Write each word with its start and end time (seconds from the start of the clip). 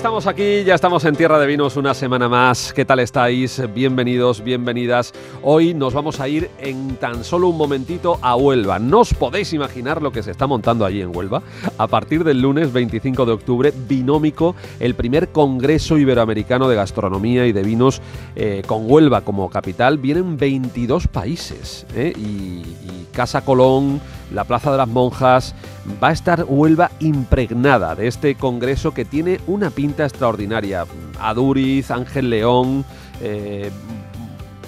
Estamos 0.00 0.26
aquí, 0.26 0.64
ya 0.64 0.74
estamos 0.74 1.04
en 1.04 1.14
Tierra 1.14 1.38
de 1.38 1.46
Vinos 1.46 1.76
una 1.76 1.92
semana 1.92 2.26
más. 2.26 2.72
¿Qué 2.72 2.86
tal 2.86 3.00
estáis? 3.00 3.60
Bienvenidos, 3.74 4.42
bienvenidas. 4.42 5.12
Hoy 5.42 5.74
nos 5.74 5.92
vamos 5.92 6.20
a 6.20 6.26
ir 6.26 6.50
en 6.58 6.96
tan 6.96 7.22
solo 7.22 7.48
un 7.48 7.58
momentito 7.58 8.18
a 8.22 8.34
Huelva. 8.34 8.78
No 8.78 9.00
os 9.00 9.12
podéis 9.12 9.52
imaginar 9.52 10.00
lo 10.00 10.10
que 10.10 10.22
se 10.22 10.30
está 10.30 10.46
montando 10.46 10.86
allí 10.86 11.02
en 11.02 11.14
Huelva. 11.14 11.42
A 11.76 11.86
partir 11.86 12.24
del 12.24 12.40
lunes 12.40 12.72
25 12.72 13.26
de 13.26 13.32
octubre, 13.32 13.74
Binómico, 13.86 14.54
el 14.78 14.94
primer 14.94 15.32
Congreso 15.32 15.98
Iberoamericano 15.98 16.66
de 16.66 16.76
Gastronomía 16.76 17.46
y 17.46 17.52
de 17.52 17.62
Vinos 17.62 18.00
eh, 18.36 18.62
con 18.66 18.90
Huelva 18.90 19.20
como 19.20 19.50
capital. 19.50 19.98
Vienen 19.98 20.38
22 20.38 21.08
países 21.08 21.84
¿eh? 21.94 22.14
y, 22.16 22.62
y 22.62 23.06
Casa 23.12 23.44
Colón, 23.44 24.00
la 24.32 24.44
Plaza 24.44 24.70
de 24.70 24.78
las 24.78 24.88
Monjas, 24.88 25.54
va 26.02 26.08
a 26.08 26.12
estar 26.12 26.44
Huelva 26.46 26.90
impregnada 27.00 27.94
de 27.94 28.06
este 28.06 28.34
congreso 28.34 28.92
que 28.92 29.04
tiene 29.04 29.40
una 29.46 29.70
pinta 29.70 30.04
extraordinaria. 30.04 30.86
Aduriz, 31.20 31.90
Ángel 31.90 32.30
León, 32.30 32.84
eh, 33.20 33.70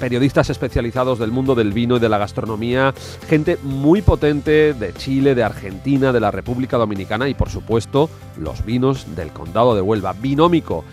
periodistas 0.02 0.50
especializados 0.50 1.20
del 1.20 1.30
mundo 1.30 1.54
del 1.54 1.72
vino 1.72 1.96
y 1.96 2.00
de 2.00 2.08
la 2.08 2.18
gastronomía, 2.18 2.92
gente 3.28 3.56
muy 3.62 4.02
potente 4.02 4.74
de 4.74 4.92
Chile, 4.94 5.36
de 5.36 5.44
Argentina, 5.44 6.12
de 6.12 6.18
la 6.18 6.32
República 6.32 6.76
Dominicana 6.76 7.28
y 7.28 7.34
por 7.34 7.50
supuesto 7.50 8.10
los 8.36 8.64
vinos 8.64 9.14
del 9.14 9.30
condado 9.30 9.76
de 9.76 9.80
Huelva. 9.80 10.12
Binómico 10.12 10.84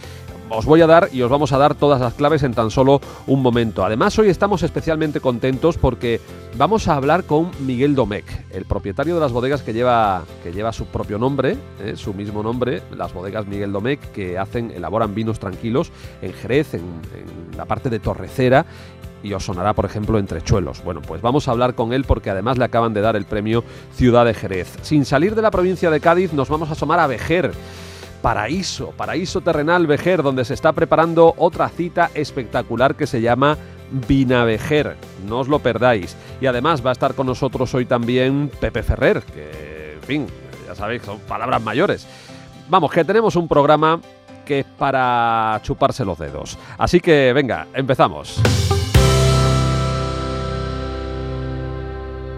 os 0.50 0.66
voy 0.66 0.82
a 0.82 0.88
dar 0.88 1.10
y 1.12 1.22
os 1.22 1.30
vamos 1.30 1.52
a 1.52 1.58
dar 1.58 1.76
todas 1.76 2.02
las 2.02 2.14
claves 2.14 2.44
en 2.44 2.54
tan 2.54 2.72
solo 2.72 3.02
un 3.28 3.42
momento. 3.42 3.86
Además, 3.86 4.18
hoy 4.20 4.30
estamos 4.30 4.64
especialmente 4.64 5.20
contentos 5.20 5.78
porque 5.78 6.20
vamos 6.58 6.88
a 6.88 6.96
hablar 6.96 7.24
con 7.24 7.52
Miguel 7.66 7.96
Domecq, 7.96 8.26
el 8.52 8.66
propietario 8.66 9.16
de 9.16 9.22
las 9.22 9.32
bodegas 9.32 9.62
que 9.62 9.74
lleva, 9.74 10.24
que 10.44 10.52
lleva 10.52 10.74
su 10.74 10.86
propio 10.86 11.18
nombre, 11.18 11.58
eh, 11.82 11.94
su 11.96 12.14
mismo 12.14 12.44
nombre, 12.44 12.82
las 12.96 13.14
bodegas 13.14 13.48
Miguel 13.48 13.72
Domecq, 13.72 14.12
que 14.12 14.38
hacen, 14.38 14.72
elaboran 14.72 15.14
vinos 15.16 15.40
tranquilos 15.40 15.92
en 16.22 16.34
Jerez, 16.34 16.74
en, 16.74 16.82
en 16.82 17.58
la 17.58 17.66
parte 17.66 17.90
de 17.90 18.00
Torrecera 18.00 18.66
y 19.22 19.34
os 19.34 19.44
sonará, 19.44 19.74
por 19.74 19.86
ejemplo, 19.86 20.18
Entrechuelos. 20.18 20.84
Bueno, 20.84 21.02
pues 21.02 21.22
vamos 21.22 21.48
a 21.48 21.52
hablar 21.52 21.76
con 21.76 21.94
él 21.94 22.06
porque 22.06 22.30
además 22.30 22.58
le 22.58 22.66
acaban 22.66 22.94
de 22.94 23.02
dar 23.02 23.16
el 23.16 23.26
premio 23.26 23.64
Ciudad 23.94 24.26
de 24.26 24.34
Jerez. 24.34 24.78
Sin 24.82 25.06
salir 25.06 25.36
de 25.36 25.42
la 25.42 25.52
provincia 25.52 25.92
de 25.92 26.00
Cádiz, 26.00 26.34
nos 26.34 26.50
vamos 26.50 26.70
a 26.70 26.74
asomar 26.74 27.00
a 27.00 27.08
Vejer 27.08 27.52
paraíso, 28.22 28.92
paraíso 28.92 29.42
terrenal 29.42 29.88
Vejer, 29.88 30.24
donde 30.24 30.46
se 30.46 30.54
está 30.54 30.74
preparando 30.74 31.34
otra 31.38 31.70
cita 31.70 32.12
espectacular 32.14 32.96
que 32.96 33.08
se 33.08 33.22
llama 33.22 33.58
Vinavejer. 33.92 34.96
No 35.28 35.40
os 35.40 35.48
lo 35.48 35.60
perdáis. 35.60 36.16
Y 36.42 36.46
además 36.46 36.86
va 36.86 36.90
a 36.90 36.94
estar 36.94 37.16
con 37.16 37.28
nosotros 37.28 37.74
hoy 37.74 37.86
también 37.86 38.52
Pepe 38.60 38.84
Ferrer, 38.84 39.22
que, 39.24 39.94
en 39.96 40.04
fin, 40.04 40.28
ya 40.68 40.76
sabéis, 40.76 41.02
son 41.04 41.20
palabras 41.20 41.62
mayores. 41.62 42.08
Vamos, 42.70 42.92
que 42.92 43.04
tenemos 43.04 43.36
un 43.36 43.48
programa 43.48 44.00
que 44.46 44.60
es 44.60 44.66
para 44.66 45.60
chuparse 45.64 46.06
los 46.06 46.18
dedos. 46.18 46.58
Así 46.78 47.00
que 47.00 47.34
venga, 47.34 47.68
empezamos. 47.74 48.42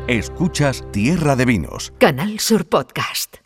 Escuchas 0.07 0.83
Tierra 0.91 1.35
de 1.35 1.45
Vinos. 1.45 1.93
Canal 1.99 2.39
Sur 2.39 2.67
Podcast. 2.67 3.40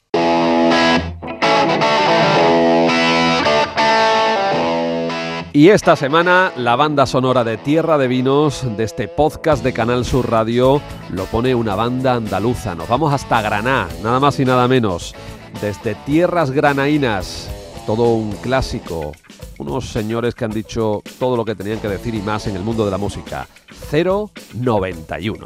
Y 5.56 5.70
esta 5.70 5.96
semana 5.96 6.52
la 6.58 6.76
banda 6.76 7.06
sonora 7.06 7.46
de 7.46 7.56
Tierra 7.56 7.98
de 7.98 8.10
Vinos 8.10 8.66
de 8.76 8.84
este 8.84 9.08
podcast 9.08 9.64
de 9.64 9.72
Canal 9.72 10.04
Sur 10.04 10.30
Radio 10.30 10.82
lo 11.12 11.24
pone 11.28 11.56
una 11.56 11.76
banda 11.76 12.16
andaluza. 12.16 12.76
Nos 12.76 12.90
vamos 12.90 13.14
hasta 13.14 13.42
Granada, 13.42 13.88
nada 14.04 14.20
más 14.20 14.38
y 14.42 14.44
nada 14.44 14.68
menos. 14.68 15.16
Desde 15.62 15.96
Tierras 16.06 16.52
Granaínas, 16.52 17.50
todo 17.86 18.16
un 18.16 18.34
clásico. 18.34 19.14
Unos 19.58 19.88
señores 19.88 20.36
que 20.36 20.44
han 20.44 20.52
dicho 20.52 21.02
todo 21.20 21.38
lo 21.38 21.46
que 21.46 21.56
tenían 21.56 21.80
que 21.80 21.88
decir 21.88 22.14
y 22.16 22.22
más 22.22 22.48
en 22.48 22.58
el 22.58 22.62
mundo 22.62 22.84
de 22.84 22.92
la 22.92 22.98
música. 22.98 23.48
091. 23.90 25.46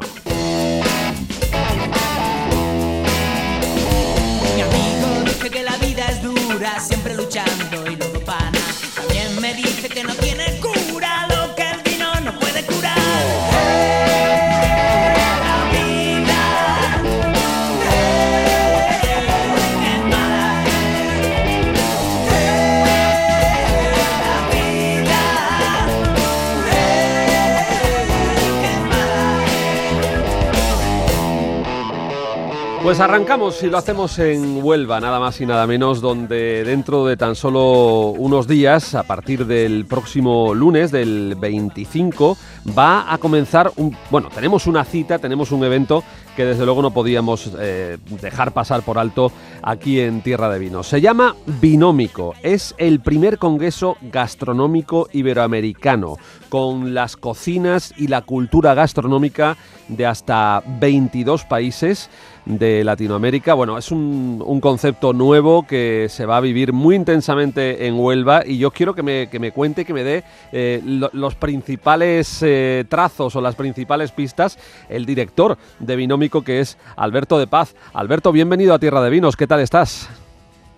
Pues 32.90 32.98
arrancamos 32.98 33.62
y 33.62 33.68
lo 33.68 33.78
hacemos 33.78 34.18
en 34.18 34.64
Huelva, 34.64 34.98
nada 34.98 35.20
más 35.20 35.40
y 35.40 35.46
nada 35.46 35.64
menos, 35.68 36.00
donde 36.00 36.64
dentro 36.64 37.06
de 37.06 37.16
tan 37.16 37.36
solo 37.36 38.08
unos 38.08 38.48
días, 38.48 38.96
a 38.96 39.04
partir 39.04 39.46
del 39.46 39.86
próximo 39.86 40.52
lunes, 40.54 40.90
del 40.90 41.36
25, 41.38 42.36
va 42.76 43.12
a 43.12 43.18
comenzar 43.18 43.70
un... 43.76 43.96
Bueno, 44.10 44.28
tenemos 44.34 44.66
una 44.66 44.84
cita, 44.84 45.20
tenemos 45.20 45.52
un 45.52 45.62
evento 45.62 46.02
que 46.34 46.44
desde 46.44 46.64
luego 46.64 46.82
no 46.82 46.90
podíamos 46.90 47.52
eh, 47.60 47.98
dejar 48.20 48.52
pasar 48.52 48.82
por 48.82 48.98
alto 48.98 49.30
aquí 49.62 50.00
en 50.00 50.22
Tierra 50.22 50.48
de 50.48 50.58
Vinos. 50.58 50.88
Se 50.88 51.00
llama 51.00 51.36
Binómico, 51.60 52.34
es 52.42 52.74
el 52.76 52.98
primer 52.98 53.38
congreso 53.38 53.98
gastronómico 54.00 55.08
iberoamericano, 55.12 56.16
con 56.50 56.92
las 56.92 57.16
cocinas 57.16 57.94
y 57.96 58.08
la 58.08 58.20
cultura 58.20 58.74
gastronómica 58.74 59.56
de 59.88 60.04
hasta 60.04 60.62
22 60.66 61.44
países 61.44 62.10
de 62.44 62.84
Latinoamérica. 62.84 63.54
Bueno, 63.54 63.78
es 63.78 63.90
un, 63.90 64.60
concepto 64.60 65.14
nuevo 65.14 65.66
que 65.66 66.08
se 66.10 66.26
va 66.26 66.36
a 66.36 66.40
vivir 66.40 66.74
muy 66.74 66.94
intensamente 66.94 67.86
en 67.86 67.98
Huelva 67.98 68.42
y 68.44 68.58
yo 68.58 68.70
quiero 68.72 68.94
que 68.94 69.02
me, 69.02 69.28
que 69.30 69.38
me 69.38 69.52
cuente, 69.52 69.86
que 69.86 69.94
me 69.94 70.04
dé 70.04 70.24
eh, 70.52 70.82
lo, 70.84 71.08
los 71.14 71.34
principales 71.34 72.42
eh, 72.42 72.84
trazos 72.88 73.34
o 73.36 73.40
las 73.40 73.54
principales 73.54 74.12
pistas 74.12 74.58
el 74.90 75.06
director 75.06 75.56
de 75.78 75.96
Binómico 75.96 76.42
que 76.42 76.60
es 76.60 76.76
Alberto 76.96 77.38
de 77.38 77.46
Paz. 77.46 77.74
Alberto, 77.94 78.32
bienvenido 78.32 78.74
a 78.74 78.78
Tierra 78.78 79.00
de 79.00 79.10
Vinos, 79.10 79.36
¿qué 79.36 79.46
tal 79.46 79.60
estás? 79.60 80.19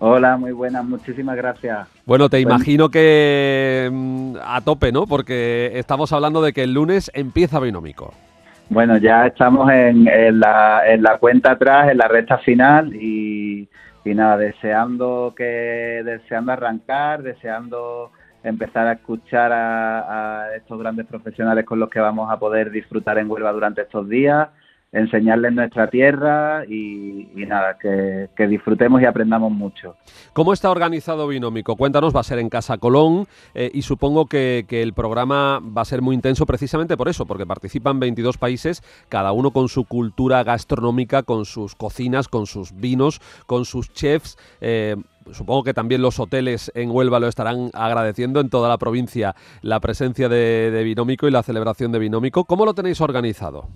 Hola, 0.05 0.35
muy 0.35 0.51
buenas, 0.51 0.83
muchísimas 0.83 1.37
gracias. 1.37 1.87
Bueno, 2.05 2.27
te 2.27 2.43
bueno. 2.43 2.57
imagino 2.57 2.89
que 2.89 3.89
mm, 3.89 4.35
a 4.43 4.59
tope, 4.59 4.91
¿no? 4.91 5.07
Porque 5.07 5.71
estamos 5.75 6.11
hablando 6.11 6.41
de 6.41 6.51
que 6.51 6.63
el 6.63 6.73
lunes 6.73 7.09
empieza 7.13 7.61
Binómico. 7.61 8.13
Bueno, 8.69 8.97
ya 8.97 9.27
estamos 9.27 9.71
en, 9.71 10.05
en, 10.09 10.41
la, 10.41 10.81
en, 10.85 11.03
la, 11.03 11.19
cuenta 11.19 11.51
atrás, 11.51 11.89
en 11.89 11.99
la 11.99 12.09
recta 12.09 12.37
final 12.39 12.93
y, 12.93 13.69
y, 14.03 14.13
nada, 14.13 14.35
deseando 14.35 15.33
que 15.37 16.01
deseando 16.03 16.51
arrancar, 16.51 17.23
deseando 17.23 18.11
empezar 18.43 18.87
a 18.87 18.93
escuchar 18.93 19.53
a, 19.53 20.41
a, 20.41 20.55
estos 20.57 20.77
grandes 20.79 21.07
profesionales 21.07 21.63
con 21.63 21.79
los 21.79 21.89
que 21.89 22.01
vamos 22.01 22.29
a 22.29 22.35
poder 22.35 22.71
disfrutar 22.71 23.19
en 23.19 23.31
Huelva 23.31 23.53
durante 23.53 23.83
estos 23.83 24.09
días, 24.09 24.49
enseñarles 24.93 25.53
nuestra 25.53 25.89
tierra 25.89 26.65
y, 26.65 27.27
nada, 27.35 27.77
que, 27.79 28.47
disfrutemos 28.47 29.01
y 29.01 29.05
aprendamos 29.05 29.51
mucho. 29.51 29.95
¿Cómo 30.33 30.53
está 30.53 30.69
organizado 30.69 31.27
Binómico? 31.27 31.75
Cuéntanos, 31.75 32.15
va 32.15 32.19
a 32.19 32.23
ser 32.23 32.37
en 32.39 32.49
Casa 32.49 32.77
Colón 32.77 33.25
eh, 33.55 33.71
y 33.73 33.81
supongo 33.81 34.27
que, 34.27 34.65
que, 34.67 34.83
el 34.83 34.93
programa 34.93 35.59
va 35.59 35.81
a 35.81 35.85
ser 35.85 36.01
muy 36.01 36.13
intenso 36.15 36.45
precisamente 36.45 36.95
por 36.95 37.09
eso, 37.09 37.25
porque 37.25 37.45
participan 37.45 37.99
22 37.99 38.37
países, 38.37 38.83
cada 39.09 39.31
uno 39.31 39.51
con 39.51 39.67
su 39.67 39.85
cultura 39.85 40.43
gastronómica, 40.43 41.23
con 41.23 41.45
sus 41.45 41.73
cocinas, 41.73 42.27
con 42.27 42.45
sus 42.45 42.73
vinos, 42.73 43.19
con 43.47 43.65
sus 43.65 43.91
chefs. 43.93 44.37
Eh, 44.61 44.95
supongo 45.31 45.63
que 45.63 45.73
también 45.73 46.03
los 46.03 46.19
hoteles 46.19 46.71
en 46.75 46.91
Huelva 46.91 47.19
lo 47.19 47.27
estarán 47.27 47.71
agradeciendo 47.73 48.41
en 48.41 48.49
toda 48.49 48.69
la 48.69 48.77
provincia 48.77 49.35
la 49.61 49.79
presencia 49.79 50.29
de, 50.29 50.69
de 50.69 50.83
Binómico 50.83 51.27
y 51.27 51.31
la 51.31 51.41
celebración 51.41 51.91
de 51.91 51.99
Binómico. 51.99 52.45
¿Cómo 52.45 52.65
lo 52.65 52.75
tenéis 52.75 53.01
organizado? 53.01 53.69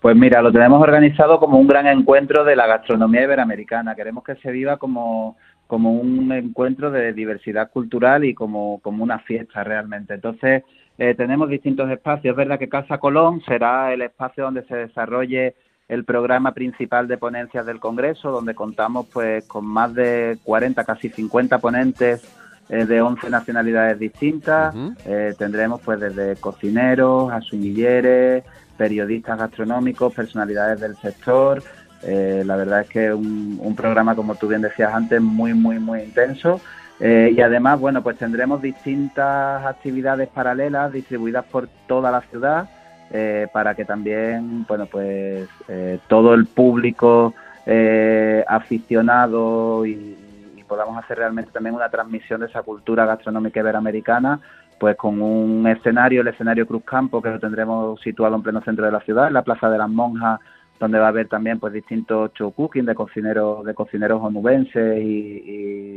Pues 0.00 0.14
mira, 0.14 0.42
lo 0.42 0.52
tenemos 0.52 0.80
organizado 0.80 1.40
como 1.40 1.58
un 1.58 1.66
gran 1.66 1.86
encuentro 1.86 2.44
de 2.44 2.54
la 2.54 2.66
gastronomía 2.66 3.24
iberoamericana. 3.24 3.94
Queremos 3.94 4.22
que 4.22 4.36
se 4.36 4.50
viva 4.50 4.76
como, 4.76 5.36
como 5.66 5.92
un 5.92 6.30
encuentro 6.32 6.90
de 6.90 7.12
diversidad 7.12 7.70
cultural 7.70 8.24
y 8.24 8.34
como, 8.34 8.80
como 8.80 9.02
una 9.02 9.18
fiesta 9.20 9.64
realmente. 9.64 10.14
Entonces, 10.14 10.62
eh, 10.98 11.14
tenemos 11.14 11.48
distintos 11.48 11.90
espacios. 11.90 12.32
Es 12.32 12.36
verdad 12.36 12.58
que 12.58 12.68
Casa 12.68 12.98
Colón 12.98 13.40
será 13.42 13.92
el 13.92 14.02
espacio 14.02 14.44
donde 14.44 14.64
se 14.64 14.76
desarrolle 14.76 15.54
el 15.88 16.04
programa 16.04 16.52
principal 16.52 17.06
de 17.06 17.18
ponencias 17.18 17.64
del 17.64 17.80
Congreso, 17.80 18.30
donde 18.30 18.54
contamos 18.54 19.06
pues 19.12 19.46
con 19.46 19.64
más 19.64 19.94
de 19.94 20.38
40, 20.42 20.84
casi 20.84 21.08
50 21.08 21.58
ponentes 21.58 22.22
eh, 22.68 22.84
de 22.84 23.00
11 23.00 23.30
nacionalidades 23.30 23.98
distintas. 23.98 24.74
Eh, 25.04 25.34
tendremos 25.38 25.80
pues 25.82 26.00
desde 26.00 26.36
cocineros 26.36 27.30
a 27.30 27.40
sumilleres, 27.40 28.44
periodistas 28.76 29.38
gastronómicos, 29.38 30.14
personalidades 30.14 30.80
del 30.80 30.96
sector. 30.96 31.62
la 32.02 32.56
verdad 32.56 32.82
es 32.82 32.88
que 32.88 33.12
un, 33.12 33.58
un 33.60 33.74
programa, 33.74 34.14
como 34.14 34.34
tú 34.34 34.48
bien 34.48 34.62
decías 34.62 34.94
antes, 34.94 35.20
muy, 35.20 35.54
muy, 35.54 35.78
muy 35.78 36.00
intenso. 36.02 36.60
y 37.00 37.40
además, 37.40 37.80
bueno, 37.80 38.02
pues 38.02 38.16
tendremos 38.18 38.62
distintas 38.62 39.64
actividades 39.66 40.28
paralelas 40.28 40.92
distribuidas 40.92 41.44
por 41.44 41.68
toda 41.86 42.10
la 42.10 42.20
ciudad 42.22 42.68
eh, 43.10 43.46
para 43.52 43.74
que 43.74 43.84
también, 43.84 44.66
bueno, 44.66 44.86
pues 44.86 45.48
eh, 45.68 45.98
todo 46.08 46.34
el 46.34 46.46
público 46.46 47.34
eh, 47.64 48.44
aficionado 48.46 49.86
y, 49.86 50.22
podamos 50.66 50.98
hacer 50.98 51.18
realmente 51.18 51.52
también 51.52 51.76
una 51.76 51.88
transmisión 51.88 52.40
de 52.40 52.46
esa 52.46 52.60
cultura 52.62 53.06
gastronómica 53.06 53.60
iberoamericana, 53.60 54.40
pues 54.78 54.96
con 54.96 55.20
un 55.20 55.66
escenario, 55.66 56.20
el 56.20 56.28
escenario 56.28 56.66
Cruz 56.66 56.84
Campo, 56.84 57.22
que 57.22 57.30
lo 57.30 57.40
tendremos 57.40 58.00
situado 58.00 58.36
en 58.36 58.42
pleno 58.42 58.62
centro 58.62 58.84
de 58.84 58.92
la 58.92 59.00
ciudad, 59.00 59.28
en 59.28 59.34
la 59.34 59.42
Plaza 59.42 59.70
de 59.70 59.78
las 59.78 59.88
Monjas, 59.88 60.40
donde 60.78 60.98
va 60.98 61.06
a 61.06 61.08
haber 61.08 61.28
también 61.28 61.58
pues 61.58 61.72
distintos 61.72 62.32
show 62.34 62.52
cooking 62.52 62.84
de 62.84 62.94
cocineros 62.94 63.64
de 63.64 63.74
cocineros 63.74 64.20
onubenses 64.22 65.02
y, 65.02 65.42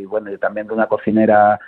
y 0.01 0.05
bueno 0.05 0.31
y 0.31 0.37
también 0.37 0.67
de 0.67 0.73
una 0.73 0.87
cocinera 0.87 1.59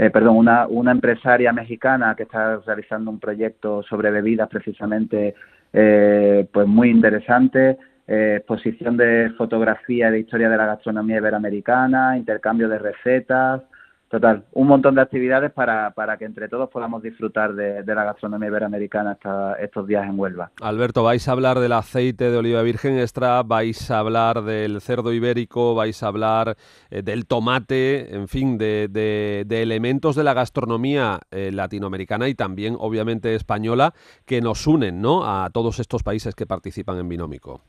eh, 0.00 0.08
perdón, 0.08 0.36
una, 0.36 0.66
una 0.66 0.92
empresaria 0.92 1.52
mexicana 1.52 2.14
que 2.16 2.22
está 2.22 2.56
realizando 2.64 3.10
un 3.10 3.20
proyecto 3.20 3.82
sobre 3.82 4.10
bebidas 4.10 4.48
precisamente, 4.48 5.34
eh, 5.74 6.48
pues 6.50 6.66
muy 6.66 6.88
interesante, 6.88 7.76
eh, 8.06 8.36
exposición 8.38 8.96
de 8.96 9.30
fotografía 9.36 10.10
de 10.10 10.20
historia 10.20 10.48
de 10.48 10.56
la 10.56 10.64
gastronomía 10.64 11.18
iberoamericana, 11.18 12.16
intercambio 12.16 12.66
de 12.70 12.78
recetas, 12.78 13.60
Total, 14.10 14.42
un 14.54 14.66
montón 14.66 14.96
de 14.96 15.02
actividades 15.02 15.52
para, 15.52 15.92
para 15.92 16.16
que 16.16 16.24
entre 16.24 16.48
todos 16.48 16.68
podamos 16.68 17.00
disfrutar 17.00 17.54
de, 17.54 17.84
la 17.86 18.02
gastronomía 18.02 18.48
iberoamericana 18.48 19.16
estos 19.60 19.86
días 19.86 20.04
en 20.04 20.18
Huelva. 20.18 20.50
Alberto, 20.60 21.04
vais 21.04 21.28
a 21.28 21.32
hablar 21.32 21.60
del 21.60 21.70
aceite 21.70 22.28
de 22.28 22.36
oliva 22.36 22.60
virgen 22.62 22.98
extra, 22.98 23.44
vais 23.44 23.88
a 23.88 24.00
hablar 24.00 24.42
del 24.42 24.80
cerdo 24.80 25.12
ibérico, 25.12 25.76
vais 25.76 26.02
a 26.02 26.08
hablar 26.08 26.56
eh, 26.90 27.02
del 27.02 27.28
tomate, 27.28 28.12
en 28.12 28.26
fin, 28.26 28.58
de, 28.58 28.88
de, 28.90 29.62
elementos 29.62 30.16
de 30.16 30.24
la 30.24 30.34
gastronomía 30.34 31.20
eh, 31.30 31.52
latinoamericana 31.52 32.26
y 32.26 32.34
también, 32.34 32.74
obviamente, 32.80 33.36
española 33.36 33.92
que 34.26 34.40
nos 34.40 34.66
unen 34.66 35.00
¿no? 35.00 35.24
a 35.24 35.50
todos 35.50 35.78
estos 35.78 36.02
países 36.02 36.34
que 36.34 36.46
participan 36.46 36.98
en 36.98 37.08
Binómico. 37.08 37.62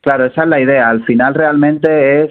Claro, 0.00 0.24
esa 0.24 0.44
es 0.44 0.48
la 0.48 0.58
idea. 0.58 0.88
Al 0.88 1.04
final 1.04 1.34
realmente 1.34 2.24
es 2.24 2.30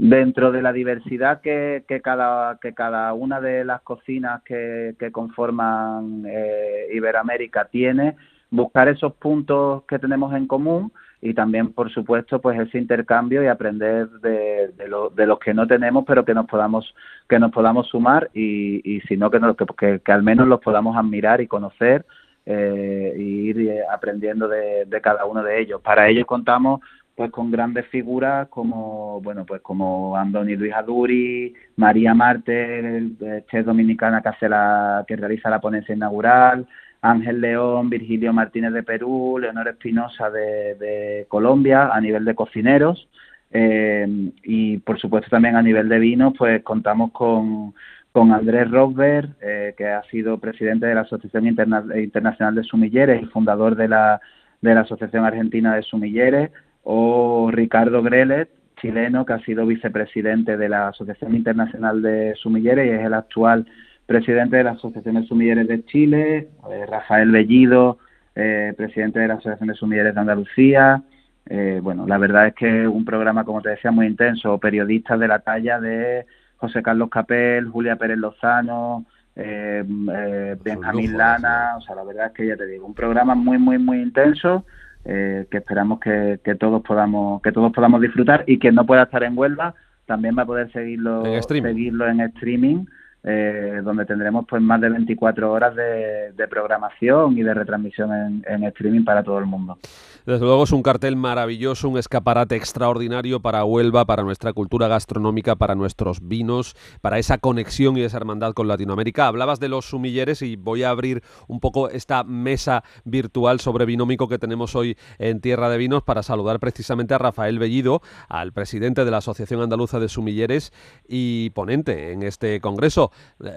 dentro 0.00 0.50
de 0.50 0.62
la 0.62 0.72
diversidad 0.72 1.42
que, 1.42 1.84
que, 1.86 2.00
cada, 2.00 2.58
que 2.58 2.72
cada 2.72 3.12
una 3.12 3.38
de 3.38 3.66
las 3.66 3.82
cocinas 3.82 4.42
que, 4.44 4.94
conforman 5.12 6.24
eh, 6.26 6.88
Iberoamérica 6.94 7.66
tiene, 7.66 8.16
buscar 8.50 8.88
esos 8.88 9.12
puntos 9.14 9.82
que 9.84 9.98
tenemos 9.98 10.34
en 10.34 10.46
común 10.46 10.90
y 11.20 11.34
también, 11.34 11.74
por 11.74 11.92
supuesto, 11.92 12.40
pues 12.40 12.58
ese 12.58 12.78
intercambio 12.78 13.44
y 13.44 13.48
aprender 13.48 14.08
de, 14.22 14.72
lo, 14.88 15.10
de 15.10 15.26
los 15.26 15.38
que 15.38 15.52
no 15.52 15.66
tenemos, 15.66 16.04
pero 16.06 16.24
que 16.24 16.32
nos 16.32 16.46
podamos 16.46 16.94
que 17.28 17.38
nos 17.38 17.52
podamos 17.52 17.86
sumar 17.88 18.30
y, 18.32 18.80
y 18.90 19.02
si 19.02 19.18
no 19.18 19.30
que, 19.30 19.38
que, 19.78 20.00
que, 20.00 20.12
al 20.12 20.22
menos 20.22 20.48
los 20.48 20.60
podamos 20.60 20.96
admirar 20.96 21.42
y 21.42 21.46
conocer 21.46 22.06
eh, 22.46 23.12
e 23.14 23.20
ir 23.20 23.60
eh, 23.68 23.82
aprendiendo 23.92 24.48
de, 24.48 24.86
de 24.86 25.00
cada 25.02 25.26
uno 25.26 25.42
de 25.42 25.60
ellos. 25.60 25.82
Para 25.82 26.08
ello 26.08 26.24
contamos 26.24 26.80
pues 27.20 27.32
con 27.32 27.50
grandes 27.50 27.86
figuras 27.88 28.48
como 28.48 29.20
bueno 29.20 29.44
pues 29.44 29.60
como 29.60 30.16
Andoni 30.16 30.56
Luis 30.56 30.72
Aduri, 30.72 31.52
María 31.76 32.14
Marte, 32.14 33.10
chef 33.50 33.66
dominicana 33.66 34.22
que 34.22 34.30
hace 34.30 34.48
la, 34.48 35.04
que 35.06 35.16
realiza 35.16 35.50
la 35.50 35.60
ponencia 35.60 35.94
inaugural, 35.94 36.66
Ángel 37.02 37.42
León, 37.42 37.90
Virgilio 37.90 38.32
Martínez 38.32 38.72
de 38.72 38.82
Perú, 38.84 39.36
Leonor 39.38 39.68
Espinosa 39.68 40.30
de, 40.30 41.26
Colombia 41.28 41.90
a 41.92 42.00
nivel 42.00 42.24
de 42.24 42.34
cocineros 42.34 43.06
eh, 43.50 44.06
y 44.42 44.78
por 44.78 44.98
supuesto 44.98 45.28
también 45.28 45.56
a 45.56 45.62
nivel 45.62 45.90
de 45.90 45.98
vinos 45.98 46.32
pues 46.38 46.62
contamos 46.62 47.12
con 47.12 47.74
con 48.12 48.32
Andrés 48.32 48.70
Rosberg, 48.70 49.36
eh, 49.42 49.74
que 49.76 49.86
ha 49.88 50.02
sido 50.04 50.38
presidente 50.38 50.86
de 50.86 50.94
la 50.94 51.02
Asociación 51.02 51.46
Internacional 51.46 52.54
de 52.54 52.64
Sumilleres 52.64 53.22
y 53.22 53.26
fundador 53.26 53.76
de 53.76 53.88
la, 53.88 54.20
de 54.62 54.74
la 54.74 54.80
Asociación 54.80 55.24
Argentina 55.26 55.76
de 55.76 55.82
Sumilleres, 55.82 56.50
o 56.92 57.52
Ricardo 57.52 58.02
Grelet, 58.02 58.50
chileno, 58.80 59.24
que 59.24 59.34
ha 59.34 59.38
sido 59.44 59.64
vicepresidente 59.64 60.56
de 60.56 60.68
la 60.68 60.88
Asociación 60.88 61.36
Internacional 61.36 62.02
de 62.02 62.34
Sumilleres 62.34 62.84
y 62.84 62.90
es 62.90 63.06
el 63.06 63.14
actual 63.14 63.64
presidente 64.06 64.56
de 64.56 64.64
la 64.64 64.72
Asociación 64.72 65.14
de 65.14 65.22
Sumilleres 65.22 65.68
de 65.68 65.84
Chile, 65.84 66.48
eh, 66.68 66.86
Rafael 66.88 67.30
Bellido, 67.30 67.98
eh, 68.34 68.74
presidente 68.76 69.20
de 69.20 69.28
la 69.28 69.34
Asociación 69.34 69.68
de 69.68 69.74
Sumilleres 69.76 70.14
de 70.16 70.20
Andalucía. 70.20 71.00
Eh, 71.48 71.78
bueno, 71.80 72.08
la 72.08 72.18
verdad 72.18 72.48
es 72.48 72.54
que 72.54 72.88
un 72.88 73.04
programa, 73.04 73.44
como 73.44 73.62
te 73.62 73.70
decía, 73.70 73.92
muy 73.92 74.06
intenso, 74.06 74.58
periodistas 74.58 75.20
de 75.20 75.28
la 75.28 75.38
talla 75.38 75.78
de 75.78 76.26
José 76.56 76.82
Carlos 76.82 77.08
Capel, 77.08 77.68
Julia 77.68 77.94
Pérez 77.94 78.18
Lozano, 78.18 79.06
Benjamín 79.36 81.16
Lana, 81.16 81.76
o 81.78 81.80
sea, 81.82 81.94
la 81.94 82.02
verdad 82.02 82.26
es 82.26 82.32
que 82.32 82.48
ya 82.48 82.56
te 82.56 82.66
digo, 82.66 82.84
un 82.84 82.94
programa 82.94 83.36
muy, 83.36 83.58
muy, 83.58 83.78
muy 83.78 84.02
intenso 84.02 84.64
eh, 85.04 85.46
que 85.50 85.58
esperamos 85.58 86.00
que, 86.00 86.38
todos 86.58 86.82
podamos 86.82 87.40
que 87.42 87.52
todos 87.52 87.72
podamos 87.72 88.00
disfrutar 88.00 88.44
y 88.46 88.58
quien 88.58 88.74
no 88.74 88.84
pueda 88.86 89.04
estar 89.04 89.22
en 89.22 89.36
Huelva 89.36 89.74
también 90.06 90.36
va 90.36 90.42
a 90.42 90.46
poder 90.46 90.70
seguirlo 90.72 91.24
en 91.24 91.42
seguirlo 91.42 92.08
en 92.08 92.20
streaming 92.20 92.84
eh, 93.22 93.80
donde 93.84 94.06
tendremos 94.06 94.46
pues 94.48 94.62
más 94.62 94.80
de 94.80 94.88
24 94.88 95.52
horas 95.52 95.76
de, 95.76 96.48
programación 96.48 97.36
y 97.36 97.42
de 97.42 97.52
retransmisión 97.54 98.42
en, 98.46 98.64
streaming 98.64 99.04
para 99.04 99.22
todo 99.22 99.38
el 99.38 99.46
mundo. 99.46 99.78
Desde 100.26 100.44
luego 100.44 100.64
es 100.64 100.72
un 100.72 100.82
cartel 100.82 101.16
maravilloso, 101.16 101.88
un 101.88 101.98
escaparate 101.98 102.56
extraordinario 102.56 103.40
para 103.40 103.64
Huelva, 103.64 104.04
para 104.04 104.22
nuestra 104.22 104.52
cultura 104.52 104.88
gastronómica, 104.88 105.56
para 105.56 105.74
nuestros 105.74 106.26
vinos, 106.26 106.76
para 107.00 107.18
esa 107.18 107.38
conexión 107.38 107.96
y 107.96 108.02
esa 108.02 108.16
hermandad 108.16 108.52
con 108.52 108.68
Latinoamérica. 108.68 109.26
Hablabas 109.26 109.60
de 109.60 109.68
los 109.68 109.86
sumilleres 109.86 110.42
y 110.42 110.56
voy 110.56 110.82
a 110.82 110.90
abrir 110.90 111.22
un 111.46 111.60
poco 111.60 111.88
esta 111.88 112.24
mesa 112.24 112.84
virtual 113.04 113.60
sobre 113.60 113.86
binómico 113.86 114.28
que 114.28 114.38
tenemos 114.38 114.74
hoy 114.74 114.96
en 115.18 115.40
Tierra 115.40 115.68
de 115.68 115.78
Vinos 115.78 116.02
para 116.02 116.22
saludar 116.22 116.58
precisamente 116.58 117.14
a 117.14 117.18
Rafael 117.18 117.58
Bellido, 117.58 118.02
al 118.28 118.52
presidente 118.52 119.04
de 119.04 119.10
la 119.10 119.18
Asociación 119.18 119.62
Andaluza 119.62 120.00
de 120.00 120.08
Sumilleres 120.08 120.72
y 121.08 121.50
ponente 121.50 122.12
en 122.12 122.22
este 122.22 122.60
congreso. 122.60 123.09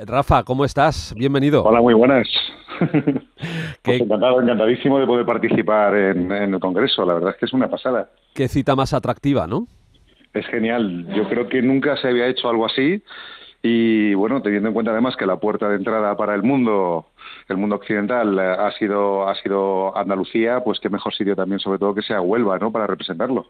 Rafa, 0.05 0.43
¿cómo 0.43 0.65
estás? 0.65 1.13
Bienvenido. 1.17 1.63
Hola, 1.63 1.81
muy 1.81 1.93
buenas. 1.93 2.27
pues 3.81 4.01
encantado, 4.01 4.41
encantadísimo 4.41 4.99
de 4.99 5.05
poder 5.05 5.25
participar 5.25 5.95
en, 5.95 6.31
el 6.31 6.59
Congreso. 6.59 7.05
La 7.05 7.15
verdad 7.15 7.31
es 7.31 7.37
que 7.37 7.45
es 7.45 7.53
una 7.53 7.69
pasada. 7.69 8.09
Qué 8.33 8.47
cita 8.47 8.75
más 8.75 8.93
atractiva, 8.93 9.47
¿no? 9.47 9.67
Es 10.33 10.45
genial. 10.47 11.05
Yo 11.15 11.27
creo 11.29 11.47
que 11.47 11.61
nunca 11.61 11.97
se 11.97 12.07
había 12.07 12.27
hecho 12.27 12.49
algo 12.49 12.65
así. 12.65 13.03
Y 13.65 14.13
bueno, 14.13 14.41
teniendo 14.41 14.67
en 14.67 14.73
cuenta 14.73 14.91
además 14.91 15.15
que 15.15 15.25
la 15.25 15.37
puerta 15.37 15.69
de 15.69 15.77
entrada 15.77 16.17
para 16.17 16.35
el 16.35 16.43
mundo, 16.43 17.11
el 17.47 17.55
mundo 17.55 17.77
occidental, 17.77 18.37
eh, 18.37 18.41
ha 18.41 18.73
sido, 18.73 19.25
ha 19.25 19.35
sido 19.35 19.97
Andalucía, 19.97 20.61
pues 20.65 20.81
qué 20.81 20.89
mejor 20.89 21.15
sitio 21.15 21.33
también, 21.33 21.59
sobre 21.59 21.79
todo 21.79 21.95
que 21.95 22.01
sea 22.01 22.19
Huelva, 22.19 22.59
¿no? 22.59 22.73
Para 22.73 22.87
representarlo. 22.87 23.47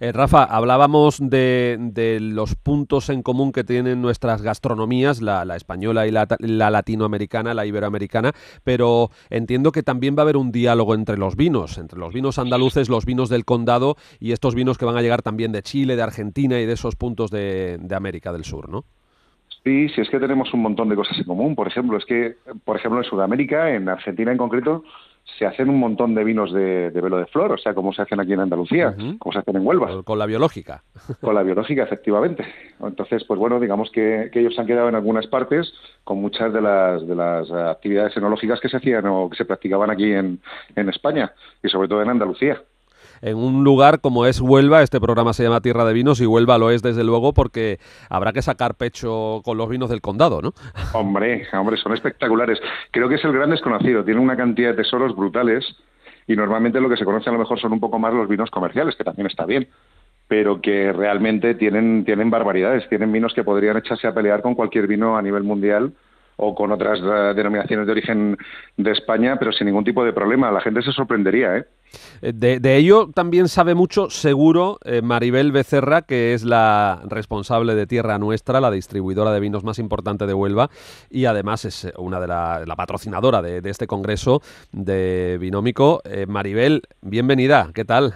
Eh, 0.00 0.12
Rafa, 0.12 0.44
hablábamos 0.44 1.18
de, 1.20 2.18
los 2.22 2.54
puntos 2.54 3.10
en 3.10 3.22
común 3.22 3.52
que 3.52 3.62
tienen 3.62 4.00
nuestras 4.00 4.40
gastronomías, 4.40 5.20
la, 5.20 5.44
española 5.54 6.06
y 6.06 6.10
la, 6.10 6.26
latinoamericana, 6.70 7.52
la 7.52 7.66
iberoamericana, 7.66 8.32
pero 8.64 9.10
entiendo 9.28 9.72
que 9.72 9.82
también 9.82 10.16
va 10.16 10.20
a 10.20 10.22
haber 10.22 10.38
un 10.38 10.52
diálogo 10.52 10.94
entre 10.94 11.18
los 11.18 11.36
vinos, 11.36 11.76
entre 11.76 11.98
los 11.98 12.14
vinos 12.14 12.38
andaluces, 12.38 12.88
los 12.88 13.04
vinos 13.04 13.28
del 13.28 13.44
condado 13.44 13.96
y 14.20 14.32
estos 14.32 14.54
vinos 14.54 14.78
que 14.78 14.86
van 14.86 14.96
a 14.96 15.02
llegar 15.02 15.20
también 15.20 15.52
de 15.52 15.62
Chile, 15.62 15.96
de 15.96 16.02
Argentina 16.02 16.58
y 16.58 16.64
de 16.64 16.72
esos 16.72 16.96
puntos 16.96 17.30
de, 17.30 17.76
de 17.78 17.94
América 17.94 18.32
del 18.32 18.44
Sur, 18.44 18.70
¿no? 18.70 18.86
Sí, 19.64 19.88
sí, 19.90 20.00
es 20.00 20.08
que 20.08 20.18
tenemos 20.18 20.52
un 20.54 20.62
montón 20.62 20.88
de 20.88 20.96
cosas 20.96 21.18
en 21.18 21.24
común. 21.24 21.54
Por 21.54 21.68
ejemplo, 21.68 21.98
es 21.98 22.04
que, 22.06 22.36
por 22.64 22.76
ejemplo, 22.76 22.98
en 22.98 23.04
Sudamérica, 23.04 23.70
en 23.74 23.88
Argentina 23.88 24.32
en 24.32 24.38
concreto, 24.38 24.84
se 25.38 25.46
hacen 25.46 25.68
un 25.68 25.78
montón 25.78 26.14
de 26.14 26.24
vinos 26.24 26.52
de, 26.52 26.90
velo 26.90 27.18
de 27.18 27.26
flor, 27.26 27.52
o 27.52 27.58
sea, 27.58 27.74
como 27.74 27.92
se 27.92 28.02
hacen 28.02 28.20
aquí 28.20 28.32
en 28.32 28.40
Andalucía, 28.40 28.94
como 29.18 29.32
se 29.32 29.38
hacen 29.38 29.56
en 29.56 29.66
Huelva. 29.66 30.02
Con 30.02 30.18
la 30.18 30.26
biológica. 30.26 30.82
Con 31.20 31.34
la 31.34 31.42
biológica, 31.42 31.82
efectivamente. 31.82 32.44
Entonces, 32.80 33.24
pues 33.24 33.38
bueno, 33.38 33.60
digamos 33.60 33.90
que, 33.90 34.30
ellos 34.32 34.58
han 34.58 34.66
quedado 34.66 34.88
en 34.88 34.94
algunas 34.94 35.26
partes 35.26 35.72
con 36.04 36.20
muchas 36.20 36.52
de 36.52 36.62
las, 36.62 37.06
de 37.06 37.14
las 37.14 37.50
actividades 37.50 38.16
enológicas 38.16 38.58
que 38.60 38.70
se 38.70 38.78
hacían 38.78 39.06
o 39.06 39.28
que 39.28 39.36
se 39.36 39.44
practicaban 39.44 39.90
aquí 39.90 40.12
en, 40.12 40.40
en 40.74 40.88
España 40.88 41.32
y 41.62 41.68
sobre 41.68 41.88
todo 41.88 42.02
en 42.02 42.08
Andalucía 42.08 42.62
en 43.22 43.36
un 43.36 43.64
lugar 43.64 44.00
como 44.00 44.26
es 44.26 44.40
Huelva. 44.40 44.82
Este 44.82 45.00
programa 45.00 45.32
se 45.32 45.42
llama 45.42 45.60
Tierra 45.60 45.84
de 45.84 45.92
Vinos 45.92 46.20
y 46.20 46.26
Huelva 46.26 46.58
lo 46.58 46.70
es 46.70 46.82
desde 46.82 47.04
luego 47.04 47.32
porque 47.32 47.78
habrá 48.08 48.32
que 48.32 48.42
sacar 48.42 48.74
pecho 48.74 49.40
con 49.44 49.58
los 49.58 49.68
vinos 49.68 49.90
del 49.90 50.00
condado, 50.00 50.40
¿no? 50.42 50.52
Hombre, 50.92 51.46
hombre, 51.52 51.76
son 51.76 51.94
espectaculares. 51.94 52.60
Creo 52.90 53.08
que 53.08 53.16
es 53.16 53.24
el 53.24 53.32
gran 53.32 53.50
desconocido. 53.50 54.04
Tiene 54.04 54.20
una 54.20 54.36
cantidad 54.36 54.70
de 54.70 54.82
tesoros 54.82 55.14
brutales 55.14 55.64
y 56.26 56.36
normalmente 56.36 56.80
lo 56.80 56.88
que 56.88 56.96
se 56.96 57.04
conoce 57.04 57.28
a 57.28 57.32
lo 57.32 57.38
mejor 57.38 57.60
son 57.60 57.72
un 57.72 57.80
poco 57.80 57.98
más 57.98 58.14
los 58.14 58.28
vinos 58.28 58.50
comerciales, 58.50 58.94
que 58.96 59.04
también 59.04 59.26
está 59.26 59.44
bien 59.44 59.68
pero 60.28 60.60
que 60.60 60.92
realmente 60.92 61.56
tienen, 61.56 62.04
tienen 62.04 62.30
barbaridades, 62.30 62.88
tienen 62.88 63.10
vinos 63.10 63.34
que 63.34 63.42
podrían 63.42 63.76
echarse 63.78 64.06
a 64.06 64.14
pelear 64.14 64.42
con 64.42 64.54
cualquier 64.54 64.86
vino 64.86 65.16
a 65.16 65.22
nivel 65.22 65.42
mundial 65.42 65.92
o 66.40 66.54
con 66.54 66.72
otras 66.72 66.98
eh, 67.00 67.34
denominaciones 67.34 67.86
de 67.86 67.92
origen 67.92 68.36
de 68.76 68.92
España, 68.92 69.36
pero 69.38 69.52
sin 69.52 69.66
ningún 69.66 69.84
tipo 69.84 70.04
de 70.04 70.12
problema. 70.12 70.50
La 70.50 70.60
gente 70.60 70.82
se 70.82 70.92
sorprendería, 70.92 71.58
¿eh? 71.58 71.64
eh 72.22 72.32
de, 72.32 72.76
ello 72.76 73.10
también 73.14 73.48
sabe 73.48 73.74
mucho, 73.74 74.10
seguro, 74.10 74.78
eh, 74.84 75.02
Maribel 75.02 75.52
Becerra, 75.52 76.02
que 76.02 76.34
es 76.34 76.44
la 76.44 77.02
responsable 77.06 77.74
de 77.74 77.86
Tierra 77.86 78.18
Nuestra, 78.18 78.60
la 78.60 78.70
distribuidora 78.70 79.32
de 79.32 79.40
vinos 79.40 79.64
más 79.64 79.78
importante 79.78 80.26
de 80.26 80.34
Huelva, 80.34 80.70
y 81.10 81.26
además 81.26 81.64
es 81.64 81.92
una 81.98 82.20
de 82.20 82.26
la, 82.26 82.74
patrocinadora 82.76 83.42
de, 83.42 83.60
de, 83.60 83.70
este 83.70 83.86
congreso 83.86 84.40
de 84.72 85.36
Binómico. 85.38 86.00
Maribel, 86.26 86.82
bienvenida, 87.02 87.70
¿qué 87.74 87.84
tal? 87.84 88.14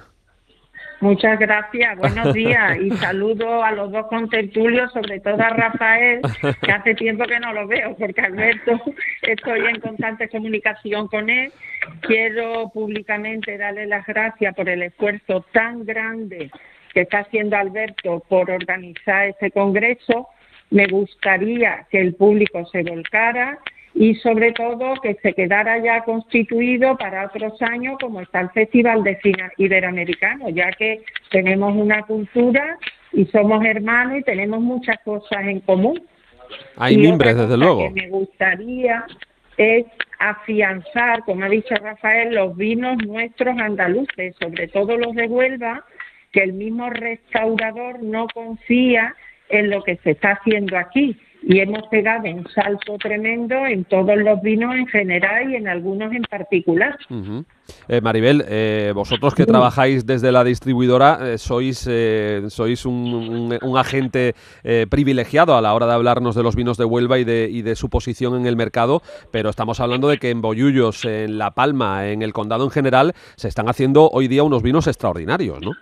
Muchas 1.05 1.39
gracias, 1.39 1.99
buenos 1.99 2.33
días 2.33 2.79
y 2.81 2.91
saludo 2.93 3.63
a 3.63 3.73
los 3.73 3.93
dos 3.93 4.07
contertulios, 4.07 4.91
sobre 4.91 5.21
todo 5.21 5.35
a 5.35 5.51
Rafael, 5.51 6.23
que 6.63 6.73
hace 6.73 6.95
tiempo 6.95 7.27
que 7.27 7.39
no 7.41 7.53
lo 7.53 7.67
veo, 7.67 7.95
porque 7.95 8.23
Alberto 8.23 8.81
estoy 9.21 9.67
en 9.67 9.81
constante 9.81 10.31
comunicación 10.31 11.09
con 11.09 11.29
él. 11.29 11.53
Quiero 12.01 12.71
públicamente 12.73 13.59
darle 13.59 13.85
las 13.85 14.07
gracias 14.07 14.55
por 14.55 14.67
el 14.67 14.83
esfuerzo 14.83 15.45
tan 15.53 15.85
grande 15.85 16.51
que 16.95 17.03
está 17.03 17.19
haciendo 17.19 17.59
Alberto 17.59 18.25
por 18.27 18.51
organizar 18.51 19.27
este 19.27 19.51
congreso. 19.51 20.29
Me 20.71 20.87
gustaría 20.87 21.87
que 21.91 22.01
el 22.01 22.15
público 22.15 22.65
se 22.73 22.83
volcara 22.83 23.59
y 23.95 24.17
sobre 24.17 24.53
todo 24.53 24.95
que 25.01 25.15
se 25.23 25.33
quedara 25.35 25.79
ya 25.79 26.03
constituido 26.03 26.97
para 26.97 27.27
otros 27.27 27.61
años 27.63 27.97
como 28.01 28.21
está 28.21 28.41
el 28.41 28.51
Festival 28.51 29.05
de 29.05 29.19
Cine 29.21 29.51
Iberoamericano, 29.57 30.49
ya 30.51 30.73
que 30.73 31.03
tenemos 31.31 31.75
una 31.77 32.03
cultura 32.03 32.77
y 33.13 33.25
somos 33.27 33.65
hermanos 33.65 34.19
y 34.19 34.23
tenemos 34.23 34.61
muchas 34.61 34.97
cosas 35.05 35.45
en 35.45 35.61
común. 35.61 36.03
Hay 36.77 36.97
mimbres, 36.97 37.37
desde 37.37 37.57
luego. 37.57 37.95
que 37.95 38.03
me 38.03 38.09
gustaría 38.09 39.07
es 39.57 39.87
afianzar, 40.19 41.25
como 41.25 41.45
ha 41.45 41.49
dicho 41.49 41.77
Rafael, 41.77 42.35
los 42.35 42.57
vinos 42.57 42.97
nuestros 43.07 43.57
andaluces, 43.59 44.35
sobre 44.41 44.67
todo 44.67 44.97
los 44.97 45.15
de 45.15 45.27
Huelva, 45.27 45.85
que 46.33 46.43
el 46.43 46.55
mismo 46.55 46.91
restaurador 46.91 48.03
no 48.03 48.27
confía 48.35 49.15
en 49.49 49.71
lo 49.71 49.85
que 49.85 49.97
se 49.99 50.13
está 50.13 50.33
haciendo 50.33 50.77
aquí 50.77 51.17
y 51.47 51.61
hemos 51.61 51.87
pegado 51.89 52.29
un 52.31 52.47
salto 52.55 52.97
tremendo 52.99 53.67
en 53.67 53.85
todos 53.85 54.17
los 54.17 54.41
vinos 54.41 54.75
en 54.75 54.87
general 54.87 55.53
y 55.53 55.57
en 55.57 55.69
algunos 55.69 56.13
en 56.13 56.23
particular. 56.23 56.97
Eh, 57.89 58.01
Maribel, 58.01 58.45
eh, 58.49 58.93
vosotros 58.95 59.35
que 59.35 59.45
trabajáis 59.45 60.07
desde 60.07 60.33
la 60.33 60.43
distribuidora 60.43 61.19
eh, 61.23 61.39
sois, 61.39 61.89
sois 62.49 62.87
un, 62.87 63.77
agente 63.77 64.35
privilegiado 64.89 65.57
a 65.57 65.61
la 65.61 65.75
hora 65.75 65.87
de 65.87 65.93
hablarnos 65.93 66.35
de 66.35 66.43
los 66.43 66.57
vinos 66.57 66.79
de 66.79 66.85
Huelva 66.85 67.19
y 67.19 67.25
de, 67.25 67.49
y 67.51 67.63
de 67.63 67.77
su 67.77 67.91
posición 67.91 68.37
en 68.37 68.47
el 68.47 68.57
mercado, 68.57 69.03
pero 69.31 69.51
estamos 69.51 69.81
hablando 69.81 70.09
de 70.09 70.19
que 70.19 70.31
en 70.31 70.41
Boyullos, 70.41 71.05
en 71.05 71.37
La 71.37 71.51
Palma, 71.51 72.09
en 72.09 72.23
el 72.23 72.33
condado 72.33 72.65
en 72.65 72.71
general, 72.71 73.13
se 73.37 73.49
están 73.49 73.69
haciendo 73.69 74.09
hoy 74.11 74.29
día 74.29 74.45
unos 74.45 74.63
vinos 74.63 74.87
extraordinarios, 74.87 75.61
¿no? 75.61 75.73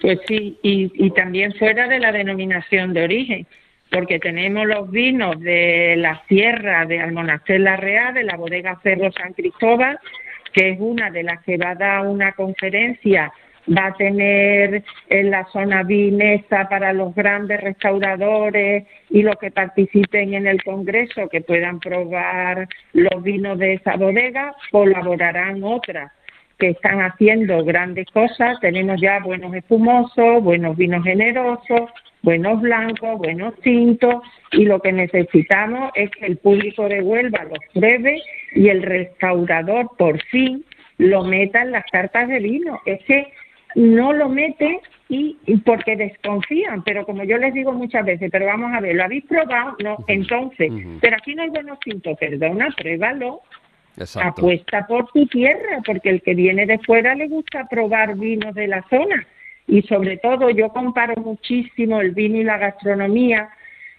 Pues 0.00 0.20
sí, 0.28 0.58
y, 0.62 0.92
y 0.94 1.10
también 1.10 1.52
fuera 1.54 1.88
de 1.88 1.98
la 1.98 2.12
denominación 2.12 2.92
de 2.92 3.04
origen 3.04 3.46
porque 3.90 4.18
tenemos 4.18 4.66
los 4.66 4.90
vinos 4.90 5.38
de 5.40 5.94
la 5.96 6.22
sierra 6.28 6.84
de 6.86 7.00
Almonaster 7.00 7.60
La 7.60 7.76
Real, 7.76 8.14
de 8.14 8.24
la 8.24 8.36
bodega 8.36 8.80
Cerro 8.82 9.10
San 9.12 9.32
Cristóbal, 9.32 9.98
que 10.52 10.70
es 10.70 10.80
una 10.80 11.10
de 11.10 11.22
las 11.22 11.42
que 11.44 11.56
va 11.56 11.70
a 11.70 11.74
dar 11.74 12.06
una 12.06 12.32
conferencia, 12.32 13.32
va 13.68 13.86
a 13.86 13.94
tener 13.94 14.84
en 15.08 15.30
la 15.30 15.44
zona 15.52 15.82
vinesa 15.82 16.68
para 16.68 16.92
los 16.92 17.14
grandes 17.14 17.60
restauradores 17.60 18.86
y 19.10 19.22
los 19.22 19.36
que 19.36 19.50
participen 19.50 20.34
en 20.34 20.46
el 20.46 20.62
congreso 20.62 21.28
que 21.28 21.40
puedan 21.40 21.80
probar 21.80 22.68
los 22.92 23.22
vinos 23.22 23.58
de 23.58 23.74
esa 23.74 23.96
bodega, 23.96 24.54
colaborarán 24.70 25.62
otras 25.62 26.12
que 26.58 26.70
están 26.70 27.00
haciendo 27.00 27.64
grandes 27.64 28.06
cosas. 28.12 28.58
Tenemos 28.60 29.00
ya 29.00 29.20
buenos 29.20 29.54
espumosos, 29.54 30.42
buenos 30.42 30.76
vinos 30.76 31.04
generosos, 31.04 31.90
buenos 32.26 32.60
blancos, 32.60 33.18
buenos 33.18 33.54
tintos, 33.60 34.16
y 34.50 34.64
lo 34.64 34.80
que 34.80 34.90
necesitamos 34.90 35.92
es 35.94 36.10
que 36.10 36.26
el 36.26 36.36
público 36.38 36.88
de 36.88 37.00
Huelva 37.00 37.44
los 37.44 37.60
pruebe 37.72 38.20
y 38.52 38.68
el 38.68 38.82
restaurador 38.82 39.88
por 39.96 40.20
fin 40.24 40.64
lo 40.98 41.22
meta 41.22 41.62
en 41.62 41.70
las 41.70 41.84
cartas 41.84 42.26
de 42.26 42.40
vino. 42.40 42.80
Es 42.84 42.98
que 43.04 43.32
no 43.76 44.12
lo 44.12 44.28
mete 44.28 44.80
y, 45.08 45.36
porque 45.64 45.94
desconfían, 45.94 46.82
pero 46.82 47.06
como 47.06 47.22
yo 47.22 47.38
les 47.38 47.54
digo 47.54 47.72
muchas 47.72 48.04
veces, 48.04 48.28
pero 48.32 48.46
vamos 48.46 48.72
a 48.74 48.80
ver, 48.80 48.96
¿lo 48.96 49.04
habéis 49.04 49.24
probado? 49.26 49.76
No, 49.84 49.96
entonces, 50.08 50.72
pero 51.00 51.16
aquí 51.16 51.32
no 51.32 51.42
hay 51.44 51.50
buenos 51.50 51.78
tintos, 51.78 52.18
perdona, 52.18 52.74
pruébalo. 52.76 53.42
Apuesta 54.20 54.84
por 54.86 55.06
tu 55.12 55.26
tierra, 55.28 55.80
porque 55.86 56.10
el 56.10 56.22
que 56.22 56.34
viene 56.34 56.66
de 56.66 56.78
fuera 56.80 57.14
le 57.14 57.28
gusta 57.28 57.66
probar 57.66 58.16
vinos 58.16 58.54
de 58.54 58.66
la 58.66 58.84
zona 58.90 59.26
y 59.66 59.82
sobre 59.82 60.16
todo 60.18 60.50
yo 60.50 60.68
comparo 60.68 61.14
muchísimo 61.20 62.00
el 62.00 62.12
vino 62.12 62.38
y 62.38 62.44
la 62.44 62.58
gastronomía 62.58 63.50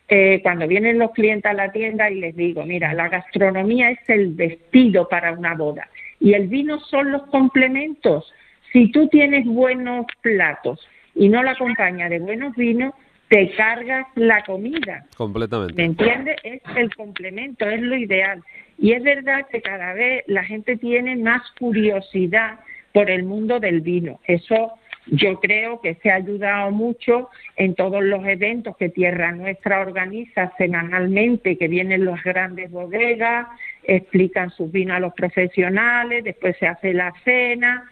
eh, 0.07 0.39
cuando 0.41 0.67
vienen 0.67 1.00
los 1.00 1.12
clientes 1.12 1.50
a 1.50 1.53
la 1.53 1.71
tienda 1.71 2.09
y 2.09 2.15
les 2.15 2.36
digo, 2.36 2.65
mira, 2.65 2.93
la 2.93 3.09
gastronomía 3.09 3.91
es 3.91 4.00
el 4.07 4.33
vestido 4.33 5.09
para 5.09 5.33
una 5.33 5.53
boda 5.53 5.89
y 6.19 6.33
el 6.33 6.47
vino 6.47 6.79
son 6.79 7.12
los 7.12 7.24
complementos. 7.27 8.31
Si 8.71 8.91
tú 8.91 9.07
tienes 9.09 9.45
buenos 9.45 10.05
platos 10.21 10.88
y 11.13 11.29
no 11.29 11.43
la 11.43 11.51
acompaña 11.51 12.09
de 12.09 12.19
buenos 12.19 12.55
vinos, 12.55 12.93
te 13.29 13.51
cargas 13.55 14.07
la 14.15 14.41
comida. 14.43 15.05
Completamente. 15.17 15.74
¿Me 15.74 15.86
entiendes? 15.86 16.38
Es 16.43 16.62
el 16.75 16.95
complemento, 16.95 17.67
es 17.67 17.81
lo 17.81 17.97
ideal. 17.97 18.41
Y 18.77 18.93
es 18.93 19.03
verdad 19.03 19.45
que 19.51 19.62
cada 19.62 19.93
vez 19.93 20.24
la 20.27 20.43
gente 20.43 20.77
tiene 20.77 21.17
más 21.17 21.41
curiosidad 21.59 22.59
por 22.93 23.09
el 23.09 23.24
mundo 23.24 23.59
del 23.59 23.81
vino. 23.81 24.19
Eso 24.25 24.74
yo 25.11 25.39
creo 25.39 25.81
que 25.81 25.95
se 25.95 26.11
ha 26.11 26.15
ayudado 26.15 26.71
mucho 26.71 27.29
en 27.55 27.75
todos 27.75 28.03
los 28.03 28.25
eventos 28.25 28.75
que 28.77 28.89
Tierra 28.89 29.31
Nuestra 29.31 29.81
organiza 29.81 30.51
semanalmente, 30.57 31.57
que 31.57 31.67
vienen 31.67 32.05
las 32.05 32.23
grandes 32.23 32.69
bodegas, 32.71 33.47
explican 33.83 34.49
sus 34.51 34.71
vinos 34.71 34.97
a 34.97 34.99
los 34.99 35.13
profesionales, 35.13 36.23
después 36.23 36.55
se 36.57 36.67
hace 36.67 36.93
la 36.93 37.13
cena. 37.23 37.89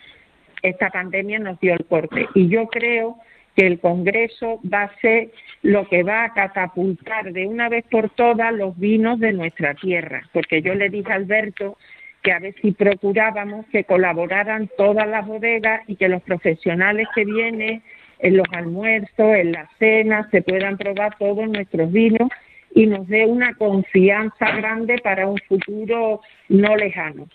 Esta 0.62 0.90
pandemia 0.90 1.40
nos 1.40 1.60
dio 1.60 1.74
el 1.74 1.86
corte 1.86 2.28
y 2.34 2.48
yo 2.48 2.68
creo 2.68 3.18
que 3.56 3.66
el 3.66 3.80
Congreso 3.80 4.60
va 4.72 4.84
a 4.84 5.00
ser 5.00 5.30
lo 5.62 5.88
que 5.88 6.04
va 6.04 6.26
a 6.26 6.34
catapultar 6.34 7.32
de 7.32 7.48
una 7.48 7.70
vez 7.70 7.86
por 7.90 8.10
todas 8.10 8.54
los 8.54 8.78
vinos 8.78 9.20
de 9.20 9.32
nuestra 9.32 9.74
tierra, 9.76 10.28
porque 10.34 10.62
yo 10.62 10.76
le 10.76 10.90
dije 10.90 11.12
a 11.12 11.16
Alberto 11.16 11.78
que 12.26 12.32
a 12.32 12.40
ver 12.40 12.56
si 12.60 12.72
procurábamos 12.72 13.68
que 13.68 13.84
colaboraran 13.84 14.68
todas 14.78 15.08
las 15.08 15.28
bodegas 15.28 15.88
y 15.88 15.96
que 15.96 16.10
los 16.10 16.24
profesionales 16.24 17.08
que 17.14 17.24
vienen 17.24 17.84
en 18.18 18.38
los 18.38 18.48
almuerzos, 18.52 19.36
en 19.36 19.52
las 19.52 19.70
cenas, 19.78 20.28
se 20.32 20.42
puedan 20.42 20.76
probar 20.76 21.16
todos 21.20 21.48
nuestros 21.48 21.92
vinos 21.92 22.30
y 22.74 22.88
nos 22.88 23.08
dé 23.08 23.28
una 23.28 23.54
confianza 23.54 24.56
grande 24.56 24.98
para 25.04 25.28
un 25.28 25.38
futuro 25.48 26.22
no 26.50 26.76
lejano. 26.76 27.28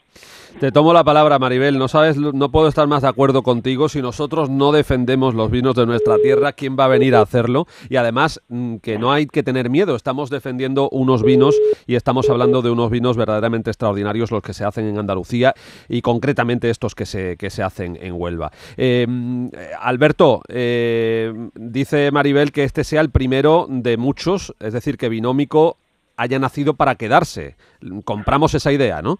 Te 0.59 0.73
tomo 0.73 0.93
la 0.93 1.05
palabra, 1.05 1.39
Maribel. 1.39 1.79
No 1.79 1.89
sabes, 1.89 2.17
no 2.17 2.51
puedo 2.51 2.69
estar 2.69 2.87
más 2.87 3.03
de 3.03 3.09
acuerdo 3.09 3.43
contigo. 3.43 3.89
Si 3.89 4.03
nosotros 4.03 4.51
no 4.51 4.73
defendemos 4.73 5.35
los 5.35 5.51
vinos 5.51 5.75
de 5.75 5.87
nuestra 5.87 6.19
tierra, 6.19 6.53
¿quién 6.53 6.77
va 6.79 6.87
a 6.87 6.89
venir 6.89 7.15
a 7.15 7.23
hacerlo? 7.23 7.67
Y 7.89 7.97
además, 7.97 8.43
mm, 8.49 8.77
que 8.77 8.99
no 8.99 9.13
hay 9.13 9.27
que 9.27 9.43
tener 9.43 9.71
miedo. 9.71 9.95
Estamos 9.95 10.29
defendiendo 10.29 10.91
unos 10.91 11.23
vinos 11.23 11.57
y 11.87 11.95
estamos 11.95 12.29
hablando 12.29 12.63
de 12.63 12.71
unos 12.71 12.91
vinos 12.91 13.17
verdaderamente 13.17 13.71
extraordinarios, 13.71 14.31
los 14.31 14.43
que 14.43 14.53
se 14.53 14.65
hacen 14.65 14.87
en 14.87 14.99
Andalucía 14.99 15.55
y 15.89 16.03
concretamente 16.03 16.69
estos 16.69 16.95
que 16.95 17.07
se, 17.07 17.37
que 17.37 17.49
se 17.49 17.63
hacen 17.63 17.97
en 18.01 18.15
Huelva. 18.15 18.51
Eh, 18.77 19.07
Alberto, 19.81 20.43
eh, 20.49 21.33
dice 21.55 22.11
Maribel 22.11 22.53
que 22.53 22.65
este 22.65 22.85
sea 22.85 23.01
el 23.01 23.11
primero 23.11 23.67
de 23.69 23.97
muchos, 23.97 24.55
es 24.61 24.73
decir, 24.73 24.99
que 24.99 25.09
Binómico 25.09 25.79
haya 26.21 26.39
nacido 26.39 26.75
para 26.75 26.97
quedarse. 26.97 27.57
Compramos 28.05 28.53
esa 28.55 28.71
idea, 28.71 29.01
¿no? 29.01 29.19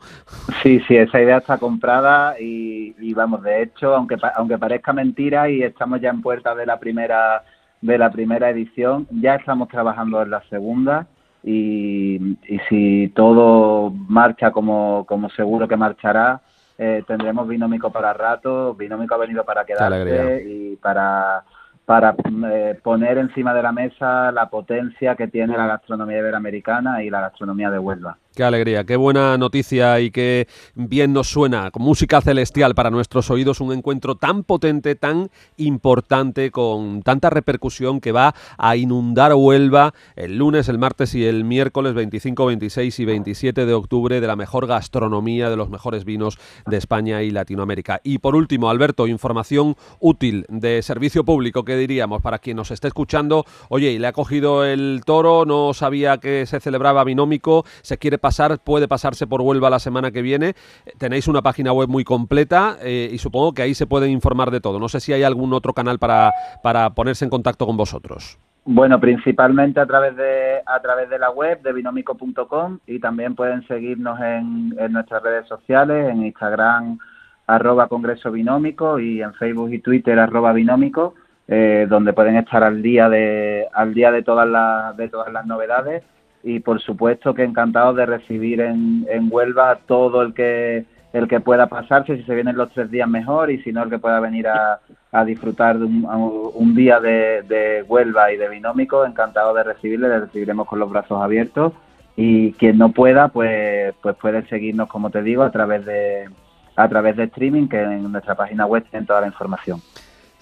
Sí, 0.63 0.81
sí, 0.87 0.97
esa 0.97 1.19
idea 1.21 1.39
está 1.39 1.57
comprada 1.57 2.39
y, 2.39 3.15
vamos, 3.15 3.43
de 3.43 3.63
hecho, 3.63 3.95
aunque 3.95 4.17
aunque 4.37 4.59
parezca 4.59 4.93
mentira 4.93 5.49
y 5.49 5.63
estamos 5.63 6.01
ya 6.03 6.11
en 6.11 6.21
puerta 6.21 6.55
de 6.55 6.67
la 6.67 6.79
primera 6.79 7.43
de 7.81 7.97
la 7.97 8.11
primera 8.11 8.51
edición, 8.51 9.07
ya 9.11 9.37
estamos 9.37 9.69
trabajando 9.69 10.21
en 10.21 10.31
la 10.31 10.43
segunda 10.51 11.07
y, 11.43 12.37
si 12.69 13.11
todo 13.17 13.91
marcha 13.91 14.51
como, 14.51 15.07
como 15.09 15.31
seguro 15.31 15.67
que 15.67 15.79
marchará, 15.79 16.43
eh, 16.77 17.03
tendremos 17.07 17.49
binómico 17.49 17.91
para 17.91 18.13
rato, 18.13 18.75
binómico 18.75 19.15
ha 19.15 19.19
venido 19.19 19.43
para 19.45 19.65
quedarse 19.65 20.45
y 20.47 20.77
para 20.77 21.45
para 21.85 22.15
eh, 22.53 22.79
poner 22.83 23.19
encima 23.19 23.53
de 23.53 23.63
la 23.63 23.73
mesa 23.73 24.31
la 24.33 24.49
potencia 24.49 25.17
que 25.17 25.29
tiene 25.29 25.57
la 25.57 25.67
gastronomía 25.67 26.19
iberoamericana 26.19 27.03
y 27.03 27.11
la 27.11 27.21
gastronomía 27.21 27.71
de 27.71 27.79
Huelva. 27.79 28.17
Qué 28.33 28.45
alegría, 28.45 28.85
qué 28.85 28.95
buena 28.95 29.37
noticia 29.39 29.99
y 29.99 30.13
qué 30.13 30.47
bien 30.77 31.13
nos 31.13 31.29
suena, 31.29 31.69
música 31.77 32.21
celestial 32.21 32.77
para 32.77 32.89
nuestros 32.89 33.29
oídos, 33.29 33.61
un 33.61 33.73
encuentro 33.73 34.15
tan 34.15 34.45
potente, 34.45 34.95
tan 34.95 35.31
importante, 35.57 36.53
con 36.53 37.03
tanta 37.03 37.29
repercusión 37.29 38.01
que 38.01 38.13
va 38.13 38.37
a 38.57 38.77
inundar 38.77 39.35
Huelva 39.35 39.95
el 40.15 40.39
lunes, 40.39 40.69
el 40.69 40.79
martes 40.79 41.13
y 41.17 41.25
el 41.25 41.43
miércoles 41.43 41.93
25, 41.95 42.47
26 42.47 43.01
y 43.01 43.05
27 43.05 43.67
de 43.67 43.75
octubre 43.75 44.21
de 44.21 44.27
la 44.29 44.37
mejor 44.37 44.69
gastronomía, 44.69 45.51
de 45.51 45.57
los 45.57 45.69
mejores 45.69 46.05
vinos 46.05 46.39
de 46.67 46.77
España 46.77 47.25
y 47.25 47.33
Latinoamérica. 47.33 48.01
Y 48.05 48.19
por 48.19 48.37
último, 48.37 48.71
Alberto, 48.71 49.09
información 49.09 49.75
útil 49.99 50.47
de 50.49 50.83
servicio 50.83 51.25
público, 51.25 51.65
¿qué 51.65 51.77
diríamos? 51.77 52.23
Para 52.23 52.39
quien 52.39 52.59
nos 52.59 52.71
esté 52.71 52.87
escuchando, 52.87 53.45
oye, 53.71 53.99
le 53.99 54.07
ha 54.07 54.13
cogido 54.13 54.65
el 54.65 55.03
toro, 55.05 55.45
no 55.45 55.75
sabía 55.75 56.19
que 56.19 56.47
se 56.47 56.61
celebraba 56.61 57.03
binómico, 57.03 57.65
se 57.83 57.99
quiere 57.99 58.20
pasar, 58.21 58.59
puede 58.63 58.89
pasarse 58.89 59.27
por 59.27 59.41
Huelva 59.41 59.71
la 59.71 59.79
semana 59.79 60.11
que 60.11 60.23
viene. 60.23 60.55
Tenéis 60.99 61.29
una 61.29 61.43
página 61.43 61.73
web 61.73 61.89
muy 61.89 62.05
completa 62.05 62.77
eh, 62.83 63.11
y 63.13 63.19
supongo 63.19 63.53
que 63.53 63.63
ahí 63.63 63.75
se 63.75 63.87
pueden 63.87 64.11
informar 64.11 64.51
de 64.51 64.61
todo. 64.61 64.79
No 64.79 64.89
sé 64.89 65.01
si 65.01 65.13
hay 65.13 65.23
algún 65.23 65.53
otro 65.53 65.73
canal 65.73 65.99
para, 65.99 66.33
para 66.63 66.91
ponerse 66.91 67.25
en 67.25 67.31
contacto 67.31 67.67
con 67.67 67.77
vosotros. 67.77 68.39
Bueno, 68.65 69.01
principalmente 69.01 69.81
a 69.81 69.87
través 69.87 70.15
de 70.17 70.61
a 70.67 70.81
través 70.81 71.09
de 71.09 71.19
la 71.19 71.31
web 71.31 71.63
de 71.63 71.73
binomico.com 71.73 72.79
y 72.87 73.01
también 73.01 73.35
pueden 73.35 73.67
seguirnos 73.67 74.21
en, 74.21 74.75
en 74.79 74.93
nuestras 74.93 75.23
redes 75.23 75.49
sociales, 75.49 76.11
en 76.11 76.27
Instagram 76.27 76.99
arroba 77.47 77.89
Congreso 77.89 78.35
y 78.37 79.23
en 79.23 79.35
Facebook 79.35 79.73
y 79.73 79.81
Twitter 79.81 80.19
arroba 80.19 80.53
Binómico, 80.53 81.15
eh, 81.49 81.87
donde 81.89 82.13
pueden 82.13 82.37
estar 82.37 82.63
al 82.63 82.81
día 82.81 83.09
de 83.09 83.67
al 83.73 83.93
día 83.93 84.13
de 84.13 84.23
todas 84.23 84.49
las 84.49 84.97
de 84.97 85.09
todas 85.09 85.33
las 85.33 85.47
novedades 85.47 86.05
y 86.43 86.61
por 86.61 86.81
supuesto 86.81 87.35
que 87.35 87.45
encantados 87.45 87.97
de 87.97 88.07
recibir 88.07 88.61
en, 88.61 89.07
en 89.11 89.29
Huelva 89.31 89.81
todo 89.87 90.23
el 90.23 90.35
que 90.35 90.85
el 91.13 91.27
que 91.27 91.41
pueda 91.41 91.67
pasarse, 91.67 92.17
si 92.17 92.23
se 92.23 92.35
vienen 92.37 92.57
los 92.57 92.71
tres 92.71 92.89
días 92.89 93.09
mejor 93.09 93.51
y 93.51 93.61
si 93.63 93.73
no 93.73 93.83
el 93.83 93.91
que 93.91 93.99
pueda 93.99 94.21
venir 94.21 94.47
a, 94.47 94.79
a 95.11 95.25
disfrutar 95.25 95.77
de 95.77 95.85
un, 95.85 96.07
un 96.55 96.75
día 96.77 97.01
de, 97.01 97.43
de, 97.43 97.83
Huelva 97.83 98.33
y 98.33 98.37
de 98.37 98.49
Binómico, 98.49 99.05
encantado 99.05 99.53
de 99.55 99.65
recibirle, 99.65 100.09
le 100.09 100.21
recibiremos 100.21 100.69
con 100.69 100.79
los 100.79 100.89
brazos 100.89 101.21
abiertos 101.21 101.73
y 102.17 102.53
quien 102.53 102.79
no 102.79 102.93
pueda 102.93 103.29
pues 103.29 103.95
pues 104.03 104.17
puede 104.17 104.47
seguirnos 104.49 104.89
como 104.89 105.11
te 105.11 105.23
digo 105.23 105.43
a 105.43 105.51
través 105.51 105.85
de 105.85 106.29
a 106.77 106.89
través 106.89 107.17
de 107.17 107.25
streaming 107.25 107.69
que 107.69 107.81
en 107.81 108.11
nuestra 108.11 108.35
página 108.35 108.67
web 108.67 108.85
tienen 108.91 109.07
toda 109.07 109.21
la 109.21 109.27
información. 109.27 109.81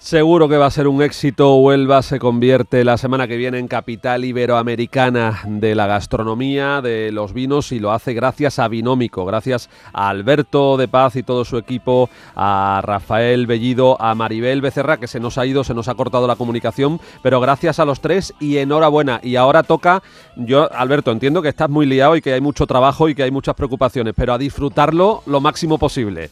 Seguro 0.01 0.47
que 0.47 0.55
va 0.55 0.65
a 0.65 0.71
ser 0.71 0.87
un 0.87 1.01
éxito. 1.01 1.57
Huelva 1.57 2.01
se 2.01 2.19
convierte 2.19 2.85
la 2.85 2.97
semana 2.97 3.27
que 3.27 3.35
viene 3.35 3.59
en 3.59 3.67
capital 3.67 4.23
iberoamericana 4.23 5.41
de 5.45 5.75
la 5.75 5.87
gastronomía, 5.87 6.81
de 6.81 7.11
los 7.11 7.33
vinos 7.33 7.73
y 7.73 7.79
lo 7.79 7.91
hace 7.91 8.13
gracias 8.13 8.59
a 8.59 8.69
Binómico, 8.69 9.25
gracias 9.25 9.69
a 9.91 10.07
Alberto 10.07 10.77
de 10.77 10.87
Paz 10.87 11.17
y 11.17 11.23
todo 11.23 11.43
su 11.43 11.57
equipo, 11.57 12.09
a 12.33 12.79
Rafael 12.81 13.45
Bellido, 13.45 14.01
a 14.01 14.15
Maribel 14.15 14.61
Becerra, 14.61 14.97
que 14.97 15.07
se 15.07 15.19
nos 15.19 15.37
ha 15.37 15.45
ido, 15.45 15.65
se 15.65 15.73
nos 15.73 15.89
ha 15.89 15.95
cortado 15.95 16.27
la 16.27 16.37
comunicación, 16.37 17.01
pero 17.21 17.41
gracias 17.41 17.77
a 17.79 17.85
los 17.85 17.99
tres 17.99 18.33
y 18.39 18.57
enhorabuena. 18.57 19.19
Y 19.21 19.35
ahora 19.35 19.63
toca, 19.63 20.01
yo, 20.37 20.73
Alberto, 20.73 21.11
entiendo 21.11 21.41
que 21.41 21.49
estás 21.49 21.69
muy 21.69 21.85
liado 21.85 22.15
y 22.15 22.21
que 22.21 22.31
hay 22.31 22.41
mucho 22.41 22.65
trabajo 22.67 23.09
y 23.09 23.15
que 23.15 23.23
hay 23.23 23.31
muchas 23.31 23.53
preocupaciones, 23.53 24.13
pero 24.15 24.31
a 24.31 24.37
disfrutarlo 24.37 25.23
lo 25.25 25.41
máximo 25.41 25.77
posible. 25.77 26.31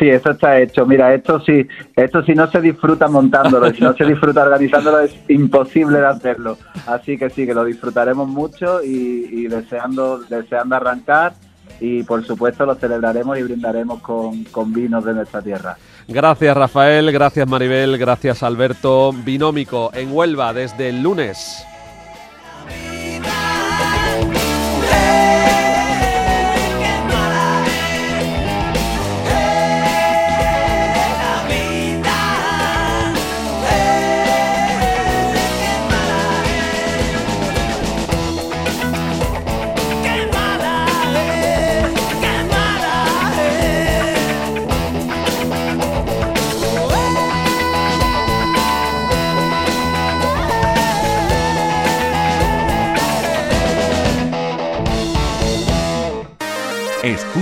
Sí, 0.00 0.08
eso 0.08 0.30
está 0.30 0.58
hecho. 0.58 0.86
Mira, 0.86 1.12
esto 1.12 1.40
sí, 1.40 1.68
esto 1.94 2.22
si 2.24 2.32
no 2.34 2.50
se 2.50 2.62
disfruta 2.62 3.06
montándolo, 3.06 3.70
si 3.70 3.82
no 3.82 3.92
se 3.92 4.06
disfruta 4.06 4.44
organizándolo, 4.44 5.00
es 5.00 5.14
imposible 5.28 5.98
de 5.98 6.06
hacerlo. 6.06 6.56
Así 6.86 7.18
que 7.18 7.28
sí, 7.28 7.44
que 7.44 7.52
lo 7.52 7.66
disfrutaremos 7.66 8.26
mucho 8.26 8.82
y, 8.82 9.28
y 9.30 9.46
deseando, 9.46 10.20
deseando 10.20 10.74
arrancar 10.74 11.34
y 11.80 12.02
por 12.02 12.24
supuesto 12.24 12.64
lo 12.64 12.76
celebraremos 12.76 13.38
y 13.38 13.42
brindaremos 13.42 14.00
con, 14.00 14.44
con, 14.44 14.72
vinos 14.72 15.04
de 15.04 15.12
nuestra 15.12 15.42
tierra. 15.42 15.76
Gracias 16.08 16.56
Rafael, 16.56 17.12
gracias 17.12 17.46
Maribel, 17.46 17.98
gracias 17.98 18.42
Alberto. 18.42 19.12
Binómico 19.12 19.90
en 19.92 20.12
Huelva 20.12 20.54
desde 20.54 20.88
el 20.88 21.02
lunes. 21.02 21.66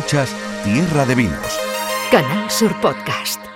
Escuchas 0.09 0.35
Tierra 0.65 1.05
de 1.05 1.15
Vinos. 1.15 1.61
Canal 2.11 2.51
Sur 2.51 2.75
Podcast. 2.81 3.48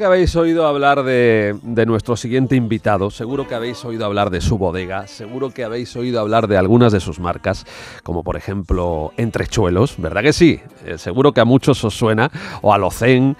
Que 0.00 0.06
habéis 0.06 0.34
oído 0.34 0.66
hablar 0.66 1.02
de, 1.02 1.84
nuestro 1.86 2.16
siguiente 2.16 2.56
invitado, 2.56 3.10
seguro 3.10 3.46
que 3.46 3.54
habéis 3.54 3.84
oído 3.84 4.06
hablar 4.06 4.30
de 4.30 4.40
su 4.40 4.56
bodega, 4.56 5.06
seguro 5.06 5.50
que 5.50 5.62
habéis 5.62 5.94
oído 5.94 6.20
hablar 6.20 6.48
de 6.48 6.56
algunas 6.56 6.90
de 6.90 7.00
sus 7.00 7.20
marcas, 7.20 7.66
como 8.02 8.24
por 8.24 8.38
ejemplo 8.38 9.12
Entrechuelos, 9.18 9.96
¿verdad 9.98 10.22
que 10.22 10.32
sí? 10.32 10.58
Eh, 10.86 10.96
seguro 10.96 11.34
que 11.34 11.42
a 11.42 11.44
muchos 11.44 11.84
os 11.84 11.92
suena, 11.92 12.30
o 12.62 12.72
Alocén. 12.72 13.36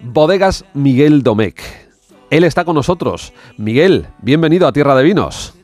Bodegas 0.00 0.64
Miguel 0.72 1.24
Domecq. 1.24 1.58
Él 2.30 2.44
está 2.44 2.64
con 2.64 2.76
nosotros. 2.76 3.32
Miguel, 3.56 4.06
bienvenido 4.22 4.68
a 4.68 4.72
Tierra 4.72 4.94
de 4.94 5.02
Vinos. 5.02 5.57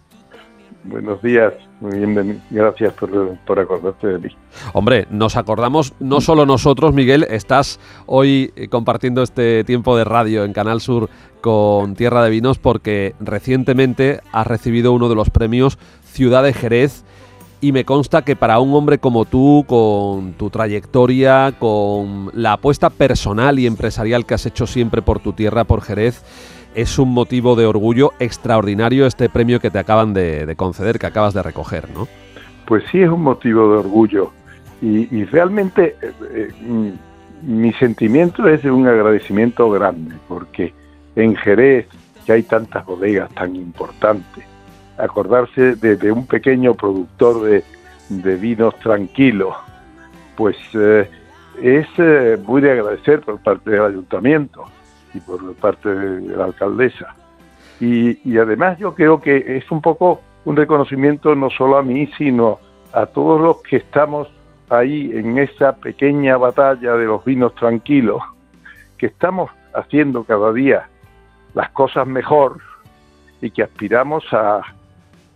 Buenos 0.84 1.22
días, 1.22 1.54
muy 1.80 1.96
bien, 1.98 2.42
gracias 2.50 2.92
por, 2.92 3.58
acordarte 3.58 4.06
de 4.06 4.18
mí. 4.18 4.28
Hombre, 4.74 5.06
nos 5.10 5.36
acordamos 5.36 5.94
no 5.98 6.20
solo 6.20 6.44
nosotros, 6.44 6.92
Miguel, 6.92 7.26
estás 7.30 7.80
hoy 8.04 8.52
compartiendo 8.68 9.22
este 9.22 9.64
tiempo 9.64 9.96
de 9.96 10.04
radio 10.04 10.44
en 10.44 10.52
Canal 10.52 10.82
Sur 10.82 11.08
con 11.40 11.94
Tierra 11.94 12.22
de 12.22 12.28
Vinos 12.28 12.58
porque 12.58 13.14
recientemente 13.18 14.20
has 14.30 14.46
recibido 14.46 14.92
uno 14.92 15.08
de 15.08 15.14
los 15.14 15.30
premios 15.30 15.78
Ciudad 16.02 16.42
de 16.42 16.52
Jerez 16.52 17.04
y 17.62 17.72
me 17.72 17.86
consta 17.86 18.22
que 18.22 18.36
para 18.36 18.60
un 18.60 18.74
hombre 18.74 18.98
como 18.98 19.24
tú, 19.24 19.64
con 19.66 20.34
tu 20.34 20.50
trayectoria, 20.50 21.54
con 21.58 22.30
la 22.34 22.52
apuesta 22.52 22.90
personal 22.90 23.58
y 23.58 23.66
empresarial 23.66 24.26
que 24.26 24.34
has 24.34 24.44
hecho 24.44 24.66
siempre 24.66 25.00
por 25.00 25.20
tu 25.20 25.32
tierra, 25.32 25.64
por 25.64 25.80
Jerez, 25.80 26.22
es 26.74 26.98
un 26.98 27.12
motivo 27.12 27.56
de 27.56 27.66
orgullo 27.66 28.12
extraordinario 28.18 29.06
este 29.06 29.28
premio 29.28 29.60
que 29.60 29.70
te 29.70 29.78
acaban 29.78 30.12
de, 30.12 30.46
de, 30.46 30.56
conceder, 30.56 30.98
que 30.98 31.06
acabas 31.06 31.34
de 31.34 31.42
recoger, 31.42 31.88
¿no? 31.90 32.08
Pues 32.66 32.84
sí, 32.90 33.00
es 33.00 33.10
un 33.10 33.22
motivo 33.22 33.72
de 33.72 33.78
orgullo. 33.78 34.32
Y, 34.82 35.14
y 35.16 35.24
realmente 35.24 35.96
eh, 36.02 36.12
eh, 36.30 36.92
mi 37.42 37.72
sentimiento 37.74 38.48
es 38.48 38.62
de 38.62 38.70
un 38.70 38.86
agradecimiento 38.86 39.70
grande, 39.70 40.16
porque 40.28 40.74
en 41.16 41.36
Jerez, 41.36 41.86
que 42.26 42.32
hay 42.32 42.42
tantas 42.42 42.84
bodegas 42.84 43.30
tan 43.34 43.54
importantes, 43.54 44.44
acordarse 44.98 45.76
de, 45.76 46.12
un 46.12 46.26
pequeño 46.26 46.74
productor 46.74 47.42
de, 48.08 48.36
vinos 48.36 48.78
tranquilos, 48.80 49.54
pues 50.36 50.56
eh, 50.74 51.08
es 51.62 51.86
muy 52.46 52.60
de 52.60 52.72
agradecer 52.72 53.20
por 53.20 53.38
parte 53.38 53.70
del 53.70 53.82
ayuntamiento 53.82 54.64
y 55.14 55.20
por 55.20 55.54
parte 55.54 55.88
de 55.88 56.36
la 56.36 56.44
alcaldesa. 56.44 57.14
Y, 57.80 58.18
y, 58.28 58.38
además 58.38 58.78
yo 58.78 58.94
creo 58.94 59.20
que 59.20 59.56
es 59.56 59.70
un 59.70 59.80
poco 59.80 60.20
un 60.44 60.56
reconocimiento 60.56 61.34
no 61.34 61.50
solo 61.50 61.78
a 61.78 61.82
mí, 61.82 62.08
sino 62.18 62.58
a 62.92 63.06
todos 63.06 63.40
los 63.40 63.62
que 63.62 63.76
estamos 63.76 64.28
ahí 64.68 65.10
en 65.12 65.38
esa 65.38 65.76
pequeña 65.76 66.36
batalla 66.36 66.94
de 66.94 67.06
los 67.06 67.24
vinos 67.24 67.54
tranquilos, 67.54 68.22
que 68.98 69.06
estamos 69.06 69.50
haciendo 69.74 70.24
cada 70.24 70.52
día 70.52 70.88
las 71.54 71.70
cosas 71.70 72.06
mejor 72.06 72.60
y 73.40 73.50
que 73.50 73.62
aspiramos 73.62 74.24
a, 74.32 74.60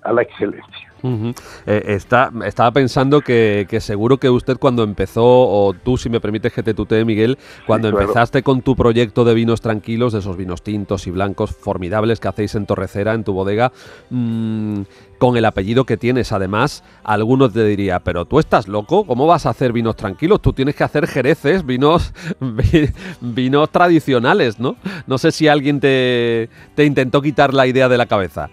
a 0.03 0.13
la 0.13 0.23
excelencia. 0.23 0.78
Eh, 1.03 1.83
está, 1.87 2.33
estaba 2.45 2.73
pensando 2.73 3.21
que, 3.21 3.67
que 3.69 3.81
seguro 3.81 4.19
que 4.19 4.29
usted 4.31 4.57
cuando 4.59 4.83
empezó, 4.83 5.25
o 5.25 5.73
tú 5.75 5.97
si 5.97 6.09
me 6.09 6.21
permites 6.21 6.53
que 6.53 6.63
te 6.63 6.75
tutee 6.75 7.05
Miguel, 7.05 7.39
cuando 7.67 7.91
claro. 7.91 8.03
empezaste 8.03 8.43
con 8.43 8.63
tu 8.63 8.75
proyecto 8.77 9.25
de 9.25 9.35
vinos 9.35 9.61
tranquilos, 9.61 10.13
de 10.13 10.19
esos 10.21 10.37
vinos 10.37 10.63
tintos 10.63 11.07
y 11.07 11.11
blancos 11.11 11.51
formidables 11.51 12.21
que 12.21 12.29
hacéis 12.29 12.55
en 12.55 12.67
Torrecera, 12.67 13.15
en 13.15 13.25
tu 13.25 13.33
bodega, 13.33 13.73
mm, 14.11 14.81
con 15.19 15.37
el 15.37 15.45
apellido 15.45 15.85
que 15.85 15.97
tienes 15.97 16.33
además, 16.33 16.85
algunos 17.03 17.53
te 17.53 17.65
diría, 17.65 17.99
pero 18.01 18.25
tú 18.25 18.39
estás 18.39 18.69
loco, 18.69 19.05
¿cómo 19.05 19.27
vas 19.27 19.47
a 19.47 19.51
hacer 19.51 19.73
vinos 19.73 19.97
tranquilos? 19.97 20.41
Tú 20.41 20.53
tienes 20.53 20.75
que 20.77 20.85
hacer 20.85 21.07
jereces, 21.07 21.67
vinos, 21.67 22.13
vi- 22.41 22.91
vinos 23.21 23.71
tradicionales, 23.71 24.61
¿no? 24.61 24.77
No 25.07 25.19
sé 25.19 25.33
si 25.33 25.49
alguien 25.49 25.81
te, 25.81 26.49
te 26.75 26.85
intentó 26.85 27.21
quitar 27.23 27.53
la 27.55 27.67
idea 27.67 27.89
de 27.89 27.99
la 27.99 28.07
cabeza. 28.07 28.51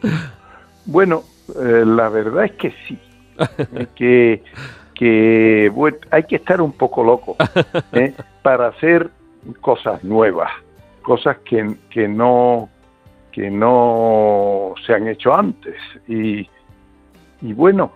Bueno, 0.86 1.23
eh, 1.62 1.84
la 1.86 2.10
verdad 2.10 2.45
es 2.45 2.51
que 2.53 2.73
sí. 2.88 2.97
Que, 3.95 4.41
que 4.93 5.69
bueno, 5.73 5.97
hay 6.12 6.23
que 6.23 6.38
estar 6.38 6.62
un 6.62 6.71
poco 6.71 7.03
loco 7.03 7.36
¿eh? 7.91 8.13
para 8.41 8.67
hacer 8.67 9.10
cosas 9.62 10.03
nuevas, 10.03 10.51
cosas 11.01 11.38
que, 11.45 11.75
que 11.89 12.08
no 12.08 12.69
que 13.31 13.51
no 13.51 14.73
se 14.86 14.93
han 14.93 15.10
hecho 15.10 15.36
antes. 15.36 15.75
Y, 16.08 16.47
y 17.41 17.51
bueno, 17.53 17.91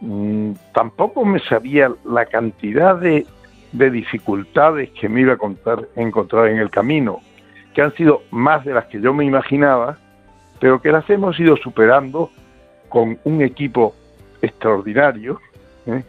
mm, 0.00 0.52
tampoco 0.72 1.24
me 1.24 1.40
sabía 1.40 1.90
la 2.04 2.26
cantidad 2.26 2.94
de, 2.96 3.26
de 3.72 3.90
dificultades 3.90 4.90
que 4.90 5.08
me 5.08 5.22
iba 5.22 5.32
a 5.32 5.36
contar- 5.36 5.88
encontrar 5.96 6.46
en 6.46 6.58
el 6.58 6.70
camino, 6.70 7.18
que 7.74 7.82
han 7.82 7.92
sido 7.96 8.22
más 8.30 8.64
de 8.64 8.74
las 8.74 8.84
que 8.84 9.00
yo 9.00 9.12
me 9.12 9.24
imaginaba, 9.24 9.98
pero 10.60 10.80
que 10.80 10.92
las 10.92 11.10
hemos 11.10 11.38
ido 11.40 11.56
superando 11.56 12.30
con 12.94 13.18
un 13.24 13.42
equipo 13.42 13.92
extraordinario, 14.40 15.40
¿eh? 15.84 16.04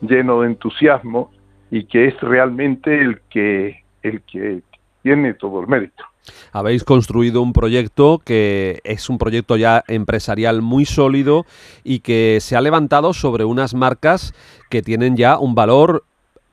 lleno 0.00 0.40
de 0.40 0.46
entusiasmo 0.46 1.30
y 1.70 1.84
que 1.84 2.08
es 2.08 2.20
realmente 2.22 2.98
el 2.98 3.20
que 3.28 3.84
el 4.02 4.22
que 4.22 4.62
tiene 5.02 5.34
todo 5.34 5.60
el 5.60 5.66
mérito. 5.66 6.02
Habéis 6.50 6.82
construido 6.82 7.42
un 7.42 7.52
proyecto 7.52 8.22
que 8.24 8.80
es 8.84 9.10
un 9.10 9.18
proyecto 9.18 9.58
ya 9.58 9.84
empresarial 9.86 10.62
muy 10.62 10.86
sólido 10.86 11.44
y 11.84 12.00
que 12.00 12.38
se 12.40 12.56
ha 12.56 12.62
levantado 12.62 13.12
sobre 13.12 13.44
unas 13.44 13.74
marcas 13.74 14.32
que 14.70 14.80
tienen 14.80 15.18
ya 15.18 15.38
un 15.38 15.54
valor 15.54 16.04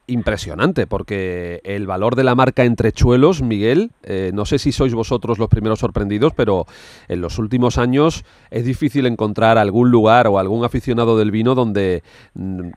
impresionante, 0.08 0.88
porque 0.88 1.60
el 1.64 1.86
valor 1.86 2.16
de 2.16 2.24
la 2.24 2.34
marca 2.34 2.64
Entrechuelos, 2.64 3.42
Miguel, 3.42 3.92
eh, 4.04 4.32
no 4.34 4.46
sé 4.46 4.58
si 4.58 4.72
sois 4.72 4.94
vosotros 4.94 5.38
los 5.38 5.50
primeros 5.50 5.80
sorprendidos, 5.80 6.34
pero 6.34 6.66
en 7.10 7.20
los 7.20 7.38
últimos 7.38 7.78
años 7.78 8.24
es 8.50 8.66
difícil 8.66 9.06
encontrar 9.06 9.58
algún 9.58 9.92
lugar 9.92 10.28
o 10.28 10.40
algún 10.40 10.64
aficionado 10.64 11.18
del 11.18 11.32
vino 11.32 11.56
donde 11.56 12.04
mm, 12.34 12.70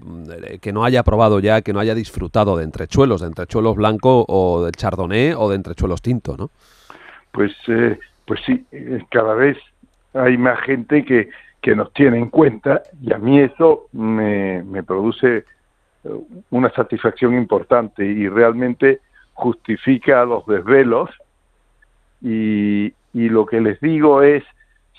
que 0.60 0.72
no 0.72 0.84
haya 0.84 1.04
probado 1.04 1.38
ya, 1.38 1.62
que 1.62 1.72
no 1.72 1.78
haya 1.78 1.94
disfrutado 1.94 2.56
de 2.56 2.64
Entrechuelos, 2.64 3.20
de 3.20 3.28
Entrechuelos 3.28 3.76
blanco 3.76 4.24
o 4.28 4.64
del 4.64 4.72
Chardonnay 4.72 5.32
o 5.36 5.48
de 5.48 5.56
Entrechuelos 5.56 6.02
tinto, 6.02 6.36
¿no? 6.36 6.50
Pues 7.30 7.52
eh, 7.68 7.96
pues 8.26 8.40
sí, 8.44 8.64
eh, 8.72 9.04
cada 9.08 9.34
vez 9.34 9.56
hay 10.14 10.36
más 10.36 10.60
gente 10.62 11.04
que, 11.04 11.30
que 11.62 11.76
nos 11.76 11.92
tiene 11.92 12.18
en 12.18 12.28
cuenta 12.28 12.82
y 13.00 13.12
a 13.12 13.18
mí 13.18 13.38
eso 13.38 13.86
me, 13.92 14.64
me 14.64 14.82
produce 14.82 15.44
una 16.50 16.70
satisfacción 16.70 17.34
importante 17.34 18.04
y 18.04 18.28
realmente 18.28 19.00
justifica 19.34 20.24
los 20.24 20.46
desvelos. 20.46 21.10
Y, 22.22 22.92
y 23.14 23.28
lo 23.28 23.46
que 23.46 23.60
les 23.60 23.80
digo 23.80 24.22
es 24.22 24.44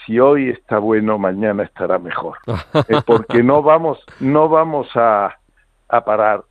si 0.06 0.20
hoy 0.20 0.50
está 0.50 0.80
bueno 0.80 1.18
mañana 1.18 1.64
estará 1.64 2.00
mejor. 2.00 2.38
Eh, 2.88 3.02
porque 3.06 3.44
no 3.44 3.62
vamos 3.62 4.04
no 4.20 4.50
vamos 4.50 4.88
a, 4.96 5.38
a 5.90 6.06
parar 6.06 6.44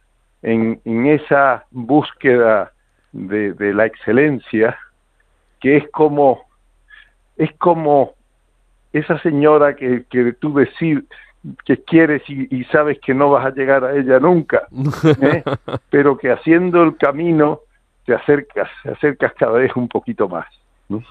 en, 0.43 0.81
en 0.85 1.07
esa 1.07 1.65
búsqueda 1.71 2.73
de, 3.13 3.53
de 3.55 3.75
la 3.75 3.87
excelencia 3.87 4.79
que 5.61 5.79
es 5.79 5.91
como 5.91 6.45
es 7.37 7.53
como 7.55 8.15
esa 8.93 9.19
señora 9.21 9.75
que, 9.77 10.05
que 10.11 10.33
tú 10.35 10.53
que 11.65 11.83
quieres 11.85 12.23
y, 12.29 12.55
y 12.55 12.65
sabes 12.65 12.99
que 13.05 13.15
no 13.15 13.31
vas 13.31 13.47
a 13.47 13.51
llegar 13.51 13.85
a 13.85 13.97
ella 13.97 14.19
nunca, 14.21 14.67
¿eh? 15.23 15.43
pero 15.89 16.17
que 16.19 16.31
haciendo 16.31 16.83
el 16.83 16.97
camino 16.97 17.61
te 18.05 18.15
acercas, 18.15 18.69
te 18.83 18.91
acercas 18.91 19.33
cada 19.39 19.53
vez 19.53 19.75
un 19.77 19.89
poquito 19.89 20.29
más. 20.29 20.47
¿no? 20.89 21.03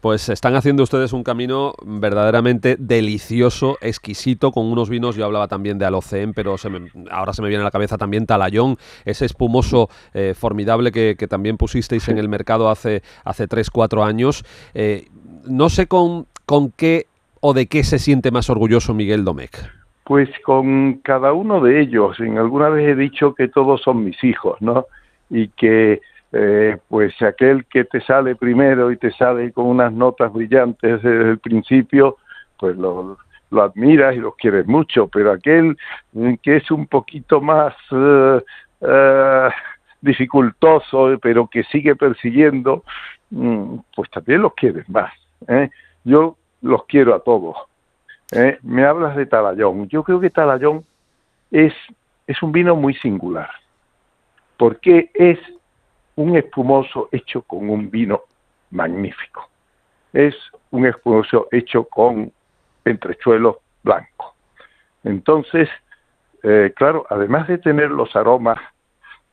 Pues 0.00 0.28
están 0.28 0.54
haciendo 0.54 0.82
ustedes 0.84 1.12
un 1.12 1.24
camino 1.24 1.74
verdaderamente 1.84 2.76
delicioso, 2.78 3.76
exquisito, 3.80 4.52
con 4.52 4.66
unos 4.66 4.88
vinos. 4.88 5.16
Yo 5.16 5.24
hablaba 5.24 5.48
también 5.48 5.78
de 5.78 5.84
Alocén, 5.86 6.32
pero 6.32 6.56
se 6.58 6.70
me- 6.70 6.90
ahora 7.10 7.32
se 7.32 7.42
me 7.42 7.48
viene 7.48 7.62
a 7.62 7.64
la 7.64 7.70
cabeza 7.72 7.98
también 7.98 8.24
Talayón, 8.26 8.76
ese 9.04 9.24
espumoso 9.24 9.88
eh, 10.14 10.34
formidable 10.36 10.92
que, 10.92 11.16
que 11.18 11.26
también 11.26 11.56
pusisteis 11.56 12.08
en 12.08 12.18
el 12.18 12.28
mercado 12.28 12.70
hace, 12.70 13.02
hace 13.24 13.48
3-4 13.48 14.04
años. 14.06 14.44
Eh, 14.74 15.08
no 15.44 15.68
sé 15.70 15.86
con, 15.88 16.26
con 16.44 16.70
qué 16.70 17.06
o 17.48 17.54
de 17.54 17.68
qué 17.68 17.84
se 17.84 18.00
siente 18.00 18.32
más 18.32 18.50
orgulloso 18.50 18.92
Miguel 18.92 19.24
Domecq. 19.24 19.56
Pues 20.02 20.28
con 20.44 20.94
cada 20.94 21.32
uno 21.32 21.60
de 21.60 21.80
ellos, 21.80 22.18
en 22.18 22.38
alguna 22.38 22.70
vez 22.70 22.88
he 22.88 22.96
dicho 22.96 23.36
que 23.36 23.46
todos 23.46 23.82
son 23.82 24.04
mis 24.04 24.22
hijos, 24.24 24.60
¿no? 24.60 24.86
Y 25.30 25.46
que 25.50 26.00
eh, 26.32 26.76
pues 26.88 27.14
aquel 27.22 27.64
que 27.66 27.84
te 27.84 28.00
sale 28.00 28.34
primero 28.34 28.90
y 28.90 28.96
te 28.96 29.12
sale 29.12 29.52
con 29.52 29.66
unas 29.66 29.92
notas 29.92 30.32
brillantes 30.32 31.00
desde 31.00 31.30
el 31.30 31.38
principio, 31.38 32.16
pues 32.58 32.76
lo, 32.76 33.16
lo 33.50 33.62
admiras 33.62 34.16
y 34.16 34.18
los 34.18 34.34
quieres 34.34 34.66
mucho, 34.66 35.06
pero 35.06 35.30
aquel 35.30 35.76
mm, 36.14 36.34
que 36.42 36.56
es 36.56 36.68
un 36.72 36.88
poquito 36.88 37.40
más 37.40 37.74
eh, 37.92 38.40
eh, 38.80 39.48
dificultoso, 40.00 41.16
pero 41.22 41.46
que 41.46 41.62
sigue 41.62 41.94
persiguiendo, 41.94 42.82
mm, 43.30 43.76
pues 43.94 44.10
también 44.10 44.42
los 44.42 44.54
quieres 44.54 44.88
más. 44.88 45.12
¿eh? 45.46 45.70
Yo 46.02 46.36
los 46.66 46.84
quiero 46.84 47.14
a 47.14 47.20
todos. 47.20 47.56
¿eh? 48.32 48.58
Me 48.62 48.84
hablas 48.84 49.16
de 49.16 49.26
Talayón. 49.26 49.88
Yo 49.88 50.02
creo 50.02 50.20
que 50.20 50.30
Talayón 50.30 50.84
es, 51.50 51.72
es 52.26 52.42
un 52.42 52.52
vino 52.52 52.76
muy 52.76 52.94
singular, 52.94 53.50
porque 54.56 55.10
es 55.14 55.38
un 56.16 56.36
espumoso 56.36 57.08
hecho 57.12 57.42
con 57.42 57.70
un 57.70 57.90
vino 57.90 58.22
magnífico. 58.70 59.48
Es 60.12 60.34
un 60.70 60.86
espumoso 60.86 61.48
hecho 61.52 61.84
con 61.84 62.32
entrechuelo 62.84 63.60
blanco. 63.82 64.34
Entonces, 65.04 65.68
eh, 66.42 66.72
claro, 66.74 67.06
además 67.10 67.46
de 67.48 67.58
tener 67.58 67.90
los 67.90 68.14
aromas, 68.16 68.58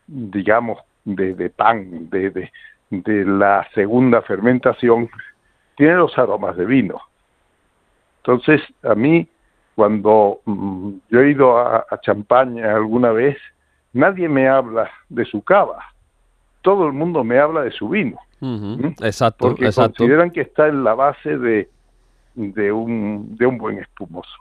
digamos, 0.08 0.80
de, 1.06 1.34
de 1.34 1.50
pan, 1.50 2.10
de, 2.10 2.52
de 2.90 3.26
la 3.26 3.68
segunda 3.74 4.22
fermentación, 4.22 5.10
tiene 5.76 5.96
los 5.96 6.18
aromas 6.18 6.56
de 6.58 6.66
vino. 6.66 7.02
Entonces, 8.26 8.62
a 8.84 8.96
mí, 8.96 9.28
cuando 9.76 10.40
mm, 10.46 10.92
yo 11.10 11.20
he 11.22 11.32
ido 11.32 11.58
a, 11.58 11.86
a 11.90 12.00
Champaña 12.02 12.74
alguna 12.76 13.12
vez, 13.12 13.38
nadie 13.92 14.30
me 14.30 14.48
habla 14.48 14.90
de 15.10 15.26
su 15.26 15.42
cava. 15.44 15.84
Todo 16.62 16.88
el 16.88 16.94
mundo 16.94 17.24
me 17.26 17.38
habla 17.40 17.64
de 17.64 17.72
su 17.72 17.90
vino. 17.90 18.18
¿Mm? 18.40 18.88
Exacto, 19.02 19.48
Porque 19.50 19.66
exacto. 19.66 19.98
consideran 19.98 20.32
que 20.32 20.42
está 20.42 20.68
en 20.68 20.84
la 20.86 20.94
base 20.96 21.38
de, 21.38 21.70
de, 22.36 22.72
un, 22.72 23.36
de 23.36 23.46
un 23.46 23.58
buen 23.58 23.80
espumoso. 23.80 24.32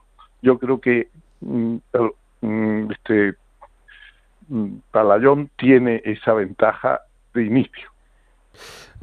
Yo 0.43 0.59
creo 0.59 0.81
que 0.81 1.09
mm, 1.41 1.77
el- 1.93 2.91
este 2.91 3.35
mm, 4.49 4.75
Talayón 4.93 5.51
tiene 5.57 6.03
esa 6.05 6.35
ventaja 6.35 7.01
de 7.35 7.45
inicio. 7.45 7.89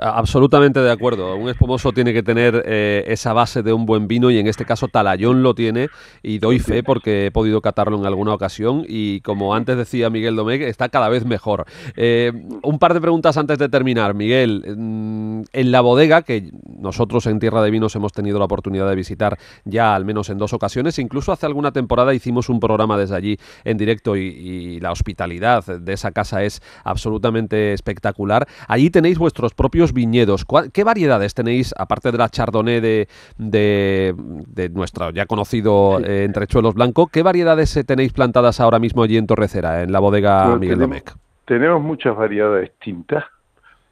Absolutamente 0.01 0.79
de 0.79 0.91
acuerdo. 0.91 1.35
Un 1.35 1.49
espumoso 1.49 1.91
tiene 1.91 2.13
que 2.13 2.23
tener 2.23 2.63
eh, 2.65 3.03
esa 3.07 3.33
base 3.33 3.63
de 3.63 3.73
un 3.73 3.85
buen 3.85 4.07
vino 4.07 4.31
y 4.31 4.37
en 4.37 4.47
este 4.47 4.65
caso 4.65 4.87
Talayón 4.87 5.43
lo 5.43 5.53
tiene 5.53 5.89
y 6.23 6.39
doy 6.39 6.59
fe 6.59 6.83
porque 6.83 7.27
he 7.27 7.31
podido 7.31 7.61
catarlo 7.61 7.97
en 7.97 8.05
alguna 8.05 8.33
ocasión 8.33 8.85
y 8.87 9.21
como 9.21 9.53
antes 9.53 9.77
decía 9.77 10.09
Miguel 10.09 10.35
Domecq, 10.35 10.61
está 10.61 10.89
cada 10.89 11.09
vez 11.09 11.25
mejor. 11.25 11.65
Eh, 11.97 12.31
un 12.63 12.79
par 12.79 12.93
de 12.93 13.01
preguntas 13.01 13.37
antes 13.37 13.57
de 13.57 13.67
terminar. 13.67 14.13
Miguel, 14.13 14.63
mm, 14.77 15.41
en 15.51 15.71
la 15.71 15.81
bodega 15.81 16.21
que 16.21 16.49
nosotros 16.79 17.25
en 17.25 17.39
Tierra 17.39 17.61
de 17.61 17.71
Vinos 17.71 17.95
hemos 17.95 18.13
tenido 18.13 18.39
la 18.39 18.45
oportunidad 18.45 18.89
de 18.89 18.95
visitar 18.95 19.37
ya 19.65 19.95
al 19.95 20.05
menos 20.05 20.29
en 20.29 20.37
dos 20.37 20.53
ocasiones, 20.53 20.97
incluso 20.99 21.31
hace 21.31 21.45
alguna 21.45 21.71
temporada 21.71 22.13
hicimos 22.13 22.47
un 22.47 22.59
programa 22.59 22.97
desde 22.97 23.15
allí 23.15 23.37
en 23.65 23.77
directo 23.77 24.15
y, 24.15 24.21
y 24.21 24.79
la 24.79 24.91
hospitalidad 24.91 25.65
de 25.65 25.93
esa 25.93 26.11
casa 26.11 26.43
es 26.43 26.61
absolutamente 26.83 27.73
espectacular. 27.73 28.47
Allí 28.67 28.89
tenéis 28.89 29.17
vuestros 29.17 29.53
propios 29.53 29.88
viñedos. 29.93 30.45
¿Cuál- 30.45 30.71
¿Qué 30.71 30.83
variedades 30.83 31.33
tenéis, 31.33 31.73
aparte 31.77 32.11
de 32.11 32.17
la 32.17 32.29
Chardonnay 32.29 32.79
de, 32.79 33.07
de, 33.37 34.13
de 34.17 34.69
nuestro 34.69 35.09
ya 35.11 35.25
conocido 35.25 35.99
eh, 36.03 36.23
Entrechuelos 36.23 36.73
Blanco, 36.75 37.07
qué 37.07 37.23
variedades 37.23 37.75
eh, 37.77 37.83
tenéis 37.83 38.13
plantadas 38.13 38.59
ahora 38.59 38.79
mismo 38.79 39.03
allí 39.03 39.17
en 39.17 39.27
Torrecera, 39.27 39.81
en 39.83 39.91
la 39.91 39.99
bodega 39.99 40.43
Bueno, 40.45 40.59
Miguel 40.59 40.77
tenemos, 40.77 40.89
Domecq? 40.89 41.17
tenemos 41.45 41.81
muchas 41.81 42.15
variedades 42.15 42.69
distintas 42.71 43.23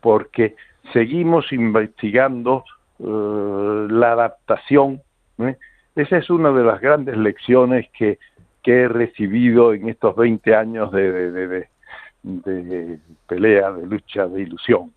porque 0.02 0.56
seguimos 0.94 1.52
investigando 1.52 2.64
eh, 3.00 3.88
la 3.90 4.12
adaptación 4.14 5.02
¿eh? 5.40 5.56
esa 5.96 6.18
es 6.18 6.30
una 6.30 6.52
de 6.52 6.64
las 6.64 6.80
grandes 6.80 7.18
lecciones 7.18 7.88
que, 7.98 8.20
que 8.64 8.82
he 8.84 8.88
recibido 8.88 9.74
en 9.74 9.90
estos 9.90 10.16
20 10.16 10.56
años 10.56 10.92
de, 10.92 11.12
de, 11.32 11.48
de, 11.48 11.68
de 12.24 13.00
pelea, 13.28 13.72
de 13.72 13.86
lucha, 13.88 14.28
de 14.28 14.42
ilusión. 14.42 14.92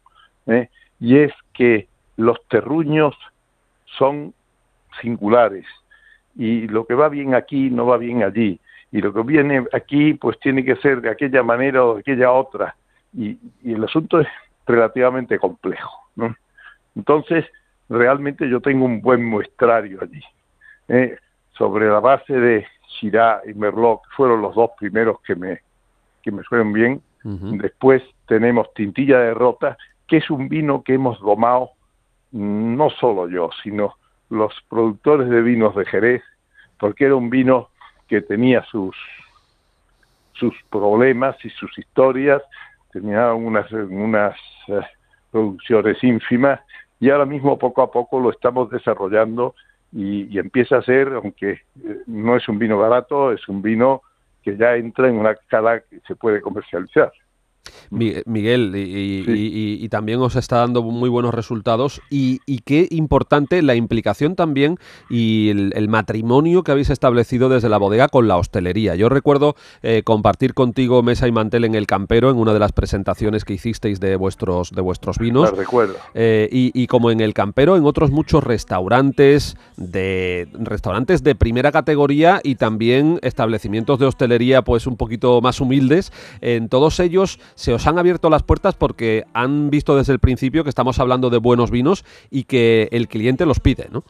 ¿eh? 0.46 0.68
Y 1.00 1.18
es 1.18 1.32
que 1.54 1.88
los 2.16 2.38
terruños 2.48 3.16
son 3.98 4.34
singulares. 5.00 5.66
Y 6.36 6.68
lo 6.68 6.86
que 6.86 6.94
va 6.94 7.08
bien 7.08 7.34
aquí 7.34 7.70
no 7.70 7.86
va 7.86 7.96
bien 7.96 8.22
allí. 8.22 8.60
Y 8.92 9.00
lo 9.00 9.12
que 9.12 9.22
viene 9.22 9.64
aquí 9.72 10.14
pues 10.14 10.38
tiene 10.40 10.64
que 10.64 10.76
ser 10.76 11.00
de 11.00 11.10
aquella 11.10 11.42
manera 11.42 11.84
o 11.84 11.94
de 11.94 12.00
aquella 12.00 12.32
otra. 12.32 12.76
Y, 13.16 13.38
y 13.62 13.72
el 13.72 13.84
asunto 13.84 14.20
es 14.20 14.28
relativamente 14.66 15.38
complejo 15.38 15.90
¿no? 16.14 16.36
entonces 16.94 17.44
realmente 17.88 18.48
yo 18.48 18.60
tengo 18.60 18.84
un 18.84 19.00
buen 19.00 19.24
muestrario 19.24 19.98
allí 20.00 20.22
¿eh? 20.88 21.16
sobre 21.52 21.88
la 21.88 22.00
base 22.00 22.32
de 22.32 22.66
Chirá 22.86 23.42
y 23.46 23.54
Merlot 23.54 24.02
que 24.02 24.10
fueron 24.16 24.42
los 24.42 24.54
dos 24.54 24.70
primeros 24.78 25.20
que 25.22 25.34
me 25.34 25.60
que 26.22 26.30
me 26.30 26.42
fueron 26.42 26.74
bien. 26.74 27.00
Después 27.22 28.02
tenemos 28.26 28.72
Tintilla 28.74 29.20
de 29.20 29.32
Rota 29.32 29.78
que 30.10 30.16
es 30.16 30.28
un 30.28 30.48
vino 30.48 30.82
que 30.82 30.94
hemos 30.94 31.20
domado 31.20 31.70
no 32.32 32.90
solo 32.90 33.28
yo, 33.28 33.50
sino 33.62 33.94
los 34.28 34.52
productores 34.68 35.28
de 35.30 35.40
vinos 35.40 35.74
de 35.76 35.86
Jerez, 35.86 36.22
porque 36.80 37.04
era 37.04 37.14
un 37.14 37.30
vino 37.30 37.68
que 38.08 38.20
tenía 38.20 38.64
sus 38.64 38.96
sus 40.32 40.54
problemas 40.68 41.36
y 41.44 41.50
sus 41.50 41.78
historias, 41.78 42.42
tenía 42.92 43.32
unas 43.34 43.70
unas 43.70 44.36
eh, 44.66 44.80
producciones 45.30 46.02
ínfimas 46.02 46.60
y 46.98 47.10
ahora 47.10 47.24
mismo 47.24 47.56
poco 47.56 47.82
a 47.82 47.92
poco 47.92 48.18
lo 48.18 48.30
estamos 48.30 48.68
desarrollando 48.68 49.54
y, 49.92 50.24
y 50.24 50.38
empieza 50.40 50.78
a 50.78 50.82
ser, 50.82 51.08
aunque 51.14 51.50
eh, 51.52 51.60
no 52.06 52.34
es 52.36 52.48
un 52.48 52.58
vino 52.58 52.78
barato, 52.78 53.30
es 53.30 53.46
un 53.48 53.62
vino 53.62 54.02
que 54.42 54.56
ya 54.56 54.74
entra 54.74 55.08
en 55.08 55.18
una 55.18 55.32
escala 55.32 55.80
que 55.80 56.00
se 56.00 56.16
puede 56.16 56.40
comercializar. 56.40 57.12
Mi- 57.90 58.14
Miguel, 58.26 58.72
y, 58.74 58.80
y- 58.80 59.24
Sí. 59.24 59.32
y- 59.80 59.84
y 59.84 59.88
también 59.88 60.20
os 60.20 60.36
está 60.36 60.58
dando 60.58 60.82
muy 60.82 61.08
buenos 61.08 61.34
resultados 61.34 62.00
y, 62.10 62.38
qué 62.64 62.86
importante 62.90 63.62
la 63.62 63.74
implicación 63.74 64.36
también 64.36 64.76
y 65.08 65.48
el, 65.48 65.72
el 65.74 65.88
matrimonio 65.88 66.62
que 66.62 66.72
habéis 66.72 66.90
establecido 66.90 67.48
desde 67.48 67.68
la 67.68 67.78
bodega 67.78 68.08
con 68.08 68.28
la 68.28 68.36
hostelería. 68.36 68.94
Yo 68.96 69.08
recuerdo 69.08 69.56
eh, 69.82 70.02
compartir 70.04 70.54
contigo 70.54 71.02
mesa 71.02 71.26
y 71.26 71.32
mantel 71.32 71.64
en 71.64 71.74
el 71.74 71.86
campero 71.86 72.30
en 72.30 72.36
una 72.36 72.52
de 72.52 72.58
las 72.58 72.72
presentaciones 72.72 73.44
que 73.44 73.54
hicisteis 73.54 73.98
de 73.98 74.16
vuestros, 74.16 74.70
de 74.72 74.80
vuestros 74.82 75.18
vinos. 75.18 75.50
Recuerdo. 75.56 75.94
Eh, 76.14 76.48
y, 76.52 76.70
y 76.80 76.86
como 76.86 77.10
en 77.10 77.20
el 77.20 77.34
campero, 77.34 77.76
en 77.76 77.84
otros 77.84 78.10
muchos 78.10 78.44
restaurantes 78.44 79.56
de 79.76 80.48
restaurantes 80.52 81.22
de 81.22 81.34
primera 81.34 81.72
categoría 81.72 82.40
y 82.44 82.54
también 82.56 83.18
establecimientos 83.22 83.98
de 83.98 84.06
hostelería, 84.06 84.62
pues 84.62 84.86
un 84.86 84.96
poquito 84.96 85.40
más 85.40 85.60
humildes. 85.60 86.12
En 86.40 86.68
todos 86.68 87.00
ellos 87.00 87.38
se 87.54 87.72
os 87.72 87.86
han 87.86 87.98
abierto 87.98 88.30
las 88.30 88.42
puertas 88.42 88.74
porque 88.74 89.24
han 89.34 89.70
visto 89.70 89.96
desde 89.96 90.12
el 90.12 90.18
principio 90.18 90.64
que 90.64 90.70
estamos 90.70 90.98
hablando 90.98 91.30
de 91.30 91.38
buenos 91.38 91.70
vinos 91.70 92.04
y 92.30 92.44
que 92.44 92.88
el 92.92 93.08
cliente 93.08 93.46
los 93.46 93.60
pide, 93.60 93.88
¿no? 93.90 94.04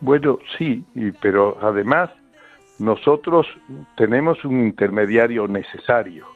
Bueno, 0.00 0.38
sí, 0.56 0.82
pero 1.20 1.58
además 1.60 2.10
nosotros 2.78 3.46
tenemos 3.96 4.42
un 4.44 4.60
intermediario 4.60 5.46
necesario, 5.46 6.26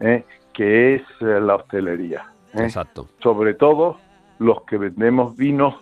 ¿eh? 0.00 0.24
que 0.52 0.94
es 0.94 1.02
eh, 1.20 1.40
la 1.40 1.56
hostelería. 1.56 2.32
¿eh? 2.54 2.62
Exacto. 2.62 3.08
Sobre 3.20 3.54
todo 3.54 3.98
los 4.38 4.62
que 4.62 4.78
vendemos 4.78 5.36
vinos, 5.36 5.74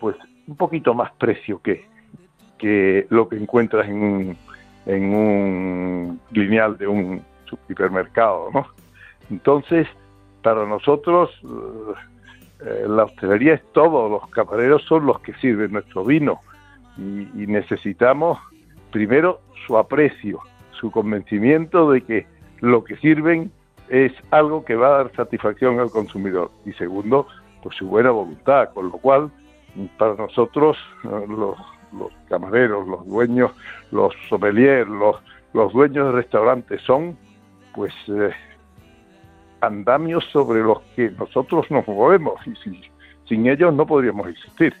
pues 0.00 0.16
un 0.46 0.56
poquito 0.56 0.94
más 0.94 1.12
precio 1.12 1.60
que, 1.60 1.84
que 2.58 3.06
lo 3.10 3.28
que 3.28 3.36
encuentras 3.36 3.86
en 3.86 4.02
un, 4.02 4.36
en 4.86 5.14
un 5.14 6.20
lineal 6.30 6.78
de 6.78 6.86
un 6.86 7.22
supermercado, 7.44 8.50
¿no? 8.52 8.66
Entonces, 9.30 9.86
para 10.42 10.66
nosotros 10.66 11.30
eh, 11.42 11.94
eh, 12.64 12.84
la 12.86 13.04
hostelería 13.04 13.54
es 13.54 13.72
todo, 13.72 14.08
los 14.08 14.28
camareros 14.30 14.82
son 14.84 15.06
los 15.06 15.20
que 15.20 15.34
sirven 15.34 15.72
nuestro 15.72 16.04
vino 16.04 16.40
y, 16.96 17.46
necesitamos 17.46 18.38
primero 18.92 19.40
su 19.66 19.76
aprecio, 19.76 20.40
su 20.70 20.90
convencimiento 20.90 21.90
de 21.90 22.02
que 22.02 22.26
lo 22.60 22.84
que 22.84 22.96
sirven 22.96 23.50
es 23.88 24.12
algo 24.30 24.64
que 24.64 24.76
va 24.76 24.86
a 24.86 24.98
dar 24.98 25.12
satisfacción 25.16 25.80
al 25.80 25.90
consumidor 25.90 26.50
y 26.64 26.72
segundo, 26.74 27.26
pues 27.62 27.76
su 27.76 27.86
buena 27.86 28.10
voluntad, 28.10 28.72
con 28.72 28.90
lo 28.90 28.98
cual 28.98 29.30
para 29.98 30.14
nosotros 30.14 30.76
eh, 31.04 31.26
los, 31.28 31.56
los 31.92 32.12
camareros, 32.28 32.86
los 32.86 33.06
dueños, 33.06 33.50
los 33.90 34.14
sommeliers, 34.28 34.88
los, 34.88 35.16
los 35.52 35.72
dueños 35.72 36.06
de 36.06 36.12
restaurantes 36.12 36.80
son 36.82 37.16
pues 37.74 37.92
eh, 38.08 38.30
andamios 39.60 40.24
sobre 40.32 40.60
los 40.62 40.80
que 40.96 41.10
nosotros 41.12 41.70
nos 41.70 41.86
movemos 41.88 42.34
y 42.46 42.54
si- 42.56 42.82
sin 43.28 43.46
ellos 43.46 43.72
no 43.74 43.86
podríamos 43.86 44.28
existir. 44.28 44.74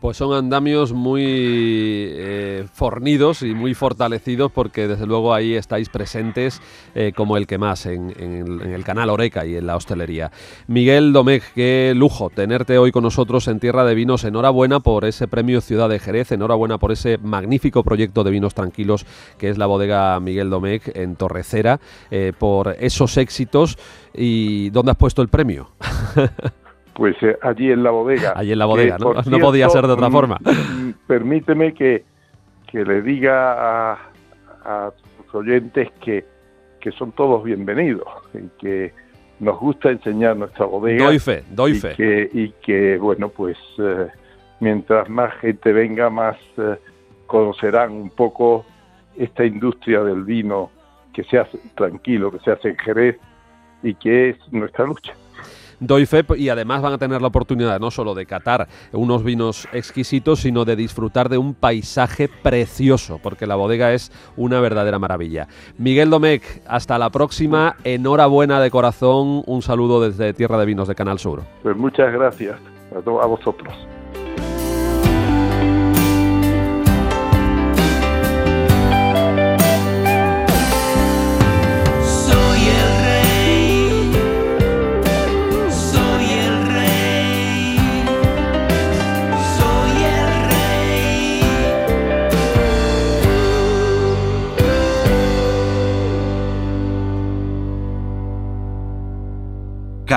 Pues 0.00 0.16
son 0.16 0.32
andamios 0.32 0.94
muy 0.94 1.22
eh, 1.26 2.66
fornidos 2.72 3.42
y 3.42 3.52
muy 3.54 3.74
fortalecidos 3.74 4.50
porque 4.50 4.88
desde 4.88 5.06
luego 5.06 5.34
ahí 5.34 5.54
estáis 5.54 5.90
presentes 5.90 6.62
eh, 6.94 7.12
como 7.14 7.36
el 7.36 7.46
que 7.46 7.58
más 7.58 7.84
en, 7.84 8.10
el 8.18 8.82
canal 8.82 9.10
Oreca 9.10 9.44
y 9.44 9.56
en 9.56 9.66
la 9.66 9.76
hostelería. 9.76 10.32
Miguel 10.68 11.12
Domecq, 11.12 11.52
qué 11.54 11.92
lujo 11.94 12.30
tenerte 12.30 12.78
hoy 12.78 12.92
con 12.92 13.02
nosotros 13.02 13.46
en 13.48 13.60
Tierra 13.60 13.84
de 13.84 13.94
Vinos. 13.94 14.24
Enhorabuena 14.24 14.80
por 14.80 15.04
ese 15.04 15.28
premio 15.28 15.60
Ciudad 15.60 15.90
de 15.90 15.98
Jerez, 15.98 16.32
enhorabuena 16.32 16.78
por 16.78 16.92
ese 16.92 17.18
magnífico 17.18 17.84
proyecto 17.84 18.24
de 18.24 18.30
vinos 18.30 18.54
tranquilos 18.54 19.04
que 19.36 19.50
es 19.50 19.58
la 19.58 19.66
bodega 19.66 20.18
Miguel 20.18 20.48
Domecq 20.48 20.96
en 20.96 21.16
Torrecera, 21.16 21.78
eh, 22.10 22.32
por 22.38 22.74
esos 22.80 23.18
éxitos. 23.18 23.76
¿Y 24.14 24.70
dónde 24.70 24.92
has 24.92 24.96
puesto 24.96 25.20
el 25.20 25.28
premio? 25.28 25.70
Pues 26.94 27.16
eh, 27.22 27.36
allí 27.42 27.70
en 27.70 27.82
la 27.82 27.90
bodega. 27.90 28.32
Allí 28.36 28.52
en 28.52 28.58
la 28.58 28.66
bodega, 28.66 28.96
Que, 28.96 29.04
¿no? 29.04 29.14
No 29.30 29.38
podía 29.38 29.68
ser 29.70 29.86
de 29.86 29.92
otra 29.92 30.08
mm, 30.08 30.12
forma. 30.12 30.38
mm, 30.40 30.90
Permíteme 31.06 31.72
que, 31.72 32.04
que 32.70 32.84
le 32.84 33.02
diga 33.02 33.92
a, 33.92 33.98
a 34.64 34.92
tus 35.24 35.34
oyentes 35.34 35.88
que, 36.02 36.24
que 36.80 36.90
son 36.92 37.12
todos 37.12 37.44
bienvenidos 37.44 38.06
y 38.34 38.48
que 38.60 38.92
nos 39.38 39.58
gusta 39.58 39.90
enseñar 39.90 40.36
nuestra 40.36 40.66
bodega. 40.66 41.06
Doy 41.06 41.18
fe, 41.18 41.44
doy 41.50 41.72
y 41.72 41.74
fe. 41.76 41.94
Que, 41.96 42.28
y 42.32 42.50
que, 42.62 42.98
bueno, 42.98 43.28
pues 43.30 43.56
eh, 43.78 44.08
mientras 44.60 45.08
más 45.08 45.32
gente 45.40 45.72
venga, 45.72 46.10
más 46.10 46.36
eh, 46.58 46.76
conocerán 47.26 47.92
un 47.92 48.10
poco 48.10 48.66
esta 49.16 49.44
industria 49.44 50.02
del 50.02 50.24
vino 50.24 50.70
que 51.12 51.24
se 51.24 51.38
hace 51.38 51.58
tranquilo, 51.74 52.30
que 52.30 52.38
se 52.40 52.50
hace 52.52 52.68
en 52.70 52.76
Jerez 52.78 53.16
y 53.82 53.94
que 53.94 54.30
es 54.30 54.36
nuestra 54.52 54.84
lucha. 54.84 55.14
Doy 55.80 56.06
fe 56.06 56.24
y 56.36 56.50
además 56.50 56.82
van 56.82 56.92
a 56.92 56.98
tener 56.98 57.22
la 57.22 57.28
oportunidad 57.28 57.80
no 57.80 57.90
solo 57.90 58.14
de 58.14 58.26
catar 58.26 58.68
unos 58.92 59.24
vinos 59.24 59.66
exquisitos, 59.72 60.40
sino 60.40 60.64
de 60.64 60.76
disfrutar 60.76 61.28
de 61.28 61.38
un 61.38 61.54
paisaje 61.54 62.28
precioso, 62.28 63.18
porque 63.22 63.46
la 63.46 63.56
bodega 63.56 63.92
es 63.92 64.12
una 64.36 64.60
verdadera 64.60 64.98
maravilla. 64.98 65.48
Miguel 65.78 66.10
Domecq, 66.10 66.44
hasta 66.66 66.98
la 66.98 67.10
próxima, 67.10 67.76
enhorabuena 67.84 68.60
de 68.60 68.70
corazón, 68.70 69.42
un 69.46 69.62
saludo 69.62 70.00
desde 70.00 70.34
Tierra 70.34 70.58
de 70.58 70.66
Vinos 70.66 70.88
de 70.88 70.94
Canal 70.94 71.18
Sur. 71.18 71.42
Pues 71.62 71.76
muchas 71.76 72.12
gracias 72.12 72.58
a, 72.94 72.98
a 72.98 73.26
vosotros. 73.26 73.74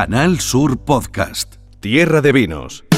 Canal 0.06 0.42
Sur 0.42 0.84
Podcast. 0.84 1.56
Tierra 1.80 2.20
de 2.20 2.34
Vinos. 2.34 2.93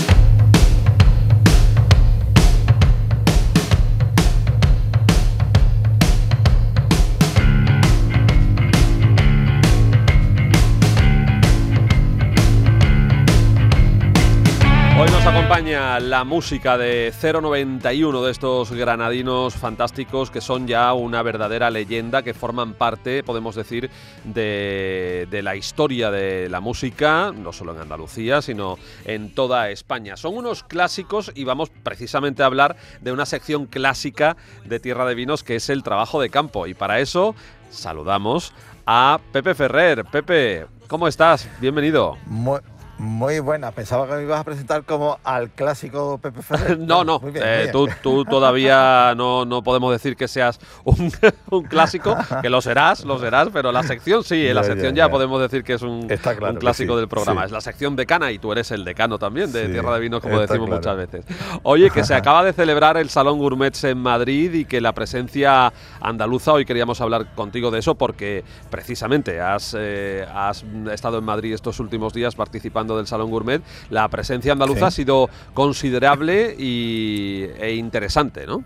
La 15.76 16.24
música 16.24 16.78
de 16.78 17.12
091 17.22 18.24
de 18.24 18.32
estos 18.32 18.72
granadinos 18.72 19.56
fantásticos 19.56 20.32
que 20.32 20.40
son 20.40 20.68
ya 20.68 20.94
una 20.94 21.22
verdadera 21.22 21.70
leyenda, 21.70 22.24
que 22.24 22.34
forman 22.34 22.76
parte, 22.76 23.24
podemos 23.24 23.56
decir, 23.56 23.90
de, 24.24 25.28
de, 25.30 25.42
la 25.42 25.58
historia 25.58 26.12
de 26.12 26.48
la 26.48 26.62
música, 26.62 27.34
no 27.36 27.52
solo 27.52 27.74
en 27.74 27.82
Andalucía, 27.82 28.42
sino 28.42 28.78
en 29.04 29.36
toda 29.36 29.70
España. 29.70 30.16
Son 30.16 30.38
unos 30.38 30.64
clásicos 30.64 31.34
y 31.36 31.44
vamos 31.44 31.70
precisamente 31.84 32.42
a 32.42 32.46
hablar 32.46 32.78
de 33.02 33.12
una 33.12 33.26
sección 33.26 33.66
clásica 33.66 34.38
de 34.64 34.80
Tierra 34.80 35.06
de 35.06 35.16
Vinos 35.16 35.44
que 35.44 35.58
es 35.58 35.70
el 35.70 35.84
trabajo 35.84 36.22
de 36.22 36.30
campo. 36.30 36.68
Y 36.68 36.74
para 36.74 37.02
eso 37.02 37.36
saludamos 37.70 38.54
a 38.86 39.20
Pepe 39.34 39.54
Ferrer. 39.54 40.06
Pepe, 40.06 40.68
¿cómo 40.88 41.10
estás? 41.10 41.50
Bienvenido. 41.60 42.18
Muy, 42.28 42.62
muy 42.98 43.40
buena, 43.40 43.72
pensaba 43.72 44.08
que 44.08 44.14
me 44.14 44.24
ibas 44.24 44.40
a 44.40 44.44
presentar 44.44 44.84
como 44.84 45.20
al 45.24 45.50
clásico 45.50 46.18
Pepe 46.18 46.42
Ferrer. 46.42 46.80
no, 46.80 47.04
no, 47.04 47.20
bien, 47.20 47.44
eh, 47.46 47.70
tú, 47.72 47.90
tú, 48.02 48.24
todavía 48.24 49.14
no, 49.16 49.44
no, 49.46 49.64
podemos 49.64 49.92
decir 49.92 50.16
que 50.16 50.28
seas 50.28 50.60
un, 50.84 51.12
un, 51.52 51.64
clásico, 51.64 52.16
que 52.42 52.50
lo 52.50 52.62
serás, 52.62 53.04
lo 53.04 53.20
serás, 53.20 53.50
pero 53.52 53.72
la 53.72 53.84
sección 53.84 54.24
sí, 54.24 54.52
la 54.54 54.64
sección 54.64 54.96
ya, 54.96 55.10
podemos 55.10 55.42
decir 55.42 55.64
que 55.64 55.74
es 55.74 55.82
un, 55.82 56.08
claro 56.08 56.52
un 56.52 56.56
clásico 56.58 56.94
sí, 56.94 57.00
del 57.00 57.08
programa. 57.10 57.42
sí. 57.42 57.46
Es 57.48 57.52
la 57.52 57.62
sección 57.62 57.96
decana 57.96 58.32
y 58.32 58.40
tú 58.40 58.52
eres 58.52 58.72
el 58.72 58.86
decano 58.86 59.20
también 59.20 59.52
de 59.52 59.66
Sí, 59.66 59.72
Tierra 59.72 59.94
de 59.96 60.00
Vinos, 60.00 60.22
como 60.22 60.40
decimos 60.40 60.68
claro. 60.68 60.78
muchas 60.78 60.98
veces. 60.98 61.26
Oye, 61.64 61.90
que 61.90 62.04
se 62.04 62.14
acaba 62.16 62.44
de 62.44 62.54
celebrar 62.54 62.98
el 62.98 63.10
Salón 63.10 63.40
Gourmets 63.40 63.84
en 63.84 63.98
Madrid 63.98 64.54
y 64.54 64.66
que 64.66 64.80
la 64.80 64.94
presencia 64.94 65.74
andaluza, 66.00 66.54
hoy 66.54 66.66
queríamos 66.66 67.02
hablar 67.02 67.34
contigo 67.36 67.72
de 67.72 67.80
eso 67.80 67.96
porque 67.96 68.44
precisamente 68.70 69.42
has, 69.42 69.76
eh, 69.78 70.26
has 70.34 70.64
estado 70.92 71.18
en 71.18 71.24
Madrid 71.26 71.54
estos 71.54 71.80
últimos 71.80 72.14
días 72.14 72.36
participando 72.36 72.85
del 72.98 73.08
Salón 73.08 73.32
Gourmet 73.32 73.62
la 73.90 74.08
presencia 74.10 74.52
andaluza 74.52 74.80
Sí. 74.80 74.86
ha 74.86 74.92
sido 74.92 75.30
considerable 75.54 76.56
y, 76.60 77.48
e 77.60 77.74
interesante, 77.76 78.46
¿no? 78.46 78.64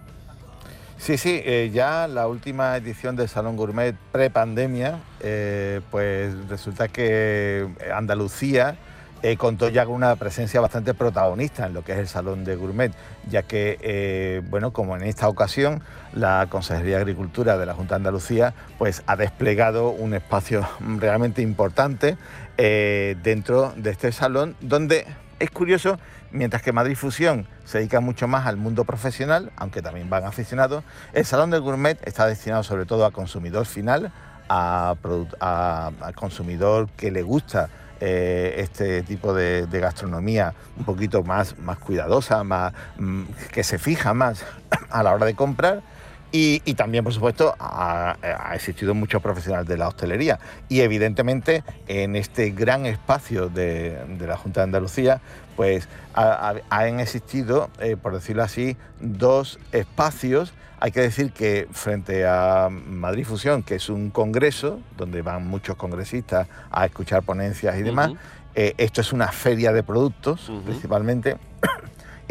Sí, 0.97 1.17
sí, 1.17 1.41
eh, 1.45 1.71
ya 1.73 2.07
la 2.09 2.27
última 2.27 2.75
edición 2.75 3.15
del 3.15 3.29
Salón 3.29 3.55
Gourmet 3.55 3.95
pre-pandemia, 4.11 4.99
eh, 5.21 5.79
pues 5.91 6.33
resulta 6.49 6.89
que 6.89 7.69
Andalucía 7.95 8.75
eh, 9.21 9.35
contó 9.37 9.69
ya 9.69 9.85
con 9.85 9.95
una 9.95 10.15
presencia 10.15 10.61
bastante 10.61 10.93
protagonista 10.93 11.65
en 11.65 11.73
lo 11.73 11.83
que 11.83 11.91
es 11.93 11.97
el 11.99 12.07
Salón 12.07 12.43
de 12.45 12.55
Gourmet, 12.55 12.93
ya 13.29 13.43
que, 13.43 13.77
eh, 13.81 14.41
bueno, 14.49 14.71
como 14.71 14.95
en 14.95 15.03
esta 15.03 15.27
ocasión, 15.27 15.83
la 16.13 16.47
Consejería 16.49 16.95
de 16.95 17.01
Agricultura 17.01 17.57
de 17.57 17.65
la 17.65 17.73
Junta 17.73 17.95
de 17.95 17.97
Andalucía 17.97 18.53
pues 18.77 19.03
ha 19.07 19.15
desplegado 19.15 19.89
un 19.89 20.13
espacio 20.13 20.67
realmente 20.99 21.41
importante 21.41 22.17
eh, 22.57 23.15
dentro 23.23 23.73
de 23.75 23.89
este 23.91 24.11
salón, 24.11 24.55
donde 24.61 25.05
es 25.39 25.51
curioso, 25.51 25.99
mientras 26.31 26.61
que 26.61 26.71
Madrid 26.71 26.95
Fusión 26.95 27.47
se 27.65 27.77
dedica 27.79 27.99
mucho 28.01 28.27
más 28.27 28.45
al 28.47 28.57
mundo 28.57 28.83
profesional, 28.85 29.51
aunque 29.55 29.81
también 29.81 30.09
van 30.09 30.25
aficionados, 30.25 30.83
el 31.13 31.25
Salón 31.25 31.49
del 31.49 31.61
Gourmet 31.61 31.97
está 32.07 32.25
destinado 32.25 32.63
sobre 32.63 32.85
todo 32.85 33.05
a 33.05 33.11
consumidor 33.11 33.65
final, 33.65 34.11
a- 34.49 34.95
a 35.39 36.13
consumidor 36.15 36.89
que 36.97 37.11
le 37.11 37.21
gusta 37.21 37.69
eh, 37.99 38.55
este 38.57 39.03
tipo 39.03 39.33
de, 39.33 39.67
gastronomía 39.71 40.53
un 40.77 40.85
poquito 40.85 41.23
más, 41.23 41.57
más 41.59 41.77
cuidadosa, 41.79 42.43
más, 42.43 42.73
mm, 42.97 43.23
que 43.51 43.63
se 43.63 43.77
fija 43.77 44.13
más 44.13 44.45
a 44.89 45.03
la 45.03 45.13
hora 45.13 45.25
de 45.25 45.35
comprar. 45.35 45.81
Y, 46.31 46.59
también, 46.75 47.03
por 47.03 47.11
supuesto, 47.11 47.55
ha, 47.59 48.15
existido 48.53 48.93
muchos 48.93 49.19
profesionales 49.19 49.67
de 49.67 49.77
la 49.77 49.87
hostelería. 49.87 50.37
Y 50.67 50.81
evidentemente, 50.81 51.63
en 51.87 52.15
este 52.15 52.51
gran 52.51 52.85
espacio 52.85 53.49
de, 53.49 53.97
la 54.19 54.37
Junta 54.37 54.59
de 54.59 54.65
Andalucía, 54.65 55.21
pues 55.55 55.89
ha- 56.13 56.53
ha- 56.69 56.77
han 56.77 56.99
existido, 56.99 57.71
eh, 57.79 57.97
por 57.97 58.13
decirlo 58.13 58.43
así, 58.43 58.77
dos 58.99 59.59
espacios. 59.71 60.53
Hay 60.81 60.91
que 60.91 61.01
decir 61.01 61.33
que 61.33 61.67
frente 61.71 62.25
a 62.25 62.69
Madrid 62.69 63.25
Fusión, 63.25 63.63
que 63.63 63.75
es 63.75 63.89
un 63.89 64.11
congreso 64.11 64.79
donde 64.97 65.21
van 65.21 65.45
muchos 65.45 65.75
congresistas 65.75 66.47
a 66.71 66.85
escuchar 66.85 67.23
ponencias 67.23 67.77
y 67.77 67.83
demás, 67.83 68.11
eh, 68.55 68.75
esto 68.77 69.01
es 69.01 69.11
una 69.11 69.27
feria 69.27 69.73
de 69.73 69.83
productos 69.83 70.51
principalmente. 70.65 71.37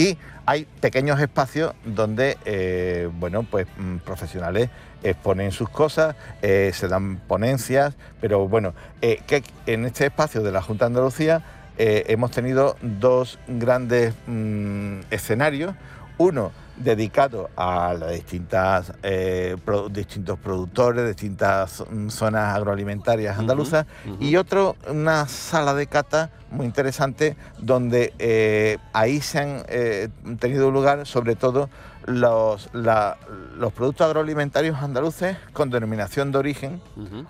Y 0.00 0.16
hay 0.46 0.64
pequeños 0.80 1.18
espacios 1.20 1.74
donde, 1.84 2.38
eh, 2.44 3.10
bueno, 3.18 3.42
pues 3.42 3.66
mm, 3.76 3.96
profesionales 3.96 4.70
exponen 5.02 5.50
sus 5.50 5.68
cosas, 5.68 6.14
eh, 6.40 6.70
se 6.72 6.86
dan 6.86 7.16
ponencias, 7.16 7.96
pero 8.20 8.46
bueno, 8.46 8.74
que 9.00 9.42
en 9.66 9.86
este 9.86 10.06
espacio 10.06 10.44
de 10.44 10.52
la 10.52 10.62
Junta 10.62 10.84
de 10.84 10.90
Andalucía 10.90 11.42
hemos 11.78 12.30
tenido 12.30 12.76
dos 12.80 13.40
grandes 13.48 14.14
mm, 14.28 15.00
escenarios. 15.10 15.74
Uno 16.18 16.50
dedicado 16.76 17.50
a 17.56 17.92
las 17.94 18.12
distintas 18.12 18.92
eh, 19.02 19.56
pro- 19.64 19.88
distintos 19.88 20.38
productores, 20.38 21.06
distintas 21.06 21.82
mm, 21.90 22.08
zonas 22.08 22.54
agroalimentarias 22.56 23.38
andaluzas, 23.38 23.86
y 24.20 24.36
otro, 24.36 24.76
una 24.88 25.26
sala 25.26 25.74
de 25.74 25.86
cata 25.88 26.30
muy 26.50 26.66
interesante 26.66 27.36
donde 27.58 28.12
eh, 28.18 28.78
ahí 28.92 29.20
se 29.20 29.38
han 29.40 29.62
eh, 29.68 30.08
tenido 30.38 30.70
lugar 30.70 31.04
sobre 31.06 31.34
todo 31.36 31.68
los, 32.06 32.68
la- 32.72 33.16
los 33.56 33.72
productos 33.72 34.06
agroalimentarios 34.06 34.80
andaluces 34.80 35.36
con 35.52 35.70
denominación 35.70 36.30
de 36.32 36.38
origen 36.38 36.80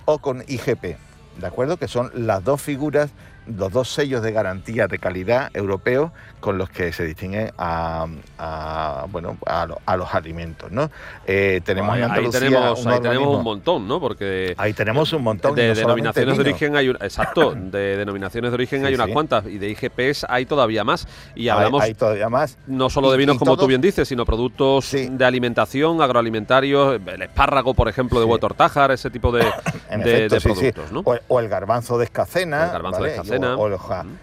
o 0.04 0.18
con 0.18 0.44
IGP, 0.46 0.96
¿de 1.40 1.46
acuerdo? 1.46 1.78
Que 1.78 1.88
son 1.88 2.10
las 2.14 2.44
dos 2.44 2.60
figuras, 2.60 3.10
los 3.56 3.72
dos 3.72 3.88
sellos 3.88 4.22
de 4.22 4.32
garantía 4.32 4.86
de 4.88 4.98
calidad 4.98 5.50
europeos 5.54 6.10
con 6.40 6.58
los 6.58 6.68
que 6.70 6.92
se 6.92 7.04
distinguen 7.04 7.50
a, 7.58 8.06
a, 8.38 9.06
bueno, 9.10 9.38
a, 9.46 9.66
lo- 9.66 9.80
a 9.86 9.96
los 9.96 10.14
alimentos, 10.14 10.70
¿no? 10.70 10.90
Eh, 11.26 11.60
tenemos 11.64 11.90
ahí, 11.94 11.98
en 12.02 12.04
ahí 12.04 12.10
Andalucía 12.10 12.40
tenemos, 12.40 12.84
un 12.84 12.92
ahí 12.92 13.00
tenemos 13.00 13.36
un 13.36 13.42
montón, 13.44 13.88
¿no? 13.88 14.00
Porque 14.00 14.54
Ahí 14.58 14.72
tenemos 14.72 15.12
un 15.12 15.22
montón. 15.22 15.54
de 15.54 15.68
no 15.68 15.74
denominaciones 15.74 16.36
de 16.36 16.40
origen 16.42 16.76
hay 16.76 16.88
un- 16.90 16.96
exacto, 17.00 17.54
de 17.56 17.96
denominaciones 17.96 18.50
de 18.50 18.54
origen 18.54 18.80
Sí, 18.80 18.86
hay 18.86 18.94
unas 18.94 19.06
sí. 19.08 19.12
cuantas 19.12 19.46
y 19.46 19.58
de 19.58 19.68
IGPs 19.70 20.26
hay 20.28 20.46
todavía 20.46 20.84
más. 20.84 21.08
Y 21.34 21.48
hablamos 21.48 21.82
hay 21.82 21.94
todavía 21.94 22.28
más. 22.28 22.56
no 22.66 22.88
solo 22.90 23.10
de 23.10 23.18
vinos 23.18 23.38
como 23.38 23.56
tú 23.56 23.66
bien 23.66 23.80
dices, 23.80 24.06
sino 24.08 24.24
productos 24.24 24.84
Sí. 24.84 25.08
de 25.10 25.24
alimentación, 25.24 26.00
agroalimentarios, 26.02 27.00
el 27.06 27.22
espárrago, 27.22 27.74
por 27.74 27.88
ejemplo, 27.88 28.20
de 28.20 28.26
Sí. 28.26 28.30
Huetor 28.32 28.54
Tájar, 28.54 28.90
ese 28.92 29.10
tipo 29.10 29.32
de, 29.32 29.40
efecto, 29.90 30.38
productos, 30.54 30.92
¿no? 30.92 31.00
O, 31.00 31.16
o 31.28 31.40
el 31.40 31.48
garbanzo 31.48 31.98
de 31.98 32.04
escacena. 32.04 32.66
El 32.66 32.72
garbanzo 32.72 33.02
de 33.02 33.08
¿vale? 33.08 33.16
Escacena. 33.38 33.56
O, 33.56 33.68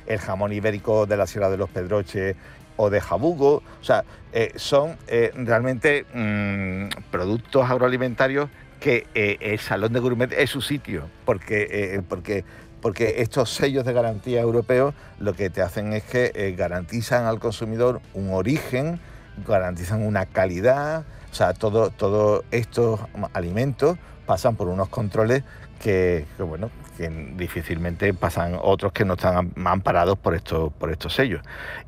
el, 0.08 0.19
jamón 0.19 0.54
ibérico 0.54 1.06
de 1.06 1.17
la 1.17 1.28
Sierra 1.28 1.49
de 1.49 1.58
los 1.58 1.69
Pedroches 1.69 2.36
o 2.78 2.89
de 2.89 2.99
Jabugo. 3.01 3.63
O 3.82 3.84
sea, 3.84 4.04
eh, 4.34 4.51
son 4.56 4.97
eh, 5.08 5.32
realmente 5.36 6.06
mm, 6.13 7.10
productos 7.12 7.69
agroalimentarios 7.69 8.49
que 8.80 9.08
eh, 9.15 9.38
el 9.39 9.60
Salón 9.60 9.93
de 9.93 9.99
Gourmet 9.99 10.32
es 10.34 10.49
su 10.49 10.62
sitio, 10.62 11.10
porque, 11.25 12.04
porque, 12.08 12.43
porque 12.82 13.15
estos 13.21 13.49
sellos 13.49 13.86
de 13.86 13.93
garantía 13.93 14.41
europeos 14.41 14.93
lo 15.19 15.34
que 15.34 15.49
te 15.49 15.62
hacen 15.62 15.93
es 15.93 16.04
que 16.04 16.54
garantizan 16.58 17.25
al 17.25 17.39
consumidor 17.39 18.01
un 18.13 18.34
origen, 18.34 18.99
garantizan 19.47 20.06
una 20.06 20.25
calidad, 20.25 21.04
o 21.32 21.34
sea, 21.34 21.54
todo- 21.54 21.89
todos 21.89 22.43
estos 22.51 22.99
alimentos 23.34 23.97
pasan 24.25 24.56
por 24.56 24.67
unos 24.67 24.89
controles 24.89 25.43
que, 25.82 26.25
bueno, 26.38 26.69
que 26.97 27.10
difícilmente 27.38 28.13
pasan 28.13 28.58
otros 28.62 28.91
que 28.93 29.05
no 29.05 29.13
están 29.15 29.38
am- 29.38 29.67
amparados 29.67 30.17
por 30.17 30.36
estos, 30.36 30.71
por 30.73 30.91
estos 30.91 31.13
sellos. 31.13 31.41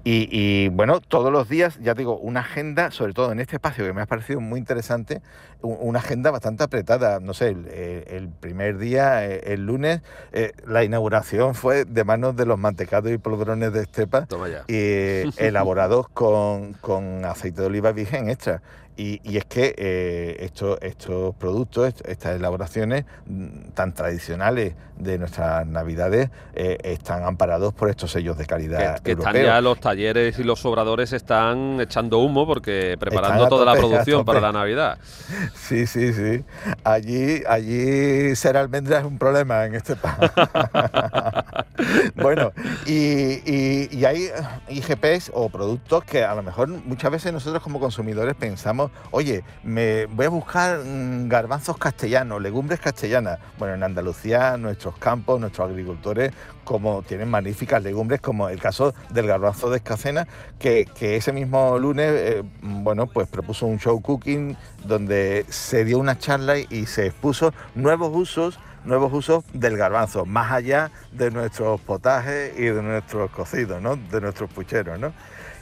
Y, 0.03 0.27
y, 0.31 0.69
bueno, 0.69 0.99
todos 1.01 1.31
los 1.31 1.49
días, 1.49 1.79
ya 1.81 1.93
digo, 1.93 2.17
una 2.17 2.41
agenda, 2.41 2.91
sobre 2.91 3.13
todo 3.13 3.31
en 3.31 3.39
este 3.39 3.55
espacio 3.57 3.85
que 3.85 3.93
me 3.93 4.01
ha 4.01 4.05
parecido 4.05 4.39
muy 4.39 4.59
interesante, 4.59 5.21
una 5.61 5.99
agenda 5.99 6.31
bastante 6.31 6.63
apretada. 6.63 7.19
No 7.19 7.33
sé, 7.33 7.49
el, 7.49 8.29
primer 8.39 8.77
día, 8.77 9.25
eh, 9.25 9.53
el 9.53 9.65
lunes, 9.65 10.01
eh, 10.31 10.51
la 10.65 10.83
inauguración 10.83 11.55
fue 11.55 11.85
de 11.85 12.03
manos 12.03 12.35
de 12.35 12.45
los 12.45 12.59
mantecados 12.59 13.11
y 13.11 13.17
polvorones 13.17 13.73
de 13.73 13.81
Estepa 13.81 14.25
y 14.67 15.23
elaborados 15.37 16.07
con, 16.09 16.73
con 16.73 17.25
aceite 17.25 17.61
de 17.61 17.67
oliva 17.67 17.91
virgen 17.91 18.29
extra. 18.29 18.61
Y, 18.99 19.21
y 19.23 19.37
es 19.37 19.45
que 19.45 19.75
eh, 19.77 20.37
estos, 20.39 20.79
estos 20.81 21.35
productos, 21.35 21.87
est- 21.87 22.07
estas 22.07 22.35
elaboraciones 22.35 23.05
mm, 23.27 23.69
tan 23.75 23.93
tradicionales 23.93 24.73
de 24.97 25.17
nuestras 25.17 25.65
navidades, 25.67 26.29
eh, 26.53 26.77
están 26.83 27.23
amparados 27.23 27.73
por 27.73 27.89
estos 27.89 28.11
sellos 28.11 28.37
de 28.37 28.43
Que, 28.43 28.49
calidad 28.49 28.99
que 28.99 29.11
están 29.11 29.35
europeos. 29.35 29.45
ya 29.45 29.61
los 29.61 29.79
talleres 29.79 30.39
y 30.39 30.43
los 30.43 30.59
sobradores 30.59 31.13
están 31.13 31.79
echando 31.81 32.19
humo 32.19 32.45
porque 32.45 32.97
preparando 32.99 33.43
Están 33.43 33.49
toda 33.49 33.65
la 33.65 33.75
tope, 33.75 33.87
producción 33.87 34.25
para 34.25 34.41
la 34.41 34.51
Navidad. 34.51 34.97
Sí, 35.55 35.85
sí, 35.85 36.13
sí. 36.13 36.43
Allí, 36.85 37.43
allí 37.47 38.35
ser 38.35 38.55
almendra 38.55 38.99
es 38.99 39.05
un 39.05 39.17
problema 39.17 39.65
en 39.65 39.75
este 39.75 39.95
país. 39.97 40.31
bueno, 42.15 42.53
y, 42.85 43.41
y, 43.45 44.05
hay 44.05 44.29
IGPs 44.69 45.31
o 45.33 45.49
productos 45.49 46.03
que 46.05 46.23
a 46.23 46.33
lo 46.35 46.43
mejor 46.43 46.69
muchas 46.69 47.11
veces 47.11 47.33
nosotros 47.33 47.61
como 47.61 47.79
consumidores 47.79 48.35
pensamos, 48.35 48.91
oye, 49.11 49.43
me 49.63 50.05
voy 50.05 50.25
a 50.25 50.29
buscar 50.29 50.79
mm, 50.79 51.27
garbanzos 51.27 51.77
castellanos, 51.77 52.41
legumbres 52.41 52.79
castellanas. 52.79 53.39
Bueno, 53.59 53.75
en 53.75 53.83
Andalucía 53.83 54.57
nuestros 54.87 54.97
campos, 54.97 55.39
nuestros 55.39 55.69
agricultores, 55.69 56.31
como 56.63 57.01
tienen 57.03 57.29
magníficas 57.29 57.83
legumbres, 57.83 58.21
como 58.21 58.49
el 58.49 58.59
caso 58.59 58.93
del 59.09 59.27
garbanzo 59.27 59.69
de 59.69 59.77
escacena, 59.77 60.27
que, 60.59 60.87
ese 60.99 61.33
mismo 61.33 61.77
lunes, 61.77 62.11
eh, 62.13 62.43
bueno, 62.61 63.07
pues 63.07 63.27
propuso 63.27 63.65
un 63.65 63.79
show 63.79 64.01
cooking 64.01 64.57
donde 64.85 65.45
se 65.49 65.83
dio 65.85 65.99
una 65.99 66.17
charla 66.17 66.57
y 66.57 66.85
se 66.85 67.07
expuso 67.07 67.53
nuevos 67.75 68.11
usos 68.13 68.59
nuevos 68.85 69.11
usos 69.11 69.43
del 69.51 69.75
garbanzo, 69.75 70.25
más 70.25 70.49
allá 70.49 70.91
de 71.11 71.29
nuestros 71.29 71.81
potajes 71.81 72.57
y 72.57 72.63
de 72.67 72.81
nuestros 72.81 73.29
cocidos, 73.31 73.81
¿no? 73.81 73.97
de 73.97 74.21
nuestros 74.21 74.49
pucheros. 74.49 74.97
¿no? 74.97 75.11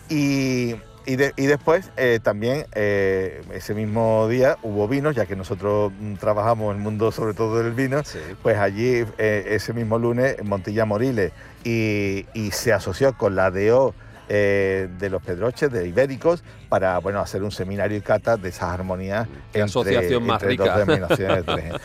Y, 0.10 0.76
y, 1.06 1.16
después 1.16 1.92
eh, 1.98 2.20
también 2.22 2.66
eh, 2.74 3.44
ese 3.54 3.74
mismo 3.74 4.28
día 4.28 4.58
hubo 4.64 4.88
vinos, 4.88 5.16
ya 5.16 5.26
que 5.26 5.36
nosotros 5.36 5.92
mm, 6.00 6.16
trabajamos 6.16 6.72
en 6.72 6.78
el 6.78 6.84
mundo 6.84 7.12
sobre 7.12 7.34
todo 7.34 7.62
del 7.62 7.74
vino, 7.74 8.02
pues 8.42 8.58
allí 8.58 9.06
eh, 9.18 9.46
ese 9.50 9.74
mismo 9.74 10.00
lunes 10.00 10.38
en 10.40 10.48
Montilla 10.48 10.86
Moriles 10.86 11.32
y, 11.64 12.26
y 12.34 12.52
se 12.52 12.74
asoció 12.74 13.18
con 13.18 13.36
la 13.36 13.52
DO 13.52 13.94
eh, 14.28 14.88
de 14.98 15.12
los 15.12 15.22
pedroches, 15.22 15.72
de 15.72 15.88
ibéricos, 15.88 16.44
para 16.68 16.98
bueno, 16.98 17.20
hacer 17.20 17.44
un 17.44 17.52
seminario 17.52 17.96
y 17.96 18.02
cata 18.02 18.38
de 18.38 18.50
esas 18.50 18.72
armonías. 18.72 19.28
Qué 19.54 19.62
asociación 19.62 20.26
más 20.26 20.42
rica. 20.42 20.84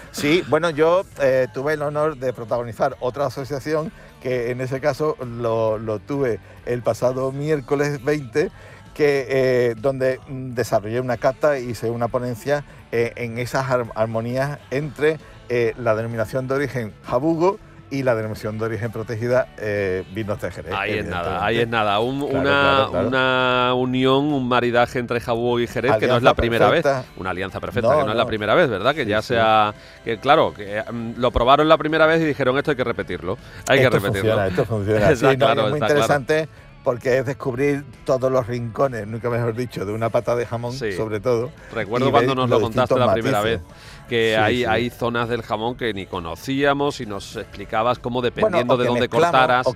sí, 0.10 0.42
bueno, 0.48 0.70
yo 0.70 1.02
eh, 1.20 1.48
tuve 1.52 1.74
el 1.74 1.82
honor 1.82 2.16
de 2.16 2.32
protagonizar 2.32 2.96
otra 3.00 3.26
asociación 3.26 3.92
que 4.22 4.52
en 4.52 4.62
ese 4.62 4.80
caso 4.80 5.18
lo, 5.20 5.98
tuve 5.98 6.40
el 6.64 6.80
pasado 6.80 7.30
miércoles 7.30 8.02
20 8.02 8.50
que, 9.01 9.26
eh, 9.30 9.74
donde 9.80 10.20
desarrollé 10.28 11.01
una 11.01 11.16
cata 11.16 11.59
y 11.59 11.70
hice 11.70 11.88
una 11.88 12.09
ponencia 12.09 12.64
en 12.92 13.38
esas 13.38 13.66
armonías 13.94 14.59
entre 14.70 15.18
la 15.78 15.94
denominación 15.94 16.48
de 16.48 16.55
origen 16.55 16.92
jabugo 17.05 17.59
y 17.90 18.03
la 18.05 18.14
denominación 18.14 18.59
de 18.59 18.64
origen 18.64 18.92
protegida 18.92 19.48
eh, 19.59 20.05
vinos 20.14 20.40
de 20.40 20.51
Jerez. 20.51 20.72
Ahí 20.74 20.98
es 20.98 21.07
nada, 21.07 21.44
ahí 21.44 21.59
es 21.59 21.68
nada. 21.68 21.98
una, 21.98 22.88
una, 22.88 23.74
unión, 23.74 24.32
un 24.32 24.48
maridaje 24.48 24.98
entre 24.98 25.20
Jabú 25.20 25.59
y 25.59 25.66
Jerez 25.66 25.96
que 25.96 26.07
no 26.07 26.16
es 26.16 26.22
la 26.22 26.34
primera 26.34 26.70
vez. 26.70 26.86
Una 27.16 27.30
alianza 27.30 27.61
perfecta, 27.61 27.98
que 27.98 28.05
no, 28.05 28.11
es 28.11 28.16
la 28.16 28.26
primera 28.26 28.55
vez, 28.55 28.70
¿verdad? 28.70 28.94
Que 28.94 29.07
ya 29.07 29.22
sea. 29.22 29.74
Que 30.05 30.18
claro, 30.18 30.55
que 30.55 30.82
mm, 30.90 31.14
lo 31.16 31.30
probaron 31.30 31.68
la 31.68 31.76
primera 31.76 32.07
vez 32.07 32.20
y 32.22 32.24
dijeron 32.24 32.57
esto 32.57 32.70
hay 32.70 32.76
que 32.76 32.84
repetirlo. 32.84 33.36
Hay 33.68 33.80
que 33.80 33.90
repetirlo. 33.90 34.36
Funciona, 34.36 34.46
esto 34.46 34.64
funciona. 34.64 35.16
sí, 35.16 35.36
claro, 35.36 35.64
es 35.64 35.70
muy 35.70 35.80
interesante. 35.80 36.48
Porque 36.82 37.18
es 37.18 37.26
descubrir 37.26 37.84
todos 38.04 38.32
los 38.32 38.46
rincones, 38.46 39.06
nunca 39.06 39.28
mejor 39.28 39.54
dicho, 39.54 39.84
de 39.84 39.92
una 39.92 40.08
pata 40.08 40.34
de 40.34 40.46
jamón, 40.46 40.72
sobre 40.72 41.20
todo. 41.20 41.50
Recuerdo 41.72 42.10
cuando 42.10 42.34
nos 42.34 42.48
lo 42.48 42.60
contaste 42.60 42.98
la 42.98 43.12
primera 43.12 43.40
vez 43.42 43.60
que 44.08 44.36
hay, 44.36 44.64
hay 44.64 44.90
zonas 44.90 45.28
del 45.28 45.42
jamón 45.42 45.76
que 45.76 45.92
ni 45.94 46.06
conocíamos 46.06 47.00
y 47.00 47.06
nos 47.06 47.36
explicabas 47.36 47.98
cómo 47.98 48.22
dependiendo 48.22 48.76
de 48.76 48.86
dónde 48.86 49.08
cortaras. 49.08 49.66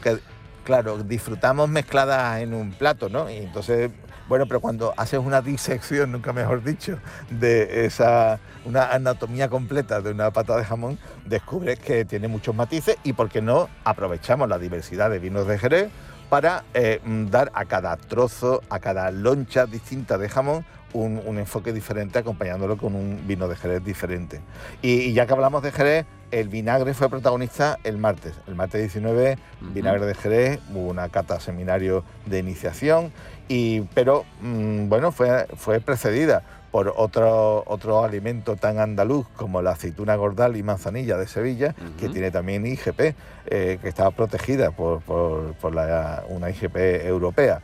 claro, 0.64 0.98
disfrutamos 1.02 1.68
mezcladas 1.68 2.40
en 2.40 2.54
un 2.54 2.72
plato, 2.72 3.08
¿no? 3.08 3.30
Y 3.30 3.36
entonces, 3.36 3.90
bueno, 4.26 4.46
pero 4.46 4.60
cuando 4.60 4.94
haces 4.96 5.20
una 5.20 5.42
disección, 5.42 6.10
nunca 6.10 6.32
mejor 6.32 6.64
dicho, 6.64 6.98
de 7.28 7.84
esa, 7.84 8.40
una 8.64 8.90
anatomía 8.90 9.48
completa 9.48 10.00
de 10.00 10.10
una 10.10 10.30
pata 10.32 10.56
de 10.56 10.64
jamón, 10.64 10.98
descubres 11.26 11.78
que 11.78 12.06
tiene 12.06 12.26
muchos 12.26 12.54
matices 12.54 12.96
y, 13.04 13.12
¿por 13.12 13.28
qué 13.28 13.42
no?, 13.42 13.68
aprovechamos 13.84 14.48
la 14.48 14.58
diversidad 14.58 15.10
de 15.10 15.18
vinos 15.18 15.46
de 15.46 15.58
Jerez 15.58 15.90
para 16.34 16.64
eh, 16.74 16.98
dar 17.30 17.52
a 17.54 17.64
cada 17.64 17.96
trozo, 17.96 18.60
a 18.68 18.80
cada 18.80 19.12
loncha 19.12 19.66
distinta 19.66 20.18
de 20.18 20.28
jamón, 20.28 20.64
un, 20.92 21.38
enfoque 21.38 21.72
diferente 21.72 22.18
acompañándolo 22.18 22.76
con 22.76 22.96
un 22.96 23.24
vino 23.24 23.46
de 23.46 23.54
Jerez 23.54 23.84
diferente. 23.84 24.40
Y, 24.82 25.12
ya 25.12 25.26
que 25.26 25.32
hablamos 25.32 25.62
de 25.62 25.70
Jerez, 25.70 26.06
el 26.32 26.48
vinagre 26.48 26.92
fue 26.92 27.08
protagonista 27.08 27.78
el 27.84 27.98
martes. 27.98 28.34
El 28.48 28.56
martes 28.56 28.80
19, 28.80 29.38
vinagre 29.60 30.06
de 30.06 30.14
Jerez, 30.16 30.58
hubo 30.72 30.88
una 30.88 31.08
cata 31.08 31.38
seminario 31.38 32.02
de 32.26 32.40
iniciación, 32.40 33.12
y, 33.46 33.82
pero 33.94 34.24
mm, 34.40 34.88
bueno, 34.88 35.12
fue, 35.12 35.46
fue 35.54 35.78
precedida 35.78 36.42
por 36.74 36.92
otro, 36.96 37.62
otro 37.68 38.02
alimento 38.02 38.56
tan 38.56 38.80
andaluz 38.80 39.28
como 39.36 39.62
la 39.62 39.70
aceituna 39.70 40.16
gordal 40.16 40.56
y 40.56 40.64
manzanilla 40.64 41.16
de 41.16 41.28
Sevilla, 41.28 41.72
que 42.00 42.08
tiene 42.08 42.32
también 42.32 42.66
IGP, 42.66 43.14
eh, 43.46 43.78
que 43.80 43.88
estaba 43.88 44.10
protegida 44.10 44.72
por, 44.72 45.00
por, 45.02 45.54
por 45.54 45.72
la, 45.72 46.24
una 46.28 46.50
IGP 46.50 46.76
europea. 47.04 47.60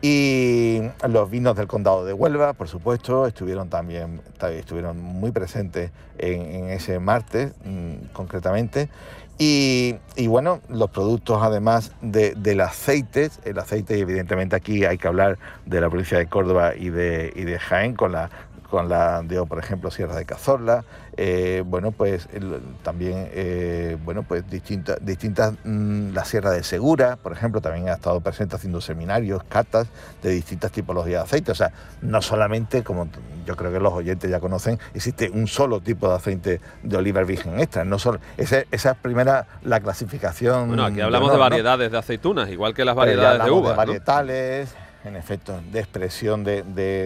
Y 0.00 0.80
los 1.06 1.28
vinos 1.28 1.56
del 1.56 1.66
condado 1.66 2.06
de 2.06 2.14
Huelva, 2.14 2.54
por 2.54 2.68
supuesto, 2.68 3.26
estuvieron 3.26 3.68
también 3.68 4.22
estuvieron 4.52 4.98
muy 4.98 5.30
presentes 5.30 5.90
en, 6.16 6.70
ese 6.70 6.98
martes, 7.00 7.52
mm, 7.66 8.12
concretamente. 8.14 8.88
Y, 9.36 9.98
bueno, 10.26 10.60
los 10.68 10.90
productos 10.90 11.42
además 11.42 11.92
del 12.00 12.60
aceite, 12.60 13.30
el 13.44 13.58
aceite, 13.58 13.98
y 13.98 14.00
evidentemente 14.00 14.56
aquí 14.56 14.84
hay 14.84 14.96
que 14.96 15.08
hablar 15.08 15.38
de 15.66 15.80
la 15.80 15.90
provincia 15.90 16.16
de 16.18 16.28
Córdoba 16.28 16.74
y 16.76 16.88
de, 16.88 17.32
y 17.34 17.42
de 17.42 17.58
Jaén 17.58 17.94
con 17.94 18.12
la 18.12 18.30
con 18.68 18.88
la 18.88 19.22
de, 19.22 19.44
por 19.46 19.58
ejemplo, 19.58 19.90
Sierra 19.90 20.16
de 20.16 20.24
Cazorla, 20.24 20.84
eh, 21.16 21.62
bueno, 21.64 21.92
pues 21.92 22.28
también, 22.82 23.28
eh, 23.32 23.96
bueno, 24.04 24.24
pues 24.24 24.48
distintas, 24.50 24.98
distintas 25.00 25.54
mm, 25.64 26.12
la 26.12 26.24
Sierra 26.24 26.50
de 26.50 26.64
Segura, 26.64 27.16
por 27.16 27.32
ejemplo, 27.32 27.60
también 27.60 27.88
ha 27.88 27.94
estado 27.94 28.20
presente 28.20 28.56
haciendo 28.56 28.80
seminarios, 28.80 29.44
catas 29.44 29.86
de 30.22 30.30
distintas 30.30 30.72
tipologías 30.72 31.20
de 31.20 31.24
aceite, 31.24 31.52
o 31.52 31.54
sea, 31.54 31.72
no 32.02 32.20
solamente, 32.20 32.82
como 32.82 33.08
yo 33.46 33.56
creo 33.56 33.72
que 33.72 33.80
los 33.80 33.92
oyentes 33.92 34.30
ya 34.30 34.40
conocen, 34.40 34.78
existe 34.92 35.30
un 35.30 35.46
solo 35.46 35.80
tipo 35.80 36.08
de 36.08 36.14
aceite 36.14 36.60
de 36.82 36.96
oliva 36.96 37.22
virgen 37.22 37.60
extra, 37.60 37.84
no 37.84 37.98
solo, 37.98 38.18
esa, 38.36 38.64
esa 38.70 38.90
es 38.92 38.96
primera 38.96 39.46
la 39.62 39.80
clasificación. 39.80 40.68
Bueno, 40.68 40.84
aquí 40.84 41.00
hablamos 41.00 41.30
de, 41.30 41.38
variedades 41.38 41.92
de 41.92 41.98
aceitunas, 41.98 42.48
igual 42.50 42.74
que 42.74 42.84
las 42.84 42.96
variedades 42.96 43.44
de 43.44 43.50
uvas. 43.50 43.72
De 43.72 43.76
varietales, 43.76 44.74
en 45.04 45.16
efecto, 45.16 45.60
de 45.70 45.80
expresión 45.80 46.44
de, 46.44 46.62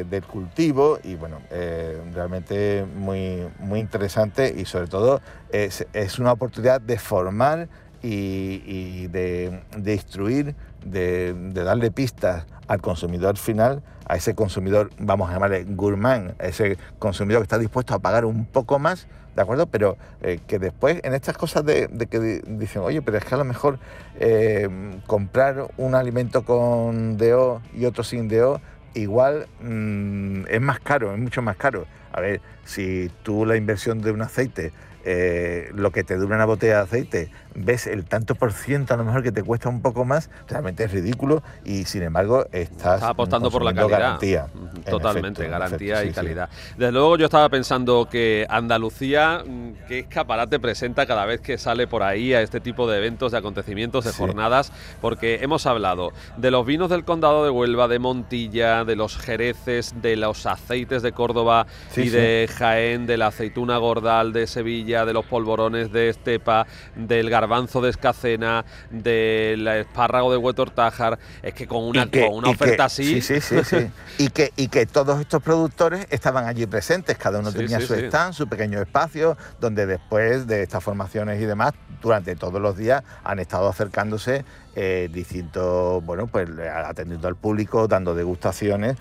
del 0.08 0.24
cultivo 0.24 0.98
y 1.02 1.16
bueno, 1.16 1.40
eh, 1.50 2.00
realmente 2.14 2.86
muy, 2.96 3.48
muy 3.58 3.80
interesante 3.80 4.54
y 4.56 4.64
sobre 4.64 4.86
todo 4.86 5.20
es, 5.50 5.84
una 6.18 6.32
oportunidad 6.32 6.80
de 6.80 6.98
formar 6.98 7.68
y, 8.00 9.08
de, 9.08 9.62
instruir, 9.86 10.54
de, 10.84 11.34
de, 11.34 11.64
darle 11.64 11.90
pistas 11.90 12.46
al 12.68 12.80
consumidor 12.80 13.36
final, 13.36 13.82
a 14.06 14.16
ese 14.16 14.34
consumidor, 14.34 14.90
vamos 14.98 15.28
a 15.28 15.32
llamarle 15.32 15.64
gourmand, 15.64 16.34
a 16.40 16.46
ese 16.46 16.78
consumidor 16.98 17.40
que 17.40 17.44
está 17.44 17.58
dispuesto 17.58 17.94
a 17.94 17.98
pagar 17.98 18.24
un 18.24 18.44
poco 18.46 18.78
más 18.78 19.08
¿de 19.38 19.42
acuerdo? 19.42 19.66
Pero 19.66 19.96
eh, 20.20 20.40
que 20.48 20.58
después 20.58 21.00
en 21.04 21.14
estas 21.14 21.38
cosas 21.38 21.64
de, 21.64 21.88
que 22.10 22.42
dicen, 22.44 22.82
oye, 22.82 23.02
pero 23.02 23.18
es 23.18 23.24
que 23.24 23.36
a 23.36 23.38
lo 23.38 23.44
mejor 23.44 23.78
eh, 24.18 24.68
comprar 25.06 25.68
un 25.76 25.94
alimento 25.94 26.44
con 26.44 27.16
DO 27.16 27.62
y 27.72 27.84
otro 27.84 28.02
sin 28.02 28.26
DO, 28.28 28.60
igual 28.94 29.46
mm, 29.62 30.46
es 30.48 30.60
más 30.60 30.80
caro, 30.80 31.12
es 31.12 31.20
mucho 31.20 31.40
más 31.40 31.56
caro. 31.56 31.86
A 32.10 32.20
ver, 32.20 32.40
si 32.64 33.12
tú 33.22 33.46
la 33.46 33.54
inversión 33.54 34.00
de 34.00 34.10
un 34.10 34.22
aceite 34.22 34.72
eh, 35.04 35.70
lo 35.72 35.92
que 35.92 36.02
te 36.02 36.16
dura 36.16 36.34
una 36.34 36.44
botella 36.44 36.78
de 36.78 36.82
aceite, 36.82 37.30
ves 37.58 37.86
el 37.86 38.04
tanto 38.04 38.34
por 38.34 38.52
ciento 38.52 38.94
a 38.94 38.96
lo 38.96 39.04
mejor 39.04 39.22
que 39.22 39.32
te 39.32 39.42
cuesta 39.42 39.68
un 39.68 39.82
poco 39.82 40.04
más, 40.04 40.30
realmente 40.48 40.84
es 40.84 40.92
ridículo 40.92 41.42
y 41.64 41.84
sin 41.84 42.02
embargo 42.02 42.46
estás, 42.52 43.02
apostando 43.02 43.50
por 43.50 43.64
la 43.64 43.74
calidad. 43.74 43.98
Garantía, 43.98 44.46
Totalmente, 44.88 45.48
garantía 45.48 46.04
y 46.04 46.12
calidad. 46.12 46.48
Desde 46.76 46.92
luego 46.92 47.16
yo 47.16 47.26
estaba 47.26 47.48
pensando 47.48 48.08
que 48.10 48.46
Andalucía, 48.48 49.42
mm, 49.44 49.86
qué 49.88 50.00
escaparate 50.00 50.60
presenta 50.60 51.06
cada 51.06 51.26
vez 51.26 51.40
que 51.40 51.58
sale 51.58 51.86
por 51.86 52.02
ahí 52.02 52.32
a 52.34 52.40
este 52.40 52.60
tipo 52.60 52.88
de 52.88 52.98
eventos, 52.98 53.32
de 53.32 53.38
acontecimientos, 53.38 54.04
de 54.04 54.12
jornadas, 54.12 54.72
porque 55.00 55.40
hemos 55.42 55.66
hablado 55.66 56.12
de 56.36 56.50
los 56.50 56.64
vinos 56.64 56.90
del 56.90 57.04
condado 57.04 57.44
de 57.44 57.50
Huelva, 57.50 57.88
de 57.88 57.98
Montilla, 57.98 58.84
de 58.84 58.96
los 58.96 59.16
jereces, 59.18 59.94
de 60.00 60.16
los 60.16 60.46
aceites 60.46 61.02
de 61.02 61.12
Córdoba 61.12 61.66
y 61.96 62.08
de 62.08 62.48
Jaén, 62.56 63.06
de 63.06 63.16
la 63.16 63.28
aceituna 63.28 63.78
gordal 63.78 64.32
de 64.32 64.46
Sevilla 64.46 65.04
de 65.04 65.12
los 65.12 65.26
polvorones 65.26 65.92
de 65.92 66.08
estepa, 66.08 66.66
del 66.94 67.30
garbanzo 67.30 67.47
de 67.48 67.90
escacena, 67.90 68.64
del 68.90 69.66
espárrago 69.68 70.30
de 70.30 70.36
Huetortájar. 70.36 71.18
Es 71.42 71.54
que 71.54 71.66
con 71.66 71.84
una, 71.84 72.08
una 72.30 72.50
oferta 72.50 72.84
así. 72.84 73.20
Sí, 73.20 73.40
sí, 73.40 73.64
sí. 73.64 73.90
y, 74.18 74.28
que, 74.28 74.52
y 74.56 74.68
que 74.68 74.86
todos 74.86 75.20
estos 75.20 75.42
productores 75.42 76.06
estaban 76.10 76.46
allí 76.46 76.66
presentes, 76.66 77.16
cada 77.16 77.40
uno 77.40 77.52
tenía 77.52 77.80
su 77.80 77.94
stand, 77.94 78.34
su 78.34 78.48
pequeño 78.48 78.80
espacio, 78.80 79.36
donde 79.60 79.86
después 79.86 80.46
de 80.46 80.62
estas 80.62 80.84
formaciones 80.84 81.40
y 81.40 81.46
demás, 81.46 81.72
durante 82.00 82.36
todos 82.36 82.60
los 82.60 82.76
días 82.76 83.02
han 83.24 83.38
estado 83.38 83.68
acercándose 83.68 84.44
eh, 84.76 85.08
distintos, 85.12 86.04
bueno, 86.04 86.26
pues 86.26 86.48
atendiendo 86.84 87.28
al 87.28 87.36
público, 87.36 87.88
dando 87.88 88.14
degustaciones 88.14 88.96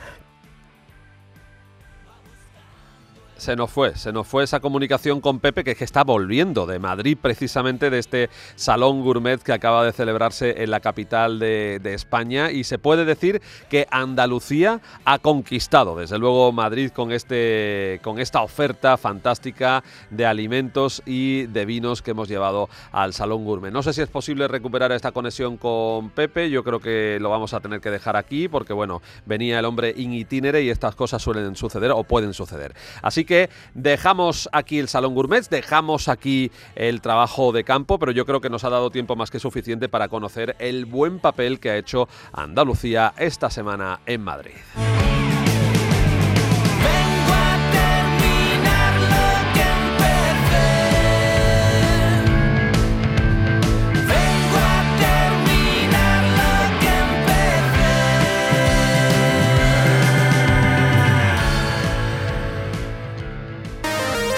Se 3.38 3.56
nos 3.56 3.70
fue, 3.70 3.96
se 3.96 4.12
nos 4.12 4.28
fue 4.28 4.44
esa 4.44 4.60
comunicación 4.60 5.22
con 5.22 5.40
Pepe, 5.40 5.64
que 5.64 5.72
es 5.72 5.78
que 5.78 5.84
está 5.84 6.04
volviendo 6.04 6.66
de 6.66 6.80
Madrid, 6.80 7.18
precisamente 7.22 7.92
de 7.92 8.00
este 8.00 8.30
Salón 8.56 9.04
Gourmet 9.04 9.40
que 9.42 9.54
acaba 9.54 9.86
de 9.86 9.92
celebrarse 9.92 10.64
en 10.64 10.72
la 10.72 10.80
capital 10.80 11.38
de, 11.38 11.80
España. 11.88 12.52
Y 12.52 12.64
se 12.64 12.80
puede 12.80 13.06
decir 13.06 13.42
que 13.70 13.88
Andalucía 13.92 14.82
ha 15.06 15.20
conquistado, 15.20 15.96
desde 15.96 16.18
luego, 16.18 16.52
Madrid 16.52 16.90
con, 16.90 17.12
este, 17.12 18.00
con 18.04 18.20
esta 18.20 18.42
oferta 18.42 18.98
fantástica 18.98 19.84
de 20.10 20.26
alimentos 20.26 21.04
y 21.06 21.46
de 21.46 21.66
vinos 21.66 22.02
que 22.02 22.12
hemos 22.12 22.28
llevado 22.28 22.70
al 22.92 23.14
Salón 23.14 23.46
Gourmet. 23.46 23.72
No 23.72 23.84
sé 23.84 23.94
si 23.94 24.02
es 24.02 24.10
posible 24.10 24.48
recuperar 24.48 24.92
esta 24.92 25.12
conexión 25.12 25.58
con 25.58 26.10
Pepe, 26.10 26.50
yo 26.50 26.64
creo 26.64 26.80
que 26.80 27.20
lo 27.22 27.30
vamos 27.30 27.54
a 27.54 27.60
tener 27.60 27.82
que 27.82 27.92
dejar 27.92 28.16
aquí, 28.16 28.48
porque 28.48 28.74
bueno, 28.74 29.02
venía 29.26 29.60
el 29.60 29.66
hombre 29.66 29.94
in 29.96 30.14
itinere 30.14 30.64
y 30.64 30.70
estas 30.70 30.96
cosas 30.96 31.22
suelen 31.22 31.56
suceder 31.56 31.92
o 31.92 32.04
pueden 32.04 32.34
suceder. 32.34 32.74
Así 33.02 33.27
que 33.28 33.52
dejamos 33.76 34.50
aquí 34.52 34.80
el 34.80 34.88
Salón 34.88 35.14
Gourmet, 35.14 35.48
dejamos 35.48 36.08
aquí 36.08 36.52
el 36.74 37.02
trabajo 37.02 37.52
de 37.52 37.64
campo, 37.64 38.00
pero 38.00 38.12
yo 38.12 38.26
creo 38.26 38.42
que 38.42 38.50
nos 38.50 38.64
ha 38.64 38.72
dado 38.72 38.90
tiempo 38.90 39.16
más 39.16 39.30
que 39.30 39.40
suficiente 39.40 39.88
para 39.90 40.08
conocer 40.08 40.56
el 40.58 40.86
buen 40.86 41.20
papel 41.20 41.60
que 41.60 41.70
ha 41.70 41.78
hecho 41.78 42.10
Andalucía 42.34 43.14
esta 43.18 43.52
semana 43.52 44.00
en 44.08 44.22
Madrid. 44.24 45.17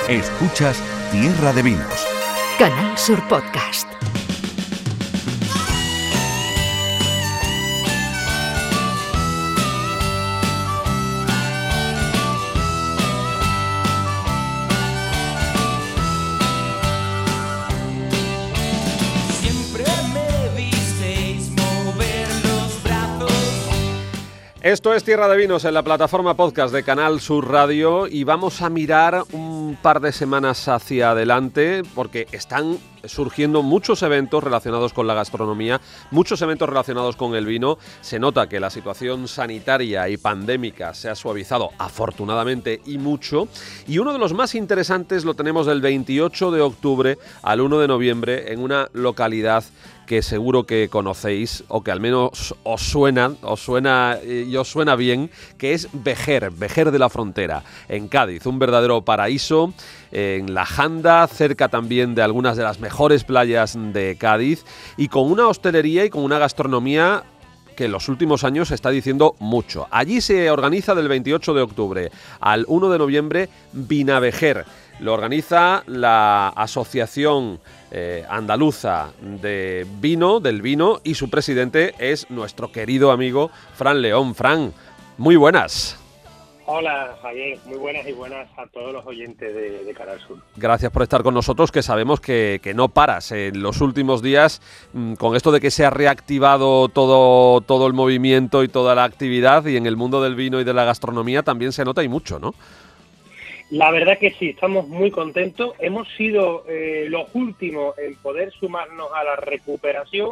Escuchas 0.10 0.82
Tierra 1.12 1.53
de 1.53 1.62
Vinos. 1.62 2.07
Canal 2.57 2.97
Sur 2.97 3.22
Podcast. 3.28 3.88
Siempre 19.39 19.84
me 20.12 20.55
visteis 20.55 21.51
mover 21.51 22.28
los 22.45 22.84
brazos. 22.84 23.32
Esto 24.62 24.95
es 24.95 25.03
Tierra 25.03 25.28
de 25.28 25.38
Vinos 25.38 25.66
en 25.66 25.76
la 25.76 25.84
plataforma 25.84 26.36
podcast 26.36 26.74
de 26.74 26.84
Canal 26.84 27.20
Sur 27.22 27.51
Radio 27.51 28.07
y 28.07 28.24
vamos 28.24 28.64
a 28.64 28.70
mirar 28.72 29.24
un 29.34 29.48
par 29.76 29.99
de 29.99 30.11
semanas 30.11 30.67
hacia 30.67 31.11
adelante 31.11 31.84
porque 31.95 32.28
están 32.32 32.78
surgiendo 33.05 33.63
muchos 33.63 34.03
eventos 34.03 34.43
relacionados 34.43 34.93
con 34.93 35.07
la 35.07 35.13
gastronomía, 35.13 35.80
muchos 36.11 36.41
eventos 36.41 36.67
relacionados 36.67 37.15
con 37.15 37.36
el 37.36 37.45
vino. 37.45 37.78
Se 38.01 38.20
nota 38.20 38.49
que 38.49 38.59
la 38.59 38.70
situación 38.70 39.28
sanitaria 39.28 40.09
y 40.09 40.17
pandémica 40.17 40.93
se 40.93 41.09
ha 41.09 41.15
suavizado 41.15 41.70
afortunadamente 41.78 42.82
y 42.86 42.97
mucho. 42.97 43.47
Y 43.88 43.99
uno 43.99 44.13
de 44.13 44.20
los 44.20 44.34
más 44.34 44.55
interesantes 44.55 45.26
lo 45.26 45.34
tenemos 45.34 45.65
del 45.65 45.82
28 45.82 46.51
de 46.51 46.61
octubre 46.61 47.17
al 47.41 47.61
1 47.61 47.80
de 47.80 47.88
noviembre 47.88 48.51
en 48.53 48.59
una 48.59 48.89
localidad 48.93 49.63
que 50.10 50.24
seguro 50.24 50.66
que 50.66 50.89
conocéis 50.89 51.64
o 51.68 51.84
que 51.84 51.91
al 51.91 51.99
menos 51.99 52.55
os 52.64 52.82
suena, 52.82 53.34
os 53.43 53.60
suena 53.62 54.18
eh, 54.24 54.43
y 54.49 54.55
os 54.55 54.68
suena 54.68 54.95
bien, 54.95 55.30
que 55.60 55.76
es 55.76 55.88
Vejer, 55.93 56.49
Vejer 56.49 56.89
de 56.89 56.97
la 56.97 57.10
Frontera, 57.10 57.62
en 57.88 58.07
Cádiz, 58.07 58.47
un 58.47 58.57
verdadero 58.57 59.03
paraíso 59.03 59.72
en 60.12 60.55
la 60.55 60.66
Janda, 60.66 61.28
cerca 61.28 61.70
también 61.70 62.16
de 62.16 62.24
algunas 62.24 62.57
de 62.57 62.64
las 62.64 62.80
mejores 62.80 63.24
playas 63.24 63.78
de 63.78 64.18
Cádiz 64.20 64.66
y 64.97 65.10
con 65.10 65.32
una 65.32 65.47
hostelería 65.47 66.05
y 66.05 66.10
con 66.10 66.24
una 66.24 66.39
gastronomía 66.39 67.22
que 67.78 67.86
en 67.86 67.91
los 67.91 68.10
últimos 68.10 68.43
años 68.43 68.70
se 68.70 68.76
está 68.76 68.89
diciendo 68.89 69.36
mucho. 69.38 69.88
Allí 69.91 70.22
se 70.22 70.49
organiza 70.49 70.95
del 70.95 71.07
28 71.07 71.53
de 71.53 71.62
octubre 71.62 72.12
al 72.39 72.66
1 72.68 72.89
de 72.89 72.97
noviembre 72.97 73.49
Vinavejer. 73.74 74.66
Lo 75.01 75.14
organiza 75.14 75.84
la 75.86 76.49
Asociación 76.49 77.60
eh, 77.91 78.25
Andaluza 78.29 79.11
de 79.21 79.85
Vino, 79.99 80.39
del 80.39 80.61
Vino, 80.61 80.99
y 81.03 81.15
su 81.15 81.29
presidente 81.29 81.93
es 81.99 82.29
nuestro 82.29 82.71
querido 82.71 83.11
amigo 83.11 83.51
Fran 83.73 84.01
León. 84.01 84.35
Fran, 84.35 84.73
muy 85.17 85.35
buenas. 85.35 85.99
Hola 86.71 87.17
Javier, 87.23 87.57
muy 87.65 87.79
buenas 87.79 88.07
y 88.07 88.11
buenas 88.11 88.47
a 88.55 88.67
todos 88.67 88.93
los 88.93 89.03
oyentes 89.03 89.55
de, 89.55 89.83
de 89.83 89.93
Canal 89.95 90.19
Sur. 90.19 90.37
Gracias 90.55 90.91
por 90.91 91.01
estar 91.01 91.23
con 91.23 91.33
nosotros, 91.33 91.71
que 91.71 91.81
sabemos 91.81 92.21
que, 92.21 92.59
que 92.61 92.75
no 92.75 92.89
paras. 92.89 93.31
En 93.31 93.63
los 93.63 93.81
últimos 93.81 94.21
días, 94.21 94.61
mm, 94.93 95.13
con 95.13 95.35
esto 95.35 95.51
de 95.51 95.61
que 95.61 95.71
se 95.71 95.83
ha 95.83 95.89
reactivado 95.89 96.87
todo, 96.87 97.61
todo 97.61 97.87
el 97.87 97.93
movimiento 97.93 98.63
y 98.63 98.67
toda 98.67 98.93
la 98.93 99.03
actividad, 99.03 99.65
y 99.65 99.77
en 99.77 99.87
el 99.87 99.97
mundo 99.97 100.21
del 100.21 100.35
vino 100.35 100.61
y 100.61 100.63
de 100.63 100.75
la 100.75 100.83
gastronomía 100.83 101.41
también 101.41 101.71
se 101.71 101.83
nota 101.83 102.03
y 102.03 102.07
mucho, 102.07 102.37
¿no? 102.37 102.53
La 103.72 103.91
verdad 103.91 104.17
que 104.17 104.32
sí, 104.32 104.49
estamos 104.49 104.88
muy 104.88 105.11
contentos. 105.11 105.76
Hemos 105.80 106.07
sido 106.15 106.65
eh, 106.67 107.05
los 107.09 107.28
últimos 107.36 107.97
en 107.99 108.15
poder 108.15 108.51
sumarnos 108.51 109.09
a 109.13 109.24
la 109.24 109.36
recuperación, 109.36 110.32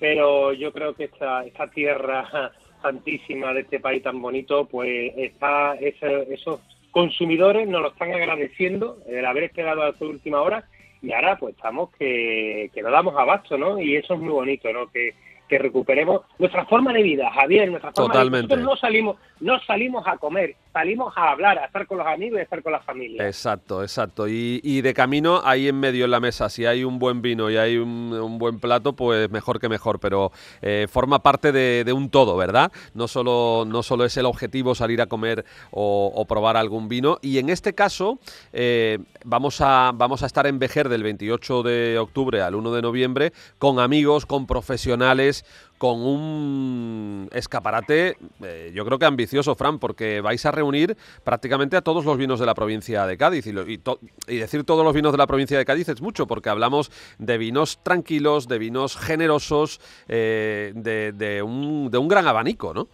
pero 0.00 0.52
yo 0.52 0.72
creo 0.72 0.94
que 0.94 1.04
esta, 1.04 1.44
esta 1.44 1.68
tierra 1.68 2.50
santísima 2.82 3.52
de 3.52 3.60
este 3.60 3.78
país 3.78 4.02
tan 4.02 4.20
bonito, 4.20 4.66
pues 4.66 5.12
está 5.16 5.76
ese- 5.76 6.32
esos 6.34 6.60
consumidores 6.90 7.68
nos 7.68 7.82
lo 7.82 7.88
están 7.88 8.12
agradeciendo 8.12 8.98
el 9.06 9.24
haber 9.26 9.44
esperado 9.44 9.82
a 9.82 9.90
esta 9.90 10.04
última 10.04 10.40
hora 10.40 10.64
y 11.02 11.12
ahora 11.12 11.36
pues 11.38 11.54
estamos 11.54 11.90
que, 11.96 12.70
que 12.74 12.82
nos 12.82 12.90
damos 12.90 13.14
abasto, 13.16 13.56
¿no? 13.58 13.78
Y 13.80 13.96
eso 13.96 14.14
es 14.14 14.20
muy 14.20 14.30
bonito, 14.32 14.72
¿no? 14.72 14.90
Que, 14.90 15.14
que 15.48 15.58
recuperemos 15.58 16.22
nuestra 16.38 16.66
forma 16.66 16.92
de 16.92 17.02
vida, 17.02 17.30
Javier, 17.32 17.68
nuestra 17.70 17.92
forma 17.92 18.12
Totalmente. 18.12 18.54
de 18.54 18.62
Nosotros 18.62 18.74
no 18.74 18.76
salimos, 18.80 19.16
no 19.40 19.60
salimos 19.60 20.06
a 20.06 20.16
comer, 20.16 20.56
salimos 20.72 21.12
a 21.16 21.30
hablar, 21.30 21.58
a 21.58 21.66
estar 21.66 21.86
con 21.86 21.98
los 21.98 22.06
amigos 22.06 22.38
y 22.38 22.40
a 22.40 22.44
estar 22.44 22.62
con 22.62 22.72
la 22.72 22.80
familia. 22.80 23.26
Exacto, 23.26 23.82
exacto. 23.82 24.28
Y, 24.28 24.60
y 24.62 24.80
de 24.80 24.94
camino, 24.94 25.40
ahí 25.44 25.68
en 25.68 25.78
medio 25.78 26.04
en 26.04 26.10
la 26.10 26.20
mesa, 26.20 26.48
si 26.48 26.66
hay 26.66 26.84
un 26.84 26.98
buen 26.98 27.22
vino 27.22 27.50
y 27.50 27.56
hay 27.56 27.76
un, 27.76 28.12
un 28.12 28.38
buen 28.38 28.58
plato, 28.58 28.94
pues 28.94 29.30
mejor 29.30 29.60
que 29.60 29.68
mejor, 29.68 30.00
pero 30.00 30.32
eh, 30.62 30.86
forma 30.90 31.22
parte 31.22 31.52
de, 31.52 31.84
de 31.84 31.92
un 31.92 32.10
todo, 32.10 32.36
¿verdad? 32.36 32.72
No 32.94 33.08
solo, 33.08 33.64
no 33.66 33.82
solo 33.82 34.04
es 34.04 34.16
el 34.16 34.26
objetivo 34.26 34.74
salir 34.74 35.00
a 35.00 35.06
comer 35.06 35.44
o, 35.70 36.12
o 36.14 36.24
probar 36.24 36.56
algún 36.56 36.88
vino. 36.88 37.18
Y 37.22 37.38
en 37.38 37.50
este 37.50 37.74
caso, 37.74 38.18
eh, 38.52 38.98
vamos, 39.24 39.60
a, 39.60 39.92
vamos 39.94 40.22
a 40.22 40.26
estar 40.26 40.46
en 40.46 40.58
Vejer 40.58 40.88
del 40.88 41.02
28 41.02 41.62
de 41.62 41.98
octubre 41.98 42.42
al 42.42 42.54
1 42.54 42.72
de 42.72 42.82
noviembre 42.82 43.32
con 43.58 43.78
amigos, 43.78 44.26
con 44.26 44.46
profesionales, 44.46 45.35
con 45.78 46.00
un 46.00 47.28
escaparate, 47.32 48.16
eh, 48.42 48.70
yo 48.74 48.84
creo 48.86 48.98
que 48.98 49.04
ambicioso, 49.04 49.54
Fran, 49.54 49.78
porque 49.78 50.20
vais 50.22 50.44
a 50.46 50.50
reunir 50.50 50.96
prácticamente 51.22 51.76
a 51.76 51.82
todos 51.82 52.04
los 52.06 52.16
vinos 52.16 52.40
de 52.40 52.46
la 52.46 52.54
provincia 52.54 53.06
de 53.06 53.18
Cádiz. 53.18 53.46
Y, 53.46 53.52
lo- 53.52 53.66
y 53.68 54.36
decir 54.38 54.64
todos 54.64 54.84
los 54.84 54.94
vinos 54.94 55.12
de 55.12 55.18
la 55.18 55.26
provincia 55.26 55.58
de 55.58 55.64
Cádiz 55.66 55.88
es 55.90 56.00
mucho, 56.00 56.26
porque 56.26 56.48
hablamos 56.48 56.90
de 57.18 57.36
vinos 57.36 57.78
tranquilos, 57.82 58.48
de 58.48 58.58
vinos 58.58 58.96
generosos, 58.96 59.80
eh, 60.08 60.72
de, 60.74 61.12
de 61.12 61.42
un, 61.42 61.90
de 61.90 61.98
un 61.98 62.08
gran 62.08 62.26
abanico, 62.26 62.72
¿no? 62.72 62.88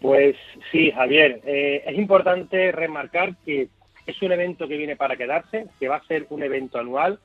Pues 0.00 0.36
sí, 0.70 0.92
Javier, 0.92 1.40
eh, 1.44 1.82
es 1.84 1.98
importante 1.98 2.70
remarcar 2.70 3.34
que 3.44 3.68
es 4.06 4.22
un 4.22 4.30
evento 4.30 4.68
que 4.68 4.76
viene 4.76 4.94
para 4.94 5.16
quedarse, 5.16 5.66
que 5.80 5.88
va 5.88 5.96
a 5.96 6.06
ser 6.06 6.26
un 6.30 6.42
evento 6.44 6.78
anual, 6.78 7.18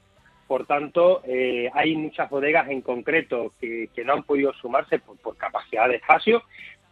por 0.47 0.65
tanto, 0.65 1.21
eh, 1.25 1.69
hay 1.73 1.95
muchas 1.95 2.29
bodegas 2.29 2.69
en 2.69 2.81
concreto 2.81 3.53
que, 3.59 3.89
que 3.95 4.03
no 4.03 4.13
han 4.13 4.23
podido 4.23 4.53
sumarse 4.53 4.99
por, 4.99 5.17
por 5.17 5.37
capacidad 5.37 5.87
de 5.87 5.95
espacio, 5.95 6.43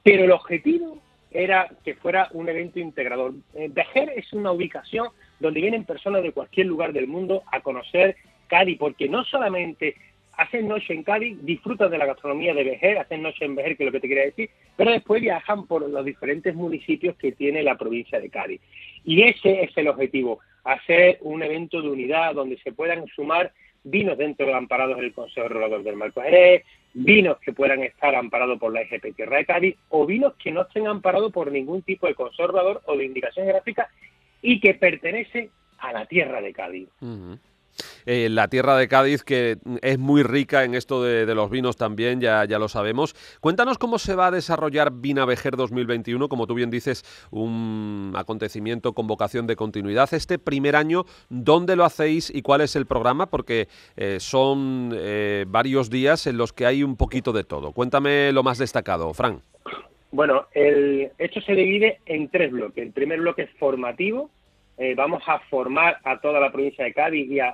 pero 0.03 0.23
el 0.23 0.31
objetivo 0.31 0.97
era 1.31 1.69
que 1.83 1.95
fuera 1.95 2.27
un 2.33 2.49
evento 2.49 2.79
integrador. 2.79 3.33
Eh, 3.55 3.69
Vejer 3.71 4.11
es 4.15 4.31
una 4.33 4.51
ubicación 4.51 5.09
donde 5.39 5.61
vienen 5.61 5.85
personas 5.85 6.23
de 6.23 6.33
cualquier 6.33 6.67
lugar 6.67 6.93
del 6.93 7.07
mundo 7.07 7.43
a 7.51 7.61
conocer 7.61 8.15
Cádiz, 8.47 8.77
porque 8.77 9.07
no 9.07 9.23
solamente 9.23 9.95
hacen 10.37 10.67
noche 10.67 10.93
en 10.93 11.03
Cádiz, 11.03 11.37
disfrutan 11.41 11.91
de 11.91 11.97
la 11.97 12.05
gastronomía 12.05 12.53
de 12.53 12.63
Vejer, 12.63 12.97
hacen 12.97 13.21
noche 13.21 13.45
en 13.45 13.55
Vejer, 13.55 13.77
que 13.77 13.83
es 13.83 13.85
lo 13.85 13.91
que 13.91 13.99
te 13.99 14.07
quería 14.07 14.25
decir, 14.25 14.49
pero 14.75 14.91
después 14.91 15.21
viajan 15.21 15.67
por 15.67 15.87
los 15.87 16.05
diferentes 16.05 16.55
municipios 16.55 17.15
que 17.17 17.31
tiene 17.31 17.63
la 17.63 17.77
provincia 17.77 18.19
de 18.19 18.29
Cádiz. 18.29 18.61
Y 19.03 19.23
ese 19.23 19.63
es 19.63 19.77
el 19.77 19.87
objetivo, 19.87 20.39
hacer 20.63 21.17
un 21.21 21.43
evento 21.43 21.81
de 21.81 21.89
unidad 21.89 22.35
donde 22.35 22.57
se 22.59 22.71
puedan 22.71 23.05
sumar 23.07 23.51
vinos 23.83 24.17
dentro 24.17 24.45
de 24.45 24.53
amparados 24.53 24.97
del 24.97 25.13
Consejo 25.13 25.47
Regulador 25.47 25.83
del 25.83 25.95
Marco 25.95 26.21
Jerez, 26.21 26.63
vinos 26.93 27.37
que 27.39 27.53
puedan 27.53 27.83
estar 27.83 28.13
amparados 28.15 28.59
por 28.59 28.73
la 28.73 28.81
EGP 28.81 29.15
Tierra 29.15 29.37
de 29.37 29.45
Cádiz 29.45 29.75
o 29.89 30.05
vinos 30.05 30.33
que 30.35 30.51
no 30.51 30.61
estén 30.61 30.87
amparados 30.87 31.31
por 31.31 31.51
ningún 31.51 31.81
tipo 31.81 32.07
de 32.07 32.15
conservador 32.15 32.81
o 32.85 32.95
de 32.95 33.05
indicación 33.05 33.47
gráfica 33.47 33.89
y 34.41 34.59
que 34.59 34.73
pertenecen 34.75 35.49
a 35.79 35.93
la 35.93 36.05
tierra 36.05 36.41
de 36.41 36.53
Cádiz. 36.53 36.89
Eh, 38.05 38.29
la 38.29 38.47
tierra 38.47 38.77
de 38.77 38.87
Cádiz 38.87 39.23
que 39.23 39.57
es 39.81 39.99
muy 39.99 40.23
rica 40.23 40.63
en 40.63 40.75
esto 40.75 41.03
de, 41.03 41.31
los 41.33 41.49
vinos 41.49 41.77
también, 41.77 42.19
ya, 42.21 42.45
ya 42.45 42.59
lo 42.59 42.67
sabemos. 42.67 43.15
Cuéntanos 43.39 43.77
cómo 43.77 43.99
se 43.99 44.15
va 44.15 44.27
a 44.27 44.31
desarrollar 44.31 44.91
Vinavejer 44.91 45.55
2021, 45.55 46.27
como 46.29 46.47
tú 46.47 46.53
bien 46.53 46.69
dices, 46.69 47.03
un 47.31 48.13
acontecimiento 48.15 48.93
con 48.93 49.07
vocación 49.07 49.47
de 49.47 49.55
continuidad. 49.55 50.13
Este 50.13 50.39
primer 50.39 50.75
año, 50.75 51.05
¿dónde 51.29 51.75
lo 51.75 51.85
hacéis 51.85 52.29
y 52.29 52.41
cuál 52.41 52.61
es 52.61 52.75
el 52.75 52.85
programa? 52.85 53.27
Porque 53.27 53.67
eh, 53.95 54.17
son 54.19 54.91
eh, 54.93 55.45
varios 55.47 55.89
días 55.89 56.27
en 56.27 56.37
los 56.37 56.53
que 56.53 56.65
hay 56.65 56.83
un 56.83 56.97
poquito 56.97 57.31
de 57.31 57.43
todo. 57.43 57.71
Cuéntame 57.71 58.31
lo 58.31 58.43
más 58.43 58.57
destacado, 58.57 59.13
Fran. 59.13 59.41
Bueno, 60.11 60.47
el, 60.53 61.11
esto 61.17 61.39
se 61.41 61.53
divide 61.53 61.99
en 62.05 62.29
tres 62.29 62.51
bloques. 62.51 62.83
El 62.83 62.91
primer 62.91 63.19
bloque 63.19 63.43
es 63.43 63.49
formativo. 63.57 64.29
Eh, 64.83 64.95
vamos 64.95 65.21
a 65.27 65.37
formar 65.41 65.99
a 66.03 66.19
toda 66.19 66.39
la 66.39 66.51
provincia 66.51 66.83
de 66.83 66.91
Cádiz 66.91 67.29
y 67.29 67.39
a, 67.39 67.53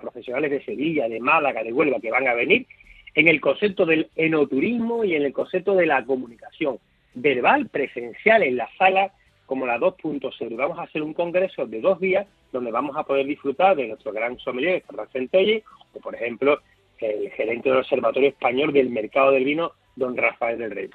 profesionales 0.00 0.48
de 0.48 0.64
Sevilla, 0.64 1.08
de 1.08 1.18
Málaga, 1.18 1.64
de 1.64 1.72
Huelva 1.72 1.98
que 1.98 2.12
van 2.12 2.28
a 2.28 2.34
venir 2.34 2.68
en 3.16 3.26
el 3.26 3.40
concepto 3.40 3.84
del 3.84 4.08
enoturismo 4.14 5.02
y 5.02 5.16
en 5.16 5.24
el 5.24 5.32
concepto 5.32 5.74
de 5.74 5.86
la 5.86 6.04
comunicación 6.04 6.78
verbal, 7.14 7.66
presencial 7.66 8.44
en 8.44 8.58
la 8.58 8.70
sala 8.78 9.10
como 9.46 9.66
la 9.66 9.76
2.0. 9.80 10.52
Y 10.52 10.54
Vamos 10.54 10.78
a 10.78 10.82
hacer 10.82 11.02
un 11.02 11.14
congreso 11.14 11.66
de 11.66 11.80
dos 11.80 11.98
días 11.98 12.28
donde 12.52 12.70
vamos 12.70 12.96
a 12.96 13.02
poder 13.02 13.26
disfrutar 13.26 13.74
de 13.74 13.88
nuestro 13.88 14.12
gran 14.12 14.38
sommelier, 14.38 14.84
Ferran 14.86 15.08
Centelles, 15.08 15.64
o 15.94 15.98
por 15.98 16.14
ejemplo, 16.14 16.60
el 17.00 17.28
gerente 17.32 17.70
del 17.70 17.78
Observatorio 17.78 18.28
Español 18.28 18.72
del 18.72 18.90
Mercado 18.90 19.32
del 19.32 19.42
Vino, 19.42 19.72
don 19.96 20.16
Rafael 20.16 20.60
del 20.60 20.70
Rey. 20.70 20.90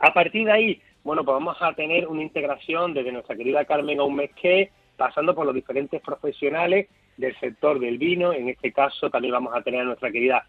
A 0.00 0.12
partir 0.12 0.46
de 0.46 0.52
ahí, 0.52 0.82
bueno, 1.04 1.24
pues 1.24 1.34
vamos 1.34 1.56
a 1.60 1.72
tener 1.74 2.08
una 2.08 2.22
integración 2.22 2.94
desde 2.94 3.12
nuestra 3.12 3.36
querida 3.36 3.64
Carmen 3.64 4.00
Aumesqué, 4.00 4.72
pasando 4.96 5.34
por 5.34 5.46
los 5.46 5.54
diferentes 5.54 6.00
profesionales 6.00 6.88
del 7.16 7.34
sector 7.38 7.78
del 7.78 7.98
vino. 7.98 8.32
En 8.32 8.48
este 8.48 8.72
caso 8.72 9.10
también 9.10 9.32
vamos 9.32 9.54
a 9.54 9.62
tener 9.62 9.80
a 9.80 9.84
nuestra 9.84 10.10
querida 10.10 10.46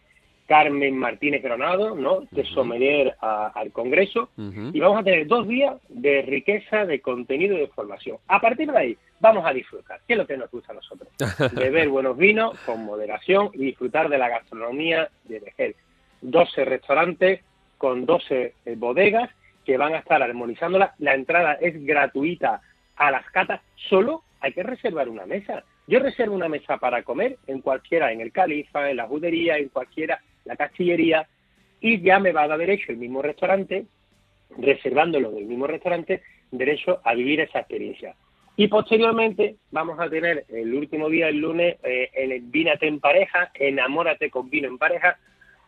Carmen 0.47 0.95
Martínez 0.95 1.41
Granado, 1.41 1.95
¿no? 1.95 2.21
De 2.29 2.45
sommelier 2.45 3.15
a- 3.19 3.47
al 3.47 3.71
Congreso. 3.71 4.29
Y 4.75 4.79
vamos 4.79 4.99
a 4.99 5.03
tener 5.03 5.25
dos 5.25 5.47
días 5.47 5.75
de 5.89 6.21
riqueza, 6.21 6.85
de 6.85 6.99
contenido 7.01 7.55
y 7.55 7.61
de 7.61 7.67
formación. 7.67 8.17
A 8.27 8.39
partir 8.39 8.71
de 8.71 8.77
ahí, 8.77 8.97
vamos 9.19 9.43
a 9.45 9.51
disfrutar, 9.53 10.01
que 10.07 10.13
es 10.13 10.17
lo 10.19 10.27
que 10.27 10.37
nos 10.37 10.51
gusta 10.51 10.71
a 10.71 10.75
nosotros. 10.75 11.09
Beber 11.55 11.89
buenos 11.89 12.15
vinos 12.15 12.59
con 12.65 12.85
moderación 12.85 13.49
y 13.53 13.65
disfrutar 13.65 14.07
de 14.07 14.19
la 14.19 14.29
gastronomía 14.29 15.09
de 15.23 15.39
Vejer. 15.39 15.75
12 16.21 16.63
restaurantes 16.65 17.41
con 17.79 18.05
12 18.05 18.53
eh, 18.65 18.75
bodegas 18.77 19.29
que 19.65 19.77
van 19.77 19.95
a 19.95 19.99
estar 19.99 20.21
armonizándola. 20.21 20.93
La 20.99 21.15
entrada 21.15 21.53
es 21.53 21.83
gratuita 21.83 22.61
a 22.97 23.09
las 23.11 23.25
catas, 23.31 23.61
solo 23.89 24.21
hay 24.39 24.53
que 24.53 24.63
reservar 24.63 25.09
una 25.09 25.25
mesa. 25.25 25.63
Yo 25.87 25.99
reservo 25.99 26.35
una 26.35 26.49
mesa 26.49 26.77
para 26.77 27.03
comer 27.03 27.37
en 27.47 27.61
cualquiera, 27.61 28.11
en 28.11 28.21
el 28.21 28.31
Califa, 28.31 28.89
en 28.89 28.97
la 28.97 29.07
judería, 29.07 29.57
en 29.57 29.69
cualquiera, 29.69 30.21
la 30.45 30.55
castillería, 30.55 31.27
y 31.79 32.01
ya 32.01 32.19
me 32.19 32.31
va 32.31 32.43
a 32.43 32.47
dar 32.47 32.57
derecho 32.57 32.91
el 32.91 32.97
mismo 32.97 33.21
restaurante, 33.21 33.85
reservándolo 34.57 35.31
del 35.31 35.45
mismo 35.45 35.67
restaurante, 35.67 36.23
derecho 36.51 37.01
a 37.03 37.13
vivir 37.13 37.41
esa 37.41 37.59
experiencia. 37.59 38.15
Y 38.57 38.67
posteriormente 38.67 39.57
vamos 39.71 39.99
a 39.99 40.09
tener 40.09 40.45
el 40.47 40.73
último 40.73 41.09
día, 41.09 41.27
el 41.27 41.37
lunes, 41.37 41.75
eh, 41.83 42.09
en 42.13 42.51
Vínate 42.51 42.87
en 42.87 42.99
pareja, 42.99 43.51
enamórate 43.53 44.29
con 44.29 44.49
vino 44.49 44.67
en 44.67 44.77
pareja, 44.77 45.17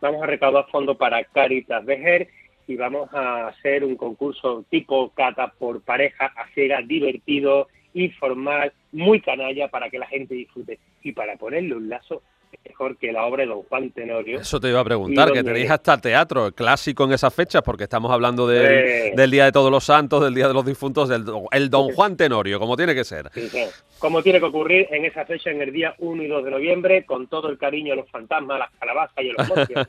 vamos 0.00 0.22
a 0.22 0.26
recaudar 0.26 0.66
fondos 0.70 0.96
para 0.96 1.22
Caritas 1.24 1.84
Vejer 1.84 2.28
y 2.66 2.76
vamos 2.76 3.12
a 3.12 3.48
hacer 3.48 3.84
un 3.84 3.96
concurso 3.96 4.64
tipo 4.70 5.10
cata 5.10 5.52
por 5.58 5.82
pareja, 5.82 6.26
a 6.26 6.48
ciegas, 6.54 6.86
divertido, 6.88 7.68
informal, 7.94 8.72
muy 8.92 9.20
canalla 9.20 9.68
para 9.68 9.90
que 9.90 9.98
la 9.98 10.06
gente 10.06 10.34
disfrute. 10.34 10.78
Y 11.02 11.12
para 11.12 11.36
ponerle 11.36 11.74
un 11.74 11.88
lazo, 11.88 12.22
mejor 12.64 12.96
que 12.96 13.12
la 13.12 13.24
obra 13.24 13.42
de 13.42 13.48
Don 13.48 13.62
Juan 13.62 13.90
Tenorio. 13.90 14.40
Eso 14.40 14.60
te 14.60 14.68
iba 14.68 14.80
a 14.80 14.84
preguntar, 14.84 15.32
que 15.32 15.42
tenéis 15.42 15.70
hasta 15.70 15.98
teatro 15.98 16.52
clásico 16.52 17.04
en 17.04 17.12
esas 17.12 17.34
fechas, 17.34 17.62
porque 17.62 17.84
estamos 17.84 18.10
hablando 18.10 18.46
del, 18.46 19.14
del 19.14 19.30
Día 19.30 19.44
de 19.46 19.52
Todos 19.52 19.70
los 19.70 19.84
Santos, 19.84 20.22
del 20.22 20.34
Día 20.34 20.48
de 20.48 20.54
los 20.54 20.64
Difuntos, 20.64 21.08
del 21.08 21.24
el 21.50 21.70
Don 21.70 21.92
Juan 21.92 22.16
Tenorio, 22.16 22.58
como 22.58 22.76
tiene 22.76 22.94
que 22.94 23.04
ser. 23.04 23.30
Sí, 23.32 23.48
sí. 23.48 23.64
Como 23.98 24.22
tiene 24.22 24.38
que 24.38 24.46
ocurrir 24.46 24.86
en 24.90 25.04
esa 25.04 25.24
fecha, 25.24 25.50
en 25.50 25.60
el 25.60 25.72
día 25.72 25.94
1 25.98 26.22
y 26.22 26.28
2 26.28 26.44
de 26.44 26.50
noviembre, 26.50 27.04
con 27.04 27.26
todo 27.26 27.48
el 27.48 27.58
cariño 27.58 27.94
a 27.94 27.96
los 27.96 28.08
fantasmas, 28.10 28.56
a 28.56 28.58
las 28.60 28.70
calabazas 28.78 29.24
y 29.24 29.30
a 29.30 29.32
los 29.32 29.48
monstruos 29.48 29.86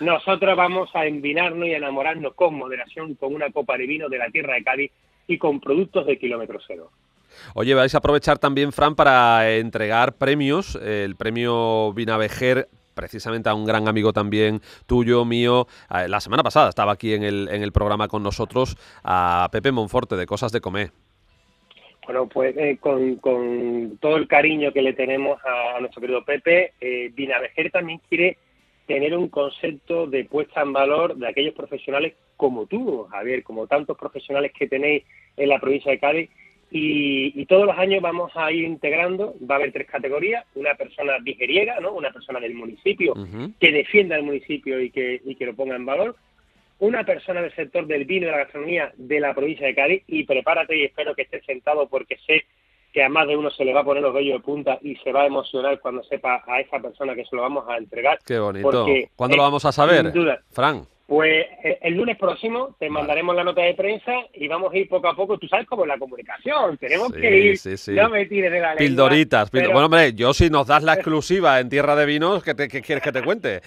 nosotros 0.00 0.56
vamos 0.56 0.90
a 0.94 1.06
envinarnos 1.06 1.66
y 1.66 1.72
enamorarnos 1.72 2.34
con 2.34 2.54
moderación, 2.54 3.14
con 3.14 3.34
una 3.34 3.50
copa 3.50 3.78
de 3.78 3.86
vino 3.86 4.08
de 4.08 4.18
la 4.18 4.28
tierra 4.28 4.54
de 4.54 4.64
Cádiz 4.64 4.92
y 5.26 5.38
con 5.38 5.60
productos 5.60 6.06
de 6.06 6.18
kilómetro 6.18 6.58
cero. 6.66 6.90
Oye, 7.54 7.74
vais 7.74 7.94
a 7.94 7.98
aprovechar 7.98 8.38
también, 8.38 8.72
Fran, 8.72 8.94
para 8.94 9.56
entregar 9.56 10.14
premios, 10.14 10.74
el 10.76 11.16
premio 11.16 11.92
Vinavejer 11.92 12.68
precisamente 12.94 13.48
a 13.48 13.54
un 13.54 13.64
gran 13.64 13.88
amigo 13.88 14.12
también 14.12 14.60
tuyo, 14.86 15.24
mío. 15.24 15.66
Eh, 15.90 16.08
La 16.08 16.20
semana 16.20 16.42
pasada 16.42 16.68
estaba 16.68 16.92
aquí 16.92 17.14
en 17.14 17.22
el, 17.22 17.48
en 17.50 17.62
el 17.62 17.72
programa 17.72 18.08
con 18.08 18.22
nosotros 18.22 18.76
a 19.04 19.48
Pepe 19.52 19.72
Monforte 19.72 20.16
de 20.16 20.26
Cosas 20.26 20.52
de 20.52 20.60
Comer. 20.60 20.90
Bueno, 22.04 22.26
pues 22.26 22.54
eh, 22.58 22.76
con, 22.80 23.16
con 23.16 23.96
todo 24.00 24.16
el 24.16 24.26
cariño 24.26 24.72
que 24.72 24.82
le 24.82 24.92
tenemos 24.92 25.38
a, 25.44 25.76
a 25.76 25.80
nuestro 25.80 26.00
querido 26.00 26.24
Pepe, 26.24 26.72
eh, 26.80 27.10
Vinavejer 27.14 27.70
también 27.70 28.00
quiere 28.08 28.36
tener 28.90 29.16
un 29.16 29.28
concepto 29.28 30.08
de 30.08 30.24
puesta 30.24 30.62
en 30.62 30.72
valor 30.72 31.14
de 31.14 31.28
aquellos 31.28 31.54
profesionales 31.54 32.14
como 32.36 32.66
tú, 32.66 33.04
Javier, 33.04 33.44
como 33.44 33.68
tantos 33.68 33.96
profesionales 33.96 34.50
que 34.52 34.66
tenéis 34.66 35.04
en 35.36 35.48
la 35.48 35.60
provincia 35.60 35.92
de 35.92 36.00
Cádiz. 36.00 36.28
Y, 36.72 37.40
y 37.40 37.46
todos 37.46 37.66
los 37.66 37.78
años 37.78 38.02
vamos 38.02 38.32
a 38.34 38.50
ir 38.50 38.64
integrando, 38.64 39.36
va 39.48 39.54
a 39.54 39.58
haber 39.58 39.70
tres 39.70 39.86
categorías, 39.86 40.44
una 40.56 40.74
persona 40.74 41.18
vigeriega, 41.22 41.78
¿no? 41.78 41.92
una 41.92 42.10
persona 42.10 42.40
del 42.40 42.54
municipio 42.54 43.14
que 43.60 43.70
defienda 43.70 44.16
el 44.16 44.24
municipio 44.24 44.80
y 44.80 44.90
que, 44.90 45.20
y 45.24 45.36
que 45.36 45.46
lo 45.46 45.54
ponga 45.54 45.76
en 45.76 45.86
valor, 45.86 46.16
una 46.80 47.04
persona 47.04 47.42
del 47.42 47.54
sector 47.54 47.86
del 47.86 48.06
vino 48.06 48.22
y 48.22 48.26
de 48.26 48.32
la 48.32 48.38
gastronomía 48.38 48.92
de 48.96 49.20
la 49.20 49.34
provincia 49.34 49.68
de 49.68 49.74
Cádiz 49.76 50.02
y 50.08 50.24
prepárate 50.24 50.76
y 50.76 50.84
espero 50.84 51.14
que 51.14 51.22
estés 51.22 51.44
sentado 51.44 51.88
porque 51.88 52.16
sé 52.26 52.44
que 52.92 53.02
a 53.04 53.08
más 53.08 53.26
de 53.28 53.36
uno 53.36 53.50
se 53.50 53.64
le 53.64 53.72
va 53.72 53.80
a 53.80 53.84
poner 53.84 54.02
los 54.02 54.12
vellos 54.14 54.38
de 54.38 54.44
punta 54.44 54.78
y 54.82 54.96
se 54.96 55.12
va 55.12 55.22
a 55.22 55.26
emocionar 55.26 55.78
cuando 55.80 56.02
sepa 56.04 56.42
a 56.46 56.60
esa 56.60 56.78
persona 56.80 57.14
que 57.14 57.24
se 57.24 57.36
lo 57.36 57.42
vamos 57.42 57.64
a 57.68 57.76
entregar. 57.76 58.18
Qué 58.26 58.38
bonito. 58.38 58.86
¿Cuándo 59.16 59.36
lo 59.36 59.42
vamos 59.42 59.64
a 59.64 59.72
saber, 59.72 60.02
sin 60.02 60.12
duda, 60.12 60.40
Fran? 60.50 60.82
Pues 61.06 61.44
eh, 61.64 61.76
el 61.82 61.94
lunes 61.94 62.16
próximo 62.16 62.76
te 62.78 62.88
mandaremos 62.88 63.34
la 63.34 63.42
nota 63.42 63.62
de 63.62 63.74
prensa 63.74 64.12
y 64.32 64.46
vamos 64.46 64.72
a 64.72 64.76
ir 64.78 64.88
poco 64.88 65.08
a 65.08 65.16
poco. 65.16 65.38
Tú 65.38 65.48
sabes 65.48 65.66
cómo 65.66 65.82
es 65.82 65.88
la 65.88 65.98
comunicación. 65.98 66.78
Tenemos 66.78 67.08
Sí, 67.08 67.20
que 67.20 67.36
ir. 67.36 67.58
sí, 67.58 67.76
sí. 67.76 67.92
No 67.94 68.08
me 68.10 68.26
tires 68.26 68.52
de 68.52 68.60
la 68.60 68.76
Pildoritas. 68.76 69.50
pil- 69.50 69.58
pero- 69.60 69.72
Bueno, 69.72 69.86
hombre, 69.86 70.12
yo 70.14 70.32
si 70.32 70.50
nos 70.50 70.68
das 70.68 70.84
la 70.84 70.94
exclusiva 70.94 71.58
en 71.58 71.68
Tierra 71.68 71.96
de 71.96 72.06
Vinos, 72.06 72.44
¿qué, 72.44 72.54
te- 72.54 72.68
qué 72.68 72.80
quieres 72.80 73.02
que 73.02 73.10
te 73.10 73.22
cuente? 73.24 73.60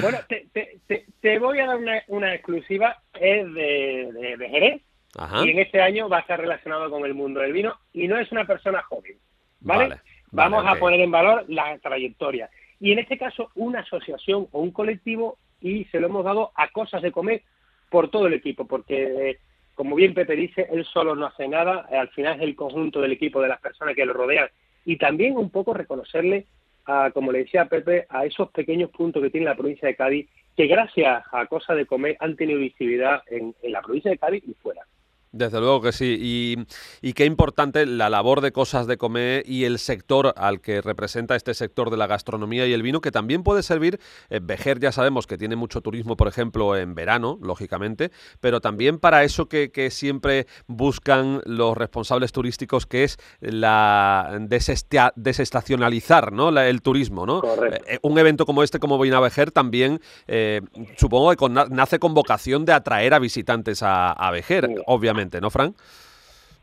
Bueno, 0.00 0.16
te, 0.30 0.46
te, 0.54 0.78
te, 0.86 1.04
te 1.20 1.38
voy 1.38 1.58
a 1.58 1.66
dar 1.66 1.76
una, 1.76 2.02
una 2.08 2.34
exclusiva. 2.34 2.96
Es 3.20 3.52
de, 3.52 4.08
de, 4.12 4.36
de 4.38 4.48
Jerez. 4.48 4.82
Ajá. 5.16 5.44
Y 5.44 5.50
en 5.50 5.58
este 5.58 5.80
año 5.80 6.08
va 6.08 6.18
a 6.18 6.20
estar 6.20 6.40
relacionado 6.40 6.90
con 6.90 7.04
el 7.04 7.14
mundo 7.14 7.40
del 7.40 7.52
vino 7.52 7.78
y 7.92 8.08
no 8.08 8.18
es 8.18 8.30
una 8.32 8.46
persona 8.46 8.82
joven. 8.82 9.16
¿Vale? 9.60 9.88
Vale, 9.88 10.00
Vamos 10.30 10.64
vale, 10.64 10.76
a 10.76 10.80
poner 10.80 11.00
en 11.00 11.10
valor 11.10 11.44
la 11.48 11.78
trayectoria. 11.78 12.48
Y 12.80 12.92
en 12.92 12.98
este 12.98 13.18
caso, 13.18 13.50
una 13.54 13.80
asociación 13.80 14.48
o 14.50 14.60
un 14.60 14.70
colectivo 14.70 15.36
y 15.60 15.84
se 15.86 16.00
lo 16.00 16.08
hemos 16.08 16.24
dado 16.24 16.50
a 16.54 16.68
cosas 16.68 17.02
de 17.02 17.12
comer 17.12 17.42
por 17.90 18.10
todo 18.10 18.26
el 18.26 18.32
equipo, 18.32 18.66
porque 18.66 19.30
eh, 19.30 19.38
como 19.74 19.94
bien 19.96 20.14
Pepe 20.14 20.34
dice, 20.34 20.66
él 20.70 20.84
solo 20.84 21.14
no 21.14 21.26
hace 21.26 21.46
nada, 21.46 21.86
eh, 21.90 21.96
al 21.96 22.08
final 22.08 22.36
es 22.36 22.42
el 22.42 22.56
conjunto 22.56 23.00
del 23.00 23.12
equipo, 23.12 23.40
de 23.40 23.48
las 23.48 23.60
personas 23.60 23.94
que 23.94 24.06
lo 24.06 24.12
rodean 24.12 24.48
y 24.84 24.96
también 24.96 25.36
un 25.36 25.50
poco 25.50 25.74
reconocerle, 25.74 26.46
a, 26.84 27.10
como 27.12 27.30
le 27.30 27.40
decía 27.40 27.66
Pepe, 27.66 28.06
a 28.08 28.24
esos 28.24 28.50
pequeños 28.50 28.90
puntos 28.90 29.22
que 29.22 29.30
tiene 29.30 29.46
la 29.46 29.54
provincia 29.54 29.86
de 29.86 29.94
Cádiz, 29.94 30.28
que 30.56 30.66
gracias 30.66 31.22
a 31.30 31.46
cosas 31.46 31.76
de 31.76 31.86
comer 31.86 32.16
han 32.18 32.36
tenido 32.36 32.58
visibilidad 32.58 33.22
en, 33.28 33.54
en 33.62 33.72
la 33.72 33.82
provincia 33.82 34.10
de 34.10 34.18
Cádiz 34.18 34.42
y 34.46 34.54
fuera. 34.54 34.82
Desde 35.32 35.60
luego 35.60 35.80
que 35.80 35.92
sí. 35.92 36.16
Y, 36.20 36.56
y 37.00 37.14
qué 37.14 37.24
importante 37.24 37.86
la 37.86 38.10
labor 38.10 38.42
de 38.42 38.52
cosas 38.52 38.86
de 38.86 38.98
comer 38.98 39.42
y 39.46 39.64
el 39.64 39.78
sector 39.78 40.34
al 40.36 40.60
que 40.60 40.82
representa 40.82 41.36
este 41.36 41.54
sector 41.54 41.88
de 41.90 41.96
la 41.96 42.06
gastronomía 42.06 42.66
y 42.66 42.74
el 42.74 42.82
vino, 42.82 43.00
que 43.00 43.10
también 43.10 43.42
puede 43.42 43.62
servir. 43.62 43.98
eh, 44.28 44.40
Vejer 44.42 44.78
ya 44.78 44.92
sabemos 44.92 45.26
que 45.26 45.38
tiene 45.38 45.56
mucho 45.56 45.80
turismo, 45.80 46.18
por 46.18 46.28
ejemplo, 46.28 46.76
en 46.76 46.94
verano, 46.94 47.38
lógicamente, 47.42 48.10
pero 48.40 48.60
también 48.60 48.98
para 48.98 49.24
eso 49.24 49.46
que, 49.48 49.70
que 49.70 49.90
siempre 49.90 50.46
buscan 50.66 51.40
los 51.46 51.78
responsables 51.78 52.30
turísticos, 52.32 52.84
que 52.84 53.04
es 53.04 53.16
la 53.40 54.36
desestia- 54.40 55.12
desestacionalizar 55.16 56.32
¿no? 56.32 56.50
La- 56.50 56.68
el 56.68 56.82
turismo. 56.82 57.24
¿no? 57.24 57.40
Eh, 57.86 57.98
un 58.02 58.18
evento 58.18 58.44
como 58.44 58.62
este, 58.62 58.78
como 58.78 58.98
Vinavejer, 58.98 59.50
también 59.50 60.00
eh, 60.26 60.60
supongo 60.98 61.30
que 61.30 61.36
con- 61.36 61.54
nace 61.54 61.98
con 61.98 62.12
vocación 62.12 62.66
de 62.66 62.72
atraer 62.74 63.14
a 63.14 63.18
visitantes 63.18 63.82
a, 63.82 64.12
a 64.12 64.30
Vejer, 64.30 64.68
obviamente, 64.86 65.21
¿no, 65.40 65.50
Fran? 65.50 65.74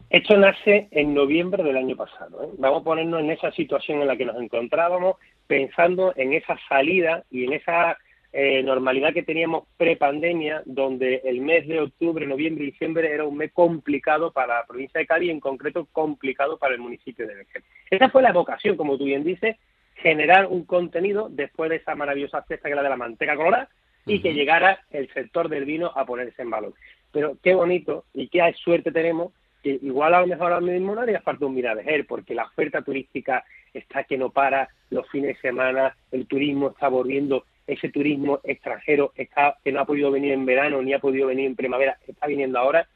Esto 0.10 0.38
nace 0.38 0.88
en 0.92 1.14
noviembre 1.14 1.64
del 1.64 1.78
año 1.78 1.96
pasado. 1.96 2.44
¿eh? 2.44 2.48
Vamos 2.58 2.82
a 2.82 2.84
ponernos 2.84 3.20
en 3.22 3.30
esa 3.30 3.52
situación 3.52 4.02
en 4.02 4.08
la 4.08 4.18
que 4.18 4.26
nos 4.26 4.38
encontrábamos, 4.38 5.18
pensando 5.46 6.14
en 6.16 6.34
esa 6.34 6.58
salida 6.68 7.24
y 7.30 7.44
en 7.44 7.54
esa 7.54 7.98
eh, 8.32 8.62
normalidad 8.64 9.14
que 9.14 9.24
teníamos 9.24 9.64
pre-pandemia, 9.78 10.64
donde 10.66 11.22
el 11.26 11.42
mes 11.42 11.68
de 11.68 11.82
octubre, 11.82 12.26
noviembre 12.26 12.64
y 12.64 12.72
diciembre 12.72 13.12
era 13.12 13.26
un 13.26 13.38
mes 13.38 13.52
complicado 13.52 14.32
para 14.32 14.60
la 14.60 14.66
provincia 14.66 15.00
de 15.00 15.08
Cádiz 15.08 15.28
y 15.28 15.32
en 15.32 15.40
concreto 15.40 15.88
complicado 15.92 16.58
para 16.58 16.74
el 16.74 16.80
municipio 16.80 17.28
de 17.28 17.36
Vejer. 17.36 17.64
Esa 17.90 18.10
fue 18.10 18.22
la 18.22 18.32
vocación, 18.32 18.78
como 18.78 18.98
tú 18.98 19.06
bien 19.06 19.24
dices, 19.24 19.58
generar 19.96 20.48
un 20.48 20.66
contenido 20.66 21.28
después 21.30 21.70
de 21.70 21.78
esa 21.78 21.96
maravillosa 21.96 22.44
fiesta 22.44 22.68
que 22.68 22.74
era 22.74 22.84
de 22.84 22.90
la 22.90 22.98
manteca 22.98 23.36
colorada 23.36 23.70
y 24.06 24.22
que 24.22 24.34
llegara 24.34 24.80
el 24.92 25.12
sector 25.14 25.50
del 25.50 25.66
vino 25.66 25.92
a 25.94 26.06
ponerse 26.06 26.42
en 26.42 26.50
valor. 26.50 26.74
Pero 27.12 27.38
qué 27.42 27.54
bonito 27.54 28.06
y 28.14 28.28
qué 28.28 28.54
suerte 28.54 28.92
tenemos 28.92 29.34
que 29.64 29.80
igual 29.82 30.14
a 30.14 30.22
lo 30.22 30.28
mejor 30.28 30.54
ahora 30.54 30.66
mismo 30.66 30.96
no 30.96 31.02
haría 31.02 31.22
falta 31.22 31.46
un 31.46 31.56
Miravejer, 31.56 32.06
porque 32.08 32.34
la 32.34 32.46
oferta 32.46 32.82
turística 32.82 33.44
está 33.74 34.04
que 34.04 34.18
no 34.18 34.30
para, 34.30 34.70
los 34.90 35.08
fines 35.10 35.36
de 35.36 35.42
semana, 35.42 35.96
el 36.12 36.28
turismo 36.28 36.70
está 36.70 36.88
volviendo, 36.88 37.44
ese 37.68 37.90
turismo 37.90 38.40
extranjero 38.44 39.12
está 39.16 39.58
que 39.64 39.72
no 39.72 39.82
ha 39.82 39.86
podido 39.86 40.12
venir 40.12 40.32
en 40.32 40.46
verano 40.46 40.82
ni 40.82 40.94
ha 40.94 41.00
podido 41.00 41.28
venir 41.28 41.46
en 41.46 41.56
primavera, 41.56 41.98
está 42.08 42.28
viniendo 42.28 42.58
ahora, 42.58 42.88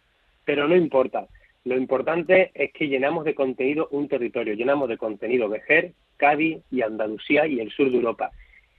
pero 0.46 0.68
no 0.68 0.76
importa. 0.76 1.28
Lo 1.66 1.78
importante 1.78 2.52
es 2.54 2.74
que 2.74 2.88
llenamos 2.88 3.24
de 3.24 3.36
contenido 3.36 3.88
un 3.92 4.08
territorio, 4.10 4.54
llenamos 4.54 4.90
de 4.90 4.98
contenido 4.98 5.48
Vejer, 5.48 5.94
Cádiz 6.18 6.60
y 6.72 6.82
Andalucía 6.82 7.48
y 7.48 7.60
el 7.60 7.72
sur 7.72 7.90
de 7.90 7.98
Europa. 7.98 8.32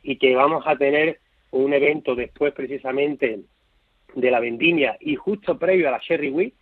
Y 0.02 0.16
que 0.16 0.34
vamos 0.34 0.64
a 0.66 0.76
tener 0.76 1.18
un 1.50 1.72
evento 1.72 2.14
después 2.14 2.52
precisamente 2.52 3.40
de 4.14 4.30
la 4.30 4.40
vendimia 4.40 4.96
y 5.00 5.16
justo 5.16 5.58
previo 5.58 5.88
a 5.88 5.92
la 5.92 5.98
Sherry 5.98 6.30
Week, 6.30 6.54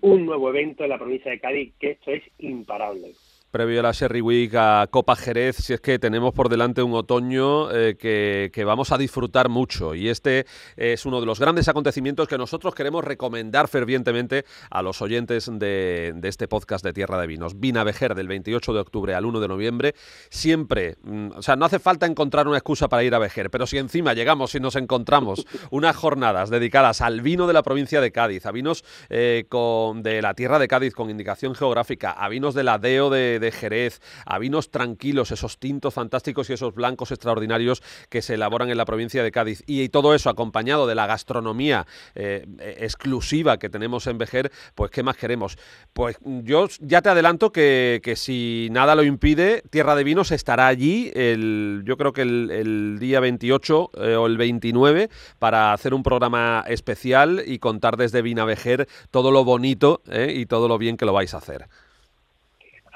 un 0.00 0.26
nuevo 0.26 0.50
evento 0.50 0.84
en 0.84 0.90
la 0.90 0.98
provincia 0.98 1.30
de 1.30 1.40
Cádiz, 1.40 1.74
que 1.78 1.92
esto 1.92 2.10
es 2.10 2.22
imparable 2.38 3.12
previo 3.50 3.80
a 3.80 3.82
la 3.82 3.92
Sherry 3.92 4.20
Week, 4.20 4.54
a 4.54 4.86
Copa 4.90 5.16
Jerez, 5.16 5.56
si 5.56 5.72
es 5.72 5.80
que 5.80 5.98
tenemos 5.98 6.34
por 6.34 6.48
delante 6.48 6.82
un 6.82 6.92
otoño 6.92 7.70
eh, 7.72 7.96
que, 7.96 8.64
vamos 8.64 8.92
a 8.92 8.98
disfrutar 8.98 9.48
mucho. 9.48 9.94
Y 9.94 10.08
este 10.08 10.46
es 10.76 11.06
uno 11.06 11.20
de 11.20 11.26
los 11.26 11.40
grandes 11.40 11.68
acontecimientos 11.68 12.28
que 12.28 12.36
nosotros 12.36 12.74
queremos 12.74 13.04
recomendar 13.04 13.68
fervientemente 13.68 14.44
a 14.70 14.82
los 14.82 15.00
oyentes 15.00 15.50
de, 15.50 16.14
este 16.24 16.48
podcast 16.48 16.84
de 16.84 16.92
Tierra 16.92 17.18
de 17.18 17.26
Vinos. 17.26 17.58
Vina 17.58 17.84
Vejer 17.84 18.14
del 18.14 18.28
28 18.28 18.74
de 18.74 18.80
octubre 18.80 19.14
al 19.14 19.24
1 19.24 19.40
de 19.40 19.48
noviembre. 19.48 19.94
Siempre, 20.28 20.96
mm, 21.02 21.28
o 21.36 21.42
sea, 21.42 21.56
no 21.56 21.64
hace 21.64 21.78
falta 21.78 22.04
encontrar 22.04 22.48
una 22.48 22.58
excusa 22.58 22.88
para 22.88 23.04
ir 23.04 23.14
a 23.14 23.18
Vejer, 23.18 23.50
pero 23.50 23.66
si 23.66 23.78
encima 23.78 24.12
llegamos 24.12 24.54
y 24.54 24.60
nos 24.60 24.76
encontramos 24.76 25.46
unas 25.70 25.96
jornadas 25.96 26.50
dedicadas 26.50 27.00
al 27.00 27.22
vino 27.22 27.46
de 27.46 27.54
la 27.54 27.62
provincia 27.62 28.02
de 28.02 28.12
Cádiz, 28.12 28.44
a 28.44 28.52
vinos 28.52 28.84
eh, 29.08 29.46
con, 29.48 30.02
de 30.02 30.20
la 30.20 30.34
tierra 30.34 30.58
de 30.58 30.68
Cádiz 30.68 30.94
con 30.94 31.08
indicación 31.08 31.54
geográfica, 31.54 32.10
a 32.10 32.28
vinos 32.28 32.54
de 32.54 32.64
la 32.64 32.78
DEO 32.78 33.08
de 33.08 33.37
de, 33.38 33.52
Jerez, 33.52 34.00
a 34.26 34.38
vinos 34.38 34.70
tranquilos, 34.70 35.30
esos 35.30 35.58
tintos 35.58 35.94
fantásticos 35.94 36.50
y 36.50 36.54
esos 36.54 36.74
blancos 36.74 37.10
extraordinarios 37.10 37.82
que 38.08 38.22
se 38.22 38.34
elaboran 38.34 38.70
en 38.70 38.76
la 38.76 38.84
provincia 38.84 39.22
de 39.22 39.30
Cádiz. 39.30 39.62
Y, 39.66 39.88
todo 39.88 40.14
eso 40.14 40.28
acompañado 40.28 40.86
de 40.86 40.94
la 40.94 41.06
gastronomía 41.06 41.86
eh, 42.14 42.46
exclusiva 42.78 43.58
que 43.58 43.70
tenemos 43.70 44.06
en 44.06 44.18
Vejer, 44.18 44.52
pues 44.74 44.90
¿qué 44.90 45.02
más 45.02 45.16
queremos? 45.16 45.56
Pues 45.92 46.18
yo 46.22 46.68
ya 46.80 47.00
te 47.00 47.08
adelanto 47.08 47.52
que, 47.52 48.14
si 48.16 48.68
nada 48.70 48.94
lo 48.94 49.02
impide, 49.02 49.62
Tierra 49.70 49.94
de 49.94 50.04
Vinos 50.04 50.30
estará 50.30 50.66
allí, 50.66 51.10
el, 51.14 51.82
yo 51.84 51.96
creo 51.96 52.12
que 52.12 52.22
el, 52.22 52.98
día 53.00 53.20
28 53.20 53.90
eh, 53.94 54.16
o 54.16 54.26
el 54.26 54.36
29, 54.36 55.08
para 55.38 55.72
hacer 55.72 55.94
un 55.94 56.02
programa 56.02 56.64
especial 56.68 57.42
y 57.46 57.58
contar 57.58 57.96
desde 57.96 58.22
Vinavejer 58.22 58.88
todo 59.10 59.30
lo 59.30 59.44
bonito 59.44 60.02
eh, 60.10 60.32
y 60.36 60.46
todo 60.46 60.68
lo 60.68 60.78
bien 60.78 60.96
que 60.96 61.06
lo 61.06 61.12
vais 61.12 61.34
a 61.34 61.38
hacer. 61.38 61.68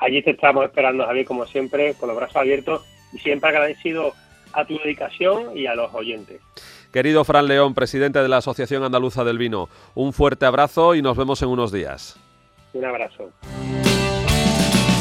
Allí 0.02 0.20
te 0.20 0.32
estamos 0.32 0.64
esperando, 0.64 1.06
Javier, 1.06 1.24
como 1.24 1.46
siempre, 1.46 1.94
con 1.94 2.08
los 2.08 2.16
brazos 2.16 2.34
abiertos 2.34 2.82
y 3.12 3.18
siempre 3.18 3.50
agradecido 3.50 4.12
a 4.52 4.64
tu 4.64 4.76
dedicación 4.78 5.56
y 5.56 5.66
a 5.66 5.76
los 5.76 5.94
oyentes. 5.94 6.40
Querido 6.92 7.22
Fran 7.22 7.46
León, 7.46 7.72
presidente 7.72 8.18
de 8.18 8.28
la 8.28 8.38
Asociación 8.38 8.82
Andaluza 8.82 9.22
del 9.22 9.38
Vino, 9.38 9.68
un 9.94 10.12
fuerte 10.12 10.44
abrazo 10.44 10.96
y 10.96 11.02
nos 11.02 11.16
vemos 11.16 11.40
en 11.42 11.50
unos 11.50 11.70
días. 11.70 12.18
Un 12.72 12.84
abrazo. 12.84 13.30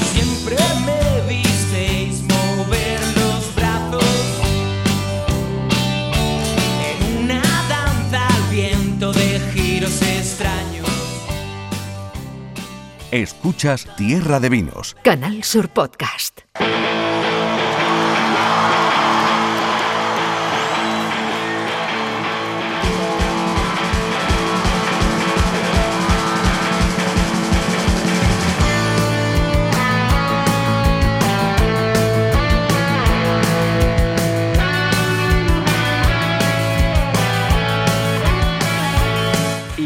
Siempre 0.04 0.56
me 0.86 1.28
visteis 1.28 1.51
Escuchas 13.12 13.88
Tierra 13.98 14.40
de 14.40 14.48
Vinos. 14.48 14.96
Canal 15.04 15.44
Sur 15.44 15.68
Podcast. 15.68 16.42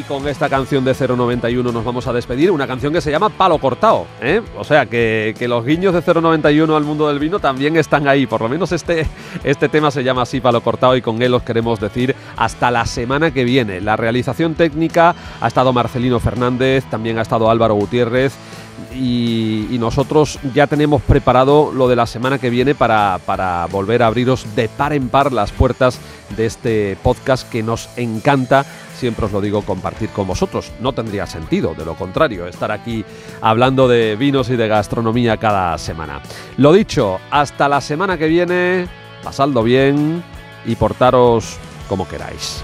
Con 0.08 0.28
esta 0.28 0.50
canción 0.50 0.86
de 0.86 0.94
091 0.94 1.72
nos 1.72 1.84
vamos 1.84 2.08
a 2.08 2.14
despedir, 2.14 2.52
una 2.52 2.68
canción 2.68 2.94
que 2.94 3.02
se 3.02 3.12
llama 3.12 3.30
Palo 3.30 3.58
Cortado, 3.58 4.06
¿eh? 4.22 4.42
o 4.58 4.64
sea 4.64 4.86
que, 4.86 5.34
los 5.48 5.66
guiños 5.66 5.94
de 5.94 6.02
091 6.02 6.76
al 6.76 6.84
mundo 6.84 7.08
del 7.08 7.20
vino 7.20 7.40
también 7.40 7.78
están 7.78 8.08
ahí, 8.08 8.26
por 8.26 8.42
lo 8.42 8.50
menos 8.50 8.72
este, 8.72 9.08
este 9.44 9.70
tema 9.70 9.92
se 9.92 10.04
llama 10.04 10.24
así 10.24 10.42
Palo 10.42 10.62
Cortado 10.62 10.96
y 10.96 11.02
con 11.02 11.22
él 11.22 11.34
os 11.34 11.44
queremos 11.44 11.80
decir 11.80 12.16
hasta 12.38 12.72
la 12.72 12.86
semana 12.86 13.32
que 13.32 13.44
viene. 13.44 13.82
La 13.82 13.96
realización 13.96 14.56
técnica 14.56 15.16
ha 15.42 15.48
estado 15.48 15.74
Marcelino 15.74 16.20
Fernández, 16.20 16.84
también 16.86 17.18
ha 17.20 17.22
estado 17.22 17.50
Álvaro 17.50 17.76
Gutiérrez 17.76 18.34
y, 18.94 19.78
nosotros 19.80 20.40
ya 20.56 20.66
tenemos 20.66 21.04
preparado 21.04 21.72
lo 21.72 21.88
de 21.88 21.96
la 21.96 22.08
semana 22.08 22.40
que 22.40 22.50
viene 22.50 22.74
para, 22.74 23.20
para 23.26 23.68
volver 23.68 24.02
a 24.02 24.08
abriros 24.08 24.56
de 24.56 24.68
par 24.68 24.94
en 24.94 25.10
par 25.10 25.32
las 25.32 25.52
puertas 25.52 26.00
de 26.36 26.48
este 26.48 26.98
podcast 27.04 27.48
que 27.48 27.62
nos 27.62 27.88
encanta 27.98 28.66
siempre 28.96 29.26
os 29.26 29.32
lo 29.32 29.42
digo, 29.42 29.62
compartir 29.62 30.10
con 30.10 30.28
vosotros. 30.28 30.72
No 30.80 30.94
tendría 30.94 31.28
sentido, 31.28 31.76
de 31.76 31.86
lo 31.86 31.96
contrario, 31.96 32.48
estar 32.48 32.72
aquí 32.72 33.06
hablando 33.42 33.88
de 33.88 34.16
vinos 34.16 34.50
y 34.50 34.56
de 34.56 34.68
gastronomía 34.68 35.38
cada 35.38 35.78
semana. 35.78 36.22
Lo 36.58 36.74
dicho, 36.74 37.20
hasta 37.30 37.70
la 37.70 37.82
semana 37.82 38.18
que 38.18 38.28
viene, 38.28 38.88
pasadlo 39.24 39.64
bien 39.64 40.24
y 40.66 40.76
portaros 40.76 41.58
como 41.88 42.08
queráis. 42.08 42.64